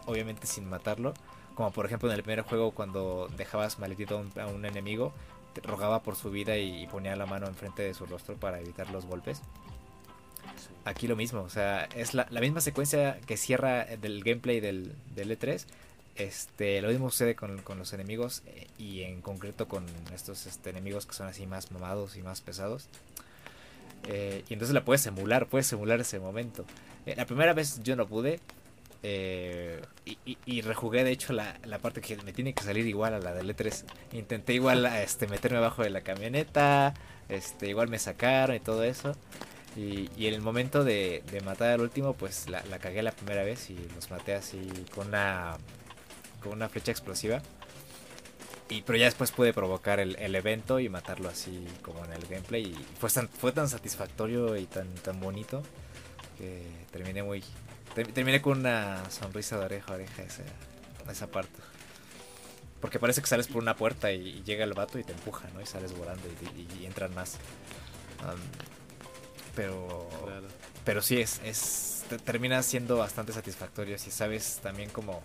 [0.05, 1.13] obviamente sin matarlo
[1.55, 5.13] como por ejemplo en el primer juego cuando dejabas maletito a un, enemigo,
[5.53, 8.89] te rogaba por su vida y, ponía la mano enfrente de su rostro para evitar
[8.89, 9.41] los golpes.
[10.85, 15.37] Aquí lo mismo, o sea, es la, misma secuencia que cierra del gameplay del, del
[15.37, 15.65] E3.
[16.15, 21.07] Este, lo mismo sucede con, los enemigos eh, y en concreto con estos este, enemigos
[21.07, 22.87] que son así más mamados y más pesados.
[24.07, 26.65] Eh, y entonces la puedes emular, puedes emular ese momento.
[27.05, 28.39] Eh, la primera vez yo no pude,
[29.05, 29.81] eh,
[30.45, 33.53] y, rejugué de hecho la, parte que me tiene que salir igual a la del
[33.55, 33.83] E3.
[34.13, 36.93] Intenté igual este, meterme abajo de la camioneta,
[37.27, 39.13] este, igual me sacaron y todo eso.
[39.75, 43.77] Y, en el momento de, matar al último, pues la, cagué la primera vez y
[43.95, 45.57] los maté así con una,
[46.41, 47.41] con una flecha explosiva.
[48.69, 52.63] Y, pero ya después pude provocar el, evento y matarlo así como en el gameplay.
[52.63, 55.63] Y fue tan, fue tan satisfactorio y tan, tan bonito
[56.37, 57.43] que terminé muy,
[57.93, 60.43] Terminé con una sonrisa de oreja a oreja esa,
[61.11, 61.59] esa parte.
[62.81, 65.61] Porque parece que sales por una puerta y, llega el vato y te empuja, ¿no?
[65.61, 66.23] Y sales volando
[66.79, 67.37] y, entran más.
[69.55, 70.07] Pero.
[70.85, 71.41] Pero sí, es.
[71.43, 75.21] es termina siendo bastante satisfactorio si sabes también cómo.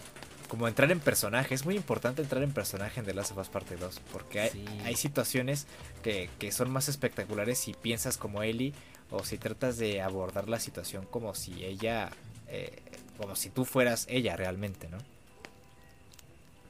[0.48, 3.50] Como entrar en personaje, es muy importante entrar en personaje en The Last of Us
[3.50, 5.66] Parte 2, porque hay, hay situaciones
[6.02, 8.72] que, que, son más espectaculares si piensas como Ellie
[9.10, 12.09] o si tratas de abordar la situación como si ella
[12.48, 12.80] eh,
[13.18, 14.98] como si tú fueras ella realmente, ¿no?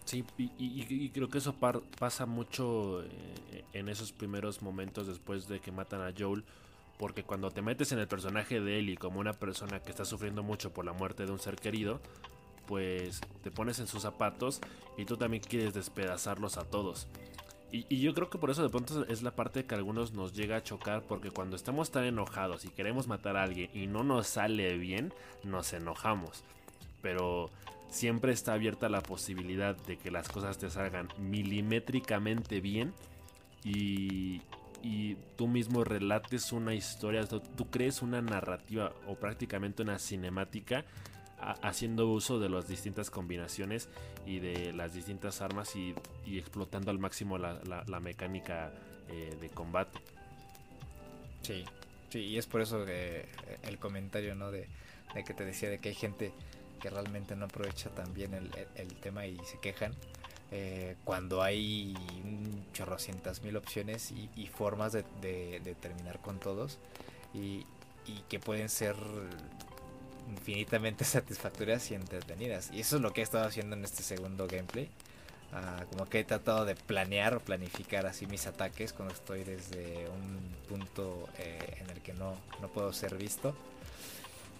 [0.06, 1.54] Sí, y, creo que eso
[1.98, 6.44] pasa mucho eh, en esos primeros momentos después de que matan a Joel,
[6.98, 10.42] porque cuando te metes en el personaje de Ellie como una persona que está sufriendo
[10.42, 12.00] mucho por la muerte de un ser querido,
[12.66, 14.60] pues te pones en sus zapatos
[14.96, 17.08] y tú también quieres despedazarlos a todos.
[17.70, 20.32] Y, yo creo que por eso de pronto es la parte que a algunos nos
[20.32, 24.04] llega a chocar porque cuando estamos tan enojados y queremos matar a alguien y no
[24.04, 25.12] nos sale bien,
[25.44, 26.44] nos enojamos.
[27.02, 27.50] Pero
[27.90, 32.94] siempre está abierta la posibilidad de que las cosas te salgan milimétricamente bien
[33.64, 34.40] y,
[34.82, 40.84] y tú mismo relates una historia, tú crees una narrativa o prácticamente una cinemática
[41.62, 43.88] haciendo uso de las distintas combinaciones
[44.26, 45.94] y de las distintas armas y,
[46.26, 48.72] explotando al máximo la, mecánica
[49.08, 49.98] eh, de combate.
[51.42, 51.64] Sí,
[52.10, 53.26] sí, y es por eso que eh,
[53.62, 54.50] el comentario, ¿no?
[54.50, 54.68] De,
[55.26, 56.32] que te decía de que hay gente
[56.80, 59.92] que realmente no aprovecha también el, el, tema y se quejan.
[60.50, 61.94] Eh, cuando hay
[62.24, 66.78] un chorrocientas mil opciones y, formas de, terminar con todos
[67.34, 67.66] y,
[68.06, 68.96] y que pueden ser
[70.30, 72.70] infinitamente satisfactorias y entretenidas.
[72.72, 74.88] Y eso es lo que he estado haciendo en este segundo gameplay.
[75.52, 80.06] Ah, como que he tratado de planear o planificar así mis ataques cuando estoy desde
[80.08, 80.38] un
[80.68, 83.54] punto eh, en el que no, no puedo ser visto.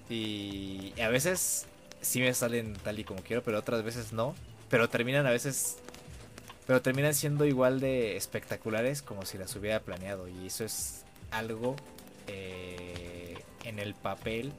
[0.09, 1.67] Y a veces
[2.01, 4.35] sí me salen tal y como quiero, pero otras veces no.
[4.71, 5.77] Pero terminan a veces...
[6.67, 10.29] Pero terminan siendo igual de espectaculares como si las hubiera planeado.
[10.29, 11.77] Y eso es algo
[12.27, 14.53] eh, en el papel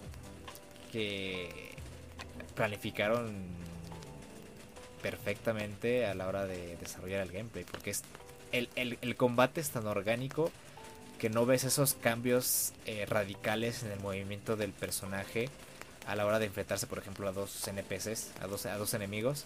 [0.92, 1.76] que
[2.56, 3.48] planificaron
[5.04, 7.64] perfectamente a la hora de desarrollar el gameplay.
[7.64, 8.04] Porque es
[8.52, 10.52] el, el, combate es tan orgánico
[11.20, 15.50] que no ves esos cambios eh, radicales en el movimiento del personaje
[16.08, 19.44] a la hora de enfrentarse, por ejemplo, a dos NPCs, a dos, a dos enemigos.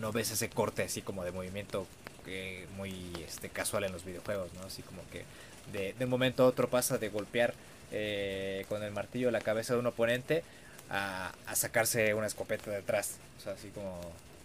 [0.00, 1.86] No ves ese corte así como de movimiento
[2.26, 4.62] eh, muy este, casual en los videojuegos, ¿no?
[4.66, 5.24] Así como que
[5.72, 7.54] de, un momento a otro pasa de golpear
[7.92, 10.42] eh, con el martillo la cabeza de un oponente
[10.90, 13.18] a, sacarse una escopeta detrás.
[13.38, 14.00] O sea, así como,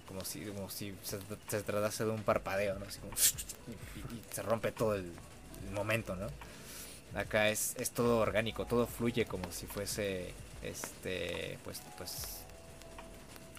[0.07, 1.17] como si, como si se,
[1.61, 2.85] tratase de un parpadeo, ¿no?
[2.85, 5.11] Así como, y, se rompe todo el,
[5.73, 6.27] momento, ¿no?
[7.17, 10.33] Acá es, es todo orgánico, todo fluye como si fuese,
[10.63, 12.40] este, pues, pues,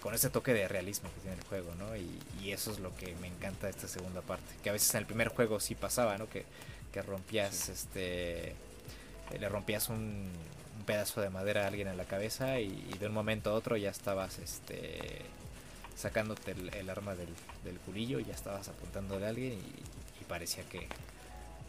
[0.03, 1.95] con ese toque de realismo que tiene el juego, ¿no?
[1.95, 4.53] Y, y, eso es lo que me encanta de esta segunda parte.
[4.61, 6.29] Que a veces en el primer juego sí pasaba, ¿no?
[6.29, 6.43] Que,
[6.91, 8.53] que rompías, este,
[9.39, 10.29] le rompías un,
[10.85, 13.89] pedazo de madera a alguien en la cabeza y, de un momento a otro ya
[13.89, 15.21] estabas este
[15.95, 17.29] sacándote el, arma del,
[17.63, 20.89] del, culillo y ya estabas apuntándole a alguien y, parecía que,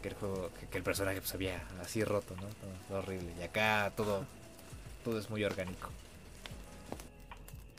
[0.03, 4.25] el juego que, el personaje pues había así roto no horrible y acá todo
[5.03, 5.89] todo es muy orgánico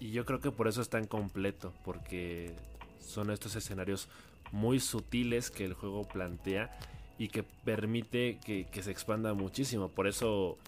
[0.00, 2.54] y yo creo que por eso es tan completo porque
[3.00, 4.08] son estos escenarios
[4.52, 6.76] muy sutiles que el juego plantea
[7.18, 9.88] y que permite que, se expanda muchísimo.
[9.88, 10.58] Por eso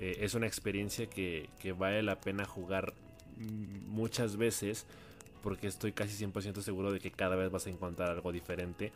[0.00, 1.48] eh, es una experiencia que,
[1.78, 2.94] vale la pena jugar
[3.86, 4.86] muchas veces
[5.42, 8.92] porque estoy casi 100% seguro de que cada vez vas a encontrar algo diferente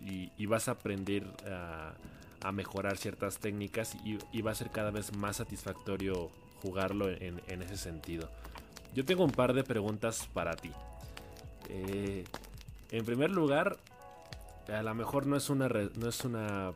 [0.00, 5.36] y, vas a aprender a, mejorar ciertas técnicas y, va a ser cada vez más
[5.36, 6.30] satisfactorio
[6.62, 8.30] jugarlo en, ese sentido.
[8.94, 10.70] Yo tengo un par de preguntas para ti.
[11.68, 12.24] Eh,
[12.90, 13.76] en primer lugar,
[14.68, 16.72] a lo mejor no es una, no es una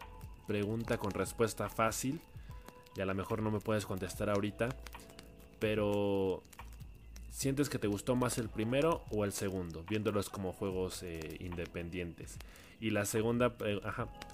[0.46, 2.20] pregunta con respuesta fácil.
[2.96, 4.68] Y a lo mejor no me puedes contestar ahorita.
[5.58, 6.42] Pero
[7.34, 9.84] ¿Sientes que te gustó más el primero o el segundo?
[9.88, 12.38] Viéndolos como juegos eh, independientes.
[12.80, 13.52] Y la segunda,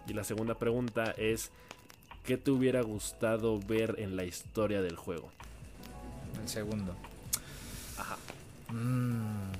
[0.06, 1.50] y la segunda pregunta es,
[2.24, 5.30] ¿qué te hubiera gustado ver en la historia del juego?
[6.42, 6.94] El segundo.
[8.00, 8.16] Ajá.
[8.70, 9.50] Mmm...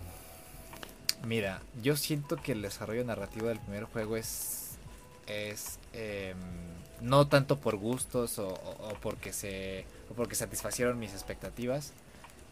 [1.25, 4.79] Mira, yo siento que el desarrollo narrativo del primer juego es.
[5.27, 5.79] es.
[5.93, 6.37] Em,
[7.03, 8.55] no tanto por gustos o,
[9.03, 9.85] porque se.
[10.11, 11.93] o porque satisfacieron mis expectativas.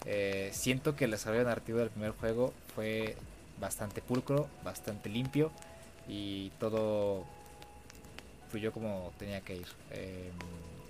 [0.04, 3.16] Eh, siento que el desarrollo narrativo del primer juego fue
[3.60, 5.50] bastante pulcro, bastante limpio
[6.06, 7.24] y todo
[8.50, 9.66] fluyó como tenía que ir.
[9.90, 10.32] Em,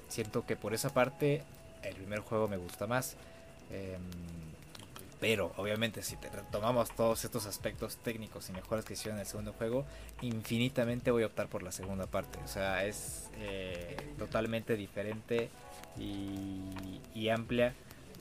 [0.09, 1.43] siento que por esa parte
[1.83, 3.17] el primer juego me gusta más.
[3.71, 4.01] Em,
[5.21, 9.27] pero obviamente si te retomamos todos estos aspectos técnicos y mejores que hicieron en el
[9.27, 9.85] segundo juego,
[10.23, 12.39] infinitamente voy a optar por la segunda parte.
[12.45, 15.51] O sea, es eh, totalmente diferente
[15.99, 17.75] y, amplia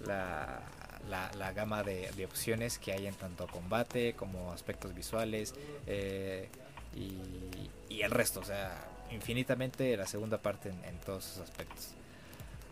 [0.05, 0.59] la,
[1.07, 5.53] la, gama de, opciones que hay en tanto combate como aspectos visuales
[5.85, 6.49] eh,
[6.95, 8.39] y, el resto.
[8.39, 11.93] O sea, infinitamente la segunda parte en, todos esos aspectos.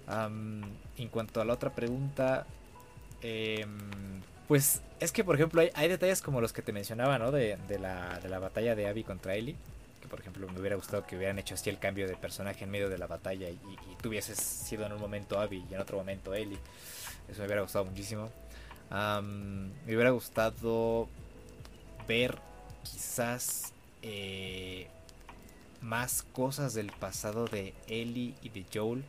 [0.08, 2.46] en cuanto a la otra pregunta,
[3.22, 7.32] Em, pues es que, por ejemplo, hay, detalles como los que te mencionaba, ¿no?
[7.32, 9.56] De, la, de la batalla de Abby contra Ellie.
[10.02, 12.72] Que, por ejemplo, me hubiera gustado que hubieran hecho así el cambio de personaje en
[12.72, 15.82] medio de la batalla y, y, tú hubieses sido en un momento Abby y en
[15.82, 16.60] otro momento Ellie.
[17.28, 18.30] Eso me hubiera gustado muchísimo.
[18.92, 21.08] me hubiera gustado
[22.08, 22.38] ver
[22.84, 24.88] quizás eh,
[25.82, 29.04] más cosas del pasado de Ellie y de Joel.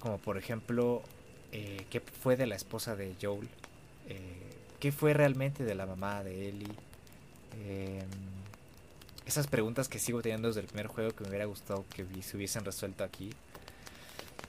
[0.00, 1.02] Como por ejemplo
[1.52, 3.48] eh, qué fue de la esposa de Joel,
[4.08, 4.16] eh,
[4.80, 6.74] qué fue realmente de la mamá de Ellie.
[7.64, 8.08] Em,
[9.26, 12.36] esas preguntas que sigo teniendo desde el primer juego que me hubiera gustado que se
[12.36, 13.30] hubiesen resuelto aquí.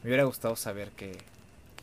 [0.02, 1.18] Me hubiera gustado saber qué,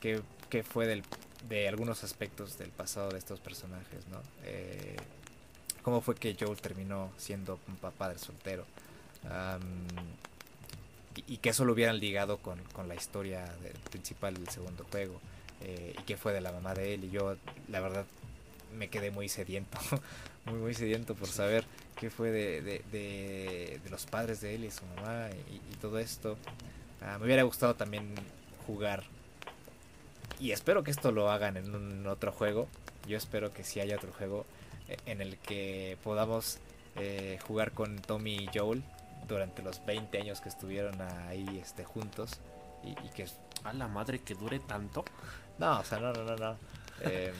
[0.01, 1.03] qué, fue del,
[1.49, 4.21] de algunos aspectos del pasado de estos personajes, ¿no?
[4.45, 4.97] Eh,
[5.83, 8.65] cómo fue que Joel terminó siendo un papá soltero
[11.15, 13.45] y, que eso lo hubieran ligado con, la historia
[13.91, 15.21] principal del segundo juego
[15.61, 17.37] eh, y que fue de la mamá de él y yo
[17.69, 18.07] la verdad
[18.77, 19.79] me quedé muy sediento
[20.47, 21.65] muy muy sediento por saber
[22.01, 26.37] qué fue de, de, los padres de él y su mamá y, todo esto.
[27.03, 28.15] Ah, me hubiera gustado también
[28.67, 29.05] jugar
[30.39, 32.69] y espero que esto lo hagan en un otro juego.
[33.07, 34.47] Yo espero que si haya otro juego
[34.89, 36.59] eh, en el que podamos
[36.97, 38.83] eh, jugar con Tommy y Joel
[39.35, 42.41] durante los 20 años que estuvieron ahí este, juntos
[42.83, 43.27] y, que...
[43.65, 45.05] A la madre que dure tanto.
[45.59, 46.57] No, o sea, no, no, no, no.
[47.03, 47.35] Em,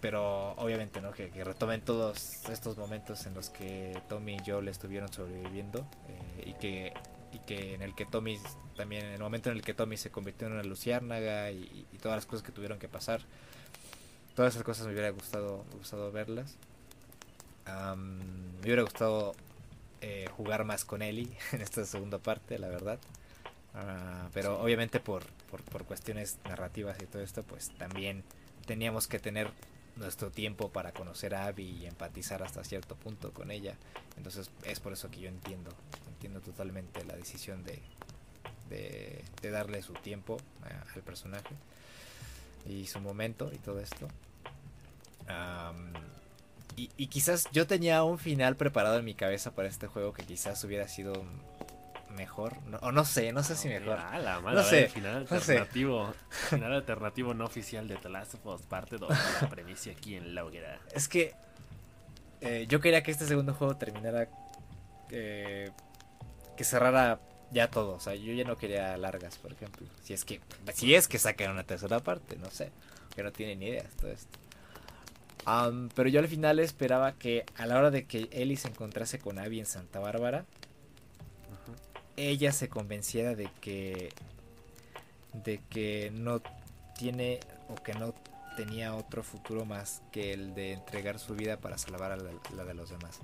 [0.00, 1.12] pero obviamente, ¿no?
[1.12, 6.52] Que, retomen todos estos momentos en los que Tommy y Joel estuvieron sobreviviendo eh, y
[6.54, 6.92] que
[7.32, 8.38] y que en el que Tommy
[8.76, 12.16] también en el momento en el que Tommy se convirtió en una luciérnaga y, todas
[12.16, 13.20] las cosas que tuvieron que pasar
[14.34, 16.56] todas esas cosas me hubiera gustado gustado verlas
[17.66, 19.34] me hubiera gustado
[20.00, 22.98] eh, jugar más con Ellie en esta segunda parte la verdad
[23.74, 28.24] ah, pero obviamente por, por, por cuestiones narrativas y todo esto pues también
[28.66, 29.50] teníamos que tener
[29.98, 33.74] nuestro tiempo para conocer a Abby y empatizar hasta cierto punto con ella.
[34.16, 35.70] Entonces es por eso que yo entiendo,
[36.08, 37.80] entiendo totalmente la decisión de,
[38.68, 40.38] de, darle su tiempo
[40.94, 41.54] al personaje
[42.68, 44.08] y su momento y todo esto.
[46.78, 50.24] Y, y, quizás yo tenía un final preparado en mi cabeza para este juego que
[50.24, 51.24] quizás hubiera sido
[52.18, 52.54] mejor.
[52.80, 53.98] o no sé, no sé si mejor.
[54.42, 54.88] no sé.
[54.88, 56.12] Final alternativo.
[56.50, 59.08] Final alternativo no oficial de The Last of Us parte 2.
[59.42, 60.78] La premisa aquí en la hoguera.
[60.92, 61.34] Es que
[62.40, 64.28] eh, yo quería que este segundo juego terminara.
[65.10, 65.70] Eh,
[66.56, 67.94] que cerrara ya todo.
[67.94, 69.86] O sea, yo ya no quería largas, por ejemplo.
[70.02, 70.40] Si es que,
[70.74, 72.70] si es que sacan una tercera parte, no sé.
[73.14, 74.38] Que no tienen ni idea de todo esto.
[75.94, 79.38] Pero yo al final esperaba que a la hora de que Ellie se encontrase con
[79.38, 80.44] Abby en Santa Bárbara,
[82.16, 84.10] ella se convenciera de que
[85.32, 86.42] de que no
[86.96, 88.14] tiene o que no
[88.56, 92.74] tenía otro futuro más que el de entregar su vida para salvar a la, de
[92.74, 93.20] los demás.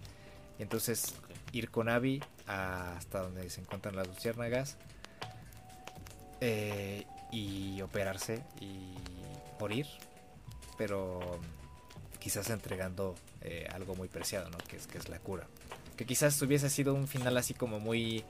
[0.58, 1.14] Y entonces
[1.52, 4.76] ir con Abby hasta donde se encuentran las luciérnagas
[6.40, 8.94] eh, y operarse y
[9.58, 9.86] morir,
[10.78, 11.40] pero
[12.24, 14.56] quizás entregando eh, algo muy preciado, ¿no?
[14.56, 15.46] Que es, que es la cura.
[15.94, 18.24] Que quizás hubiese sido un final así como muy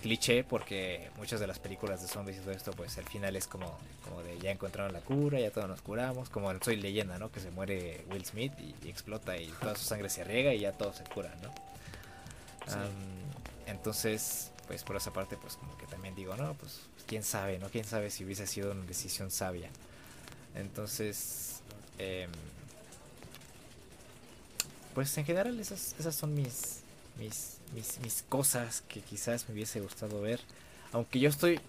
[0.00, 3.46] cliché porque muchas de las películas de zombies y todo esto pues el final es
[3.46, 7.18] como, como de ya encontraron la cura, ya todos nos curamos, como en Soy leyenda,
[7.18, 7.30] ¿no?
[7.30, 10.72] Que se muere Will Smith y, explota y toda su sangre se riega y ya
[10.72, 11.52] todos se curan, ¿no?
[13.66, 17.68] entonces, pues por esa parte pues como que también digo, no, pues quién sabe, ¿no?
[17.68, 19.68] Quién sabe si hubiese sido una decisión sabia.
[20.54, 21.60] Entonces,
[21.98, 22.30] em,
[24.94, 26.80] pues en general esas, esas son mis,
[27.18, 30.40] mis mis, cosas que quizás me hubiese gustado ver.
[30.92, 31.60] Aunque yo estoy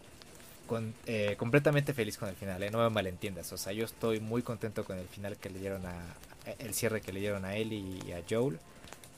[1.06, 2.72] eh, completamente feliz con el final, ¿eh?
[2.72, 3.52] no me malentiendas.
[3.54, 5.94] O sea, yo estoy muy contento con el final que le dieron a.
[6.60, 8.60] El cierre que le dieron a él y a Joel.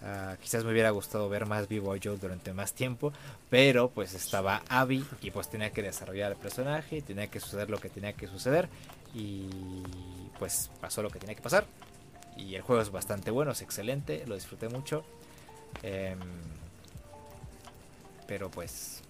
[0.01, 3.11] Ah, quizás me hubiera gustado ver más vivo a Joel durante más tiempo,
[3.49, 7.79] pero pues estaba Abby y pues tenía que desarrollar el personaje, tenía que suceder lo
[7.79, 8.69] que tenía que suceder
[9.13, 9.49] y
[10.37, 11.65] pues pasó lo que tenía que pasar.
[12.37, 15.03] Y el juego es bastante bueno, es excelente, lo disfruté mucho.
[15.83, 16.15] Eh,
[18.27, 19.01] pero pues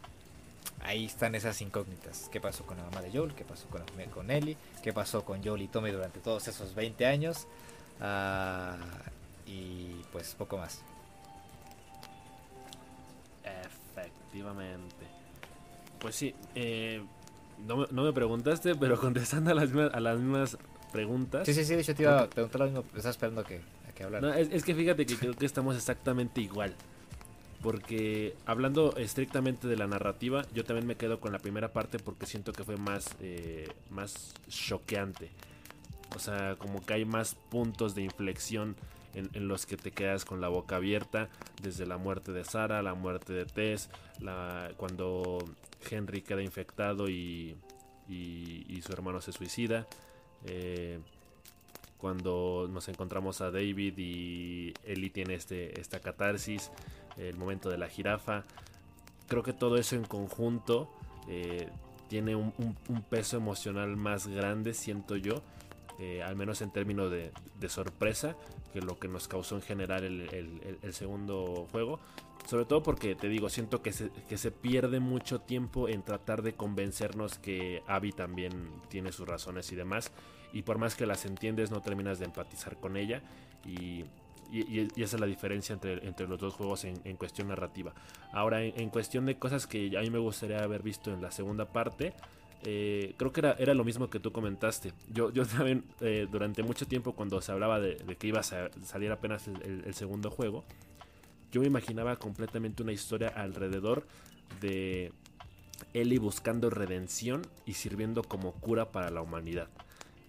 [0.81, 2.29] ahí están esas incógnitas.
[2.31, 3.33] ¿Qué pasó con la mamá de Joel?
[3.33, 3.83] ¿Qué pasó con,
[4.13, 4.57] con Ellie?
[4.83, 7.47] ¿Qué pasó con Joel y Tommy durante todos esos 20 años?
[7.99, 8.77] Ah,
[9.45, 10.81] y pues poco más.
[13.43, 15.07] Efectivamente.
[15.99, 17.03] Pues sí, eh,
[17.65, 20.57] no, me preguntaste, pero contestando a las, a las mismas
[20.91, 21.45] preguntas.
[21.45, 24.03] Sí, sí, sí, yo te iba a preguntar lo mismo, estaba esperando que, a que
[24.03, 24.21] hablar.
[24.21, 26.75] No, es, es, que fíjate que creo que estamos exactamente igual.
[27.61, 32.25] Porque hablando estrictamente de la narrativa, yo también me quedo con la primera parte porque
[32.27, 35.31] siento que fue más, eh, más choqueante.
[36.15, 38.75] O sea, como que hay más puntos de inflexión
[39.13, 41.29] en, los que te quedas con la boca abierta.
[41.61, 43.89] Desde la muerte de Sara, la muerte de Tess,
[44.19, 45.39] la, cuando
[45.89, 47.57] Henry queda infectado y,
[48.07, 49.87] y, su hermano se suicida.
[50.45, 50.99] Eh,
[51.97, 56.71] cuando nos encontramos a David y Ellie tiene este, esta catarsis
[57.17, 58.43] el momento de la jirafa.
[59.27, 60.89] Creo que todo eso en conjunto
[61.27, 61.67] eh,
[62.07, 62.53] tiene un,
[63.09, 65.41] peso emocional más grande, siento yo,
[65.99, 67.31] eh, al menos en términos de,
[67.69, 68.35] sorpresa,
[68.71, 71.99] que lo que nos causó en general el, segundo juego.
[72.47, 76.41] Sobre todo porque te digo, siento que se, que se, pierde mucho tiempo en tratar
[76.41, 80.11] de convencernos que Abby también tiene sus razones y demás.
[80.53, 83.21] Y por más que las entiendes, no terminas de empatizar con ella.
[83.65, 84.05] Y
[84.51, 87.93] y, esa es la diferencia entre, entre los dos juegos en, cuestión narrativa.
[88.31, 91.65] Ahora, en, cuestión de cosas que a mí me gustaría haber visto en la segunda
[91.65, 92.13] parte,
[92.63, 94.93] eh, creo que era, era lo mismo que tú comentaste.
[95.11, 99.11] Yo, yo también, eh, durante mucho tiempo, cuando se hablaba de, que iba a salir
[99.11, 100.63] apenas el, segundo juego,
[101.51, 104.05] yo me imaginaba completamente una historia alrededor
[104.61, 105.11] de
[105.93, 109.69] Ellie buscando redención y sirviendo como cura para la humanidad.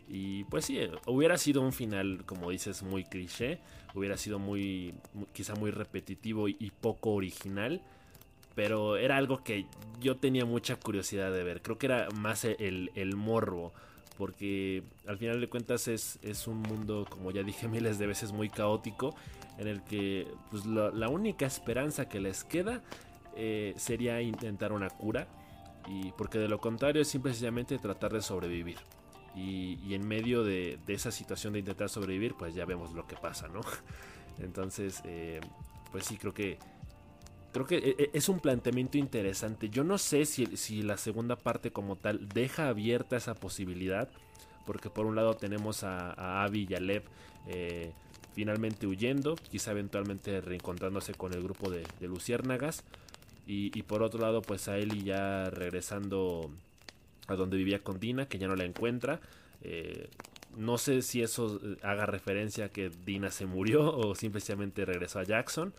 [0.08, 3.60] Y pues sí, hubiera sido un final, como dices, muy cliché,
[3.94, 4.94] hubiera sido muy,
[5.34, 7.82] quizá muy repetitivo y, poco original,
[8.54, 9.66] pero era algo que
[10.00, 11.60] yo tenía mucha curiosidad de ver.
[11.60, 13.74] Creo que era más el, el morbo,
[14.18, 18.32] porque al final de cuentas es, es, un mundo, como ya dije miles de veces,
[18.32, 19.14] muy caótico,
[19.56, 22.82] en el que pues, la única esperanza que les queda
[23.40, 25.28] eh, sería intentar una cura.
[25.86, 28.78] Y porque de lo contrario es simplemente tratar de sobrevivir.
[29.34, 33.46] Y, en medio de, esa situación de intentar sobrevivir, pues ya vemos lo que pasa,
[33.46, 33.60] ¿no?
[34.40, 35.40] Entonces, eh,
[35.92, 36.58] pues sí, creo que
[37.52, 39.68] creo que eh, eh, es un planteamiento interesante.
[39.68, 44.08] Yo no sé si, la segunda parte como tal deja abierta esa posibilidad.
[44.66, 47.02] Porque por un lado tenemos a, Abby y a Lev
[47.46, 47.92] eh,
[48.34, 49.36] finalmente huyendo.
[49.36, 52.84] Quizá eventualmente reencontrándose con el grupo de, Luciérnagas.
[53.46, 56.50] Y, por otro lado pues a Ellie ya regresando
[57.28, 58.28] a donde vivía con Dina.
[58.28, 59.20] Que ya no la encuentra.
[60.54, 65.24] no sé si eso haga referencia a que Dina se murió o simplemente regresó a
[65.24, 65.72] Jackson.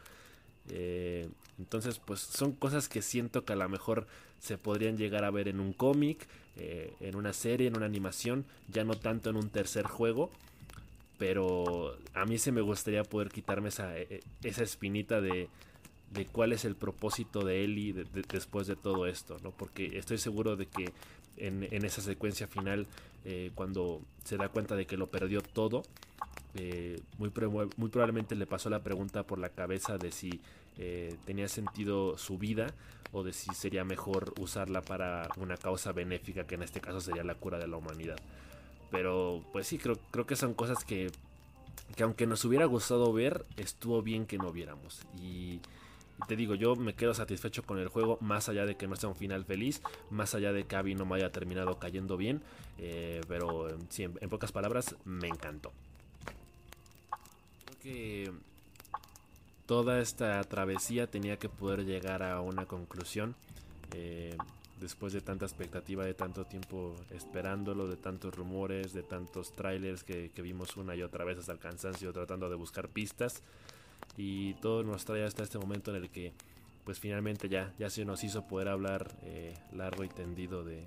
[0.69, 1.27] Eh,
[1.59, 4.07] entonces, pues son cosas que siento que a lo mejor
[4.39, 8.45] se podrían llegar a ver en un cómic, eh, en una serie, en una animación,
[8.69, 10.31] ya no tanto en un tercer juego.
[11.17, 15.49] Pero a mí se me gustaría poder quitarme esa, e, e, esa espinita de,
[16.11, 17.93] de cuál es el propósito de Ellie
[18.31, 19.51] después de todo esto, ¿no?
[19.51, 20.93] Porque estoy seguro de que
[21.35, 22.87] en, esa secuencia final,
[23.25, 25.83] eh, cuando se da cuenta de que lo perdió todo,
[26.55, 30.41] eh, muy probablemente le pasó la pregunta por la cabeza de si
[30.79, 32.73] eh, tenía sentido su vida
[33.11, 37.23] o de si sería mejor usarla para una causa benéfica, que en este caso sería
[37.23, 38.17] la cura de la humanidad.
[38.91, 41.11] Pero pues sí, creo, creo que son cosas que,
[41.95, 45.05] que aunque nos hubiera gustado ver, estuvo bien que no viéramos.
[45.21, 45.59] Y,
[46.27, 49.09] te digo, yo me quedo satisfecho con el juego, más allá de que no sea
[49.09, 52.41] un final feliz, más allá de que Abby no me haya terminado cayendo bien,
[52.77, 55.71] eh, pero sí, en pocas palabras, me encantó
[57.79, 58.31] que
[59.69, 63.35] toda esta travesía tenía que poder llegar a una conclusión.
[63.93, 64.35] Eh,
[64.81, 70.31] después de tanta expectativa, de tanto tiempo esperándolo, de tantos rumores, de tantos trailers que,
[70.37, 73.43] vimos una y otra vez hasta el cansancio tratando de buscar pistas.
[74.17, 76.33] Y todo nos trae hasta este momento en el que
[76.83, 80.83] pues finalmente ya, ya se nos hizo poder hablar eh, largo y tendido de,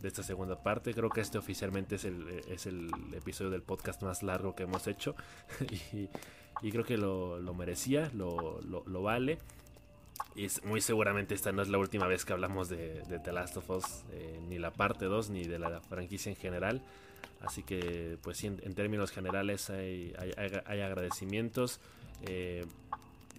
[0.00, 0.94] esta segunda parte.
[0.94, 4.86] Creo que este oficialmente es el, es el episodio del podcast más largo que hemos
[4.86, 5.16] hecho.
[5.92, 6.08] y,
[6.60, 9.38] creo que lo, merecía, lo, vale.
[10.36, 13.70] Y muy seguramente esta no es la última vez que hablamos de, The Last of
[13.70, 16.82] Us, eh, ni la parte 2, ni de la franquicia en general.
[17.40, 21.80] Así que, pues sí, en, términos generales hay, hay, agradecimientos.
[22.22, 22.64] Eh,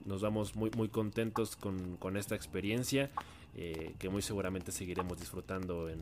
[0.06, 3.10] nos vamos muy, muy contentos con, con esta experiencia.
[3.56, 6.02] Eh, que muy seguramente seguiremos disfrutando en,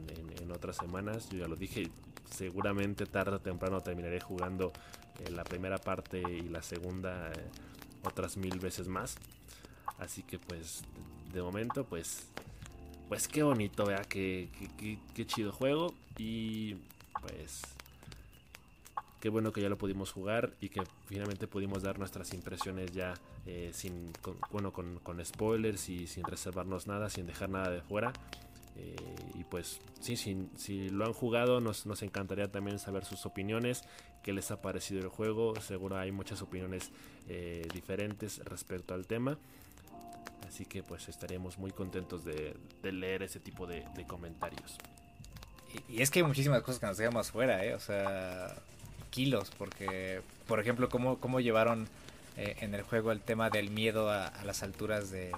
[0.52, 1.30] otras semanas.
[1.30, 1.90] Yo ya lo dije,
[2.30, 4.72] seguramente tarde o temprano terminaré jugando
[5.20, 7.50] eh, la primera parte y la segunda eh,
[8.04, 9.16] otras mil veces más.
[9.98, 10.84] Así que pues
[11.34, 12.28] de momento pues
[13.08, 14.50] pues qué bonito, vea, qué,
[15.14, 16.76] qué chido juego y
[17.22, 17.62] pues
[19.20, 23.14] qué bueno que ya lo pudimos jugar y que finalmente pudimos dar nuestras impresiones ya
[23.46, 28.14] eh, sin con, bueno con, spoilers y sin reservarnos nada sin dejar nada de fuera.
[28.78, 28.96] Eh,
[29.36, 33.84] y pues sí, si lo han jugado nos, nos, encantaría también saber sus opiniones
[34.22, 35.56] qué les ha parecido el juego.
[35.62, 36.92] Seguro hay muchas opiniones
[37.28, 39.38] eh, diferentes respecto al tema.
[40.48, 44.78] Así que pues estaremos muy contentos de, leer ese tipo de, comentarios.
[45.88, 47.74] Y, es que hay muchísimas cosas que nos dejamos fuera, ¿eh?
[47.74, 48.56] O sea,
[49.12, 51.88] kilos, porque, por ejemplo, cómo, cómo llevaron
[52.38, 55.32] eh, en el juego el tema del miedo a, las alturas de,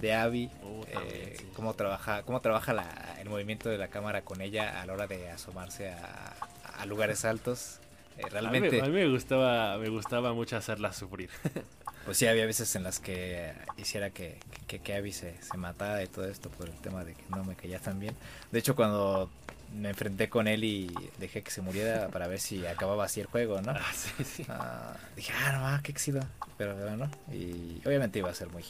[0.00, 4.40] de Abby, uh, eh, cómo trabaja, cómo trabaja la, el movimiento de la cámara con
[4.40, 6.34] ella a la hora de asomarse a,
[6.78, 7.78] a lugares altos.
[8.18, 11.30] Eh, realmente, a mí, me gustaba, me gustaba mucho hacerla sufrir.
[12.04, 16.02] pues sí, había veces en las que hiciera que, que, que Abby se, se matara
[16.02, 18.14] y todo esto por el tema de que no me caía tan bien.
[18.50, 19.30] De hecho, cuando
[19.74, 23.26] me enfrenté con él y dejé que se muriera para ver si acababa así el
[23.26, 23.72] juego, ¿no?
[23.72, 24.46] Ah, sí, sí.
[24.48, 26.20] Ah, dije, ah, no, qué éxito.
[26.58, 28.64] Pero bueno, y obviamente iba a ser muy,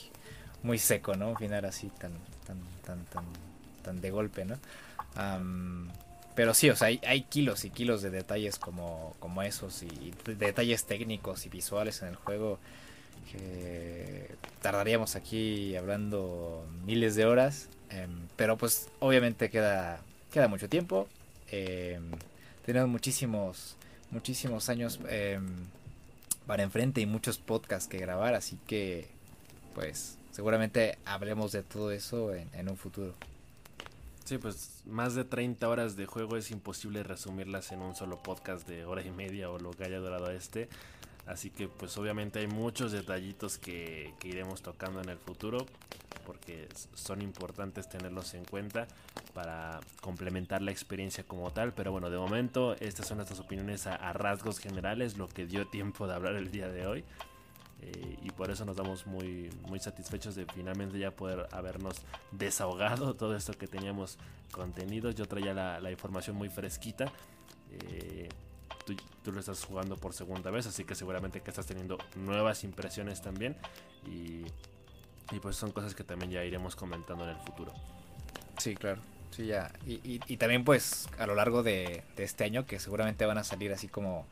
[0.62, 1.30] muy seco, ¿no?
[1.30, 2.12] Un final así tan,
[2.46, 3.24] tan, tan, tan,
[3.82, 4.58] tan de golpe, ¿no?
[6.34, 10.14] pero sí, o sea, hay, hay, kilos y kilos de detalles como, como esos y
[10.24, 12.58] detalles técnicos y visuales en el juego
[13.30, 14.30] que
[14.62, 17.68] tardaríamos aquí hablando miles de horas.
[17.90, 20.00] Em, pero pues obviamente queda
[20.32, 21.06] queda mucho tiempo.
[21.52, 22.00] Eh,
[22.64, 23.76] tenemos muchísimos,
[24.10, 25.38] muchísimos años eh,
[26.46, 29.06] para enfrente y muchos podcasts que grabar, así que
[29.74, 33.14] pues seguramente hablemos de todo eso en, un futuro.
[34.24, 38.66] Sí, pues más de 30 horas de juego es imposible resumirlas en un solo podcast
[38.66, 40.68] de hora y media o lo que haya durado este.
[41.26, 45.66] Así que pues obviamente hay muchos detallitos que iremos tocando en el futuro
[46.24, 48.86] porque son importantes tenerlos en cuenta
[49.34, 51.72] para complementar la experiencia como tal.
[51.72, 56.06] Pero bueno, de momento estas son nuestras opiniones a, rasgos generales, lo que dio tiempo
[56.06, 57.04] de hablar el día de hoy.
[57.80, 63.14] Eh, y por eso nos damos muy, muy satisfechos de finalmente ya poder habernos desahogado
[63.16, 64.18] todo esto que teníamos
[64.52, 65.10] contenido.
[65.10, 67.12] Yo traía la, información muy fresquita.
[67.70, 68.28] Eh,
[68.86, 68.94] tú,
[69.24, 73.20] tú, lo estás jugando por segunda vez, así que seguramente que estás teniendo nuevas impresiones
[73.20, 73.56] también.
[74.06, 74.44] Y,
[75.30, 77.72] y pues son cosas que también ya iremos comentando en el futuro.
[78.58, 79.00] Sí, claro.
[79.30, 79.72] Sí, ya.
[79.86, 83.44] Y, y, y, también pues a lo largo de, este año que seguramente van a
[83.44, 84.26] salir así como,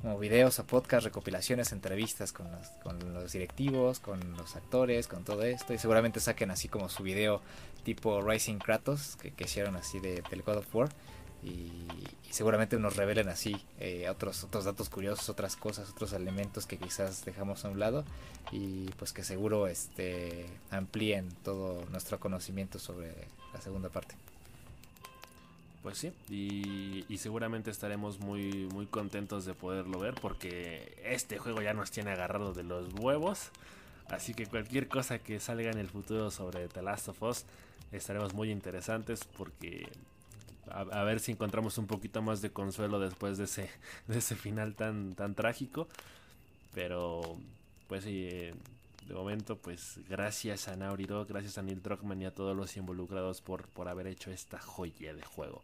[0.00, 5.24] como videos o podcast, recopilaciones, entrevistas con los, con los directivos, con los actores, con
[5.24, 5.74] todo esto.
[5.74, 7.42] Y seguramente saquen así como su video
[7.84, 10.88] tipo Rising Kratos que, que hicieron así de, del God of War.
[11.46, 11.86] Y,
[12.28, 16.76] y, seguramente nos revelen así eh, otros otros datos curiosos, otras cosas, otros elementos que
[16.76, 18.04] quizás dejamos a un lado
[18.52, 23.14] y pues que seguro este amplíen todo nuestro conocimiento sobre
[23.54, 24.16] la segunda parte.
[25.86, 31.74] Pues sí, y, seguramente estaremos muy, muy contentos de poderlo ver porque este juego ya
[31.74, 33.50] nos tiene agarrado de los huevos.
[34.08, 37.44] Así que cualquier cosa que salga en el futuro sobre The Last of Us
[37.92, 39.88] estaremos muy interesantes porque
[40.70, 43.70] a, a, ver si encontramos un poquito más de consuelo después de ese,
[44.08, 45.88] de ese final tan, tan trágico.
[46.74, 47.38] Pero
[47.88, 52.56] pues sí, de momento pues gracias a Dog, gracias a Neil Druckmann y a todos
[52.56, 55.62] los involucrados por, por haber hecho esta joya de juego.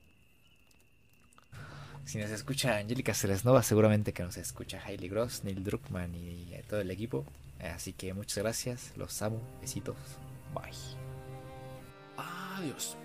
[2.04, 6.80] Si nos escucha Angélica Celesnova, seguramente que nos escucha Hailey Gross, Neil Druckmann y todo
[6.80, 7.24] el equipo.
[7.60, 9.96] Así que muchas gracias, los amo, besitos,
[10.52, 10.72] bye.
[12.16, 12.96] Adiós.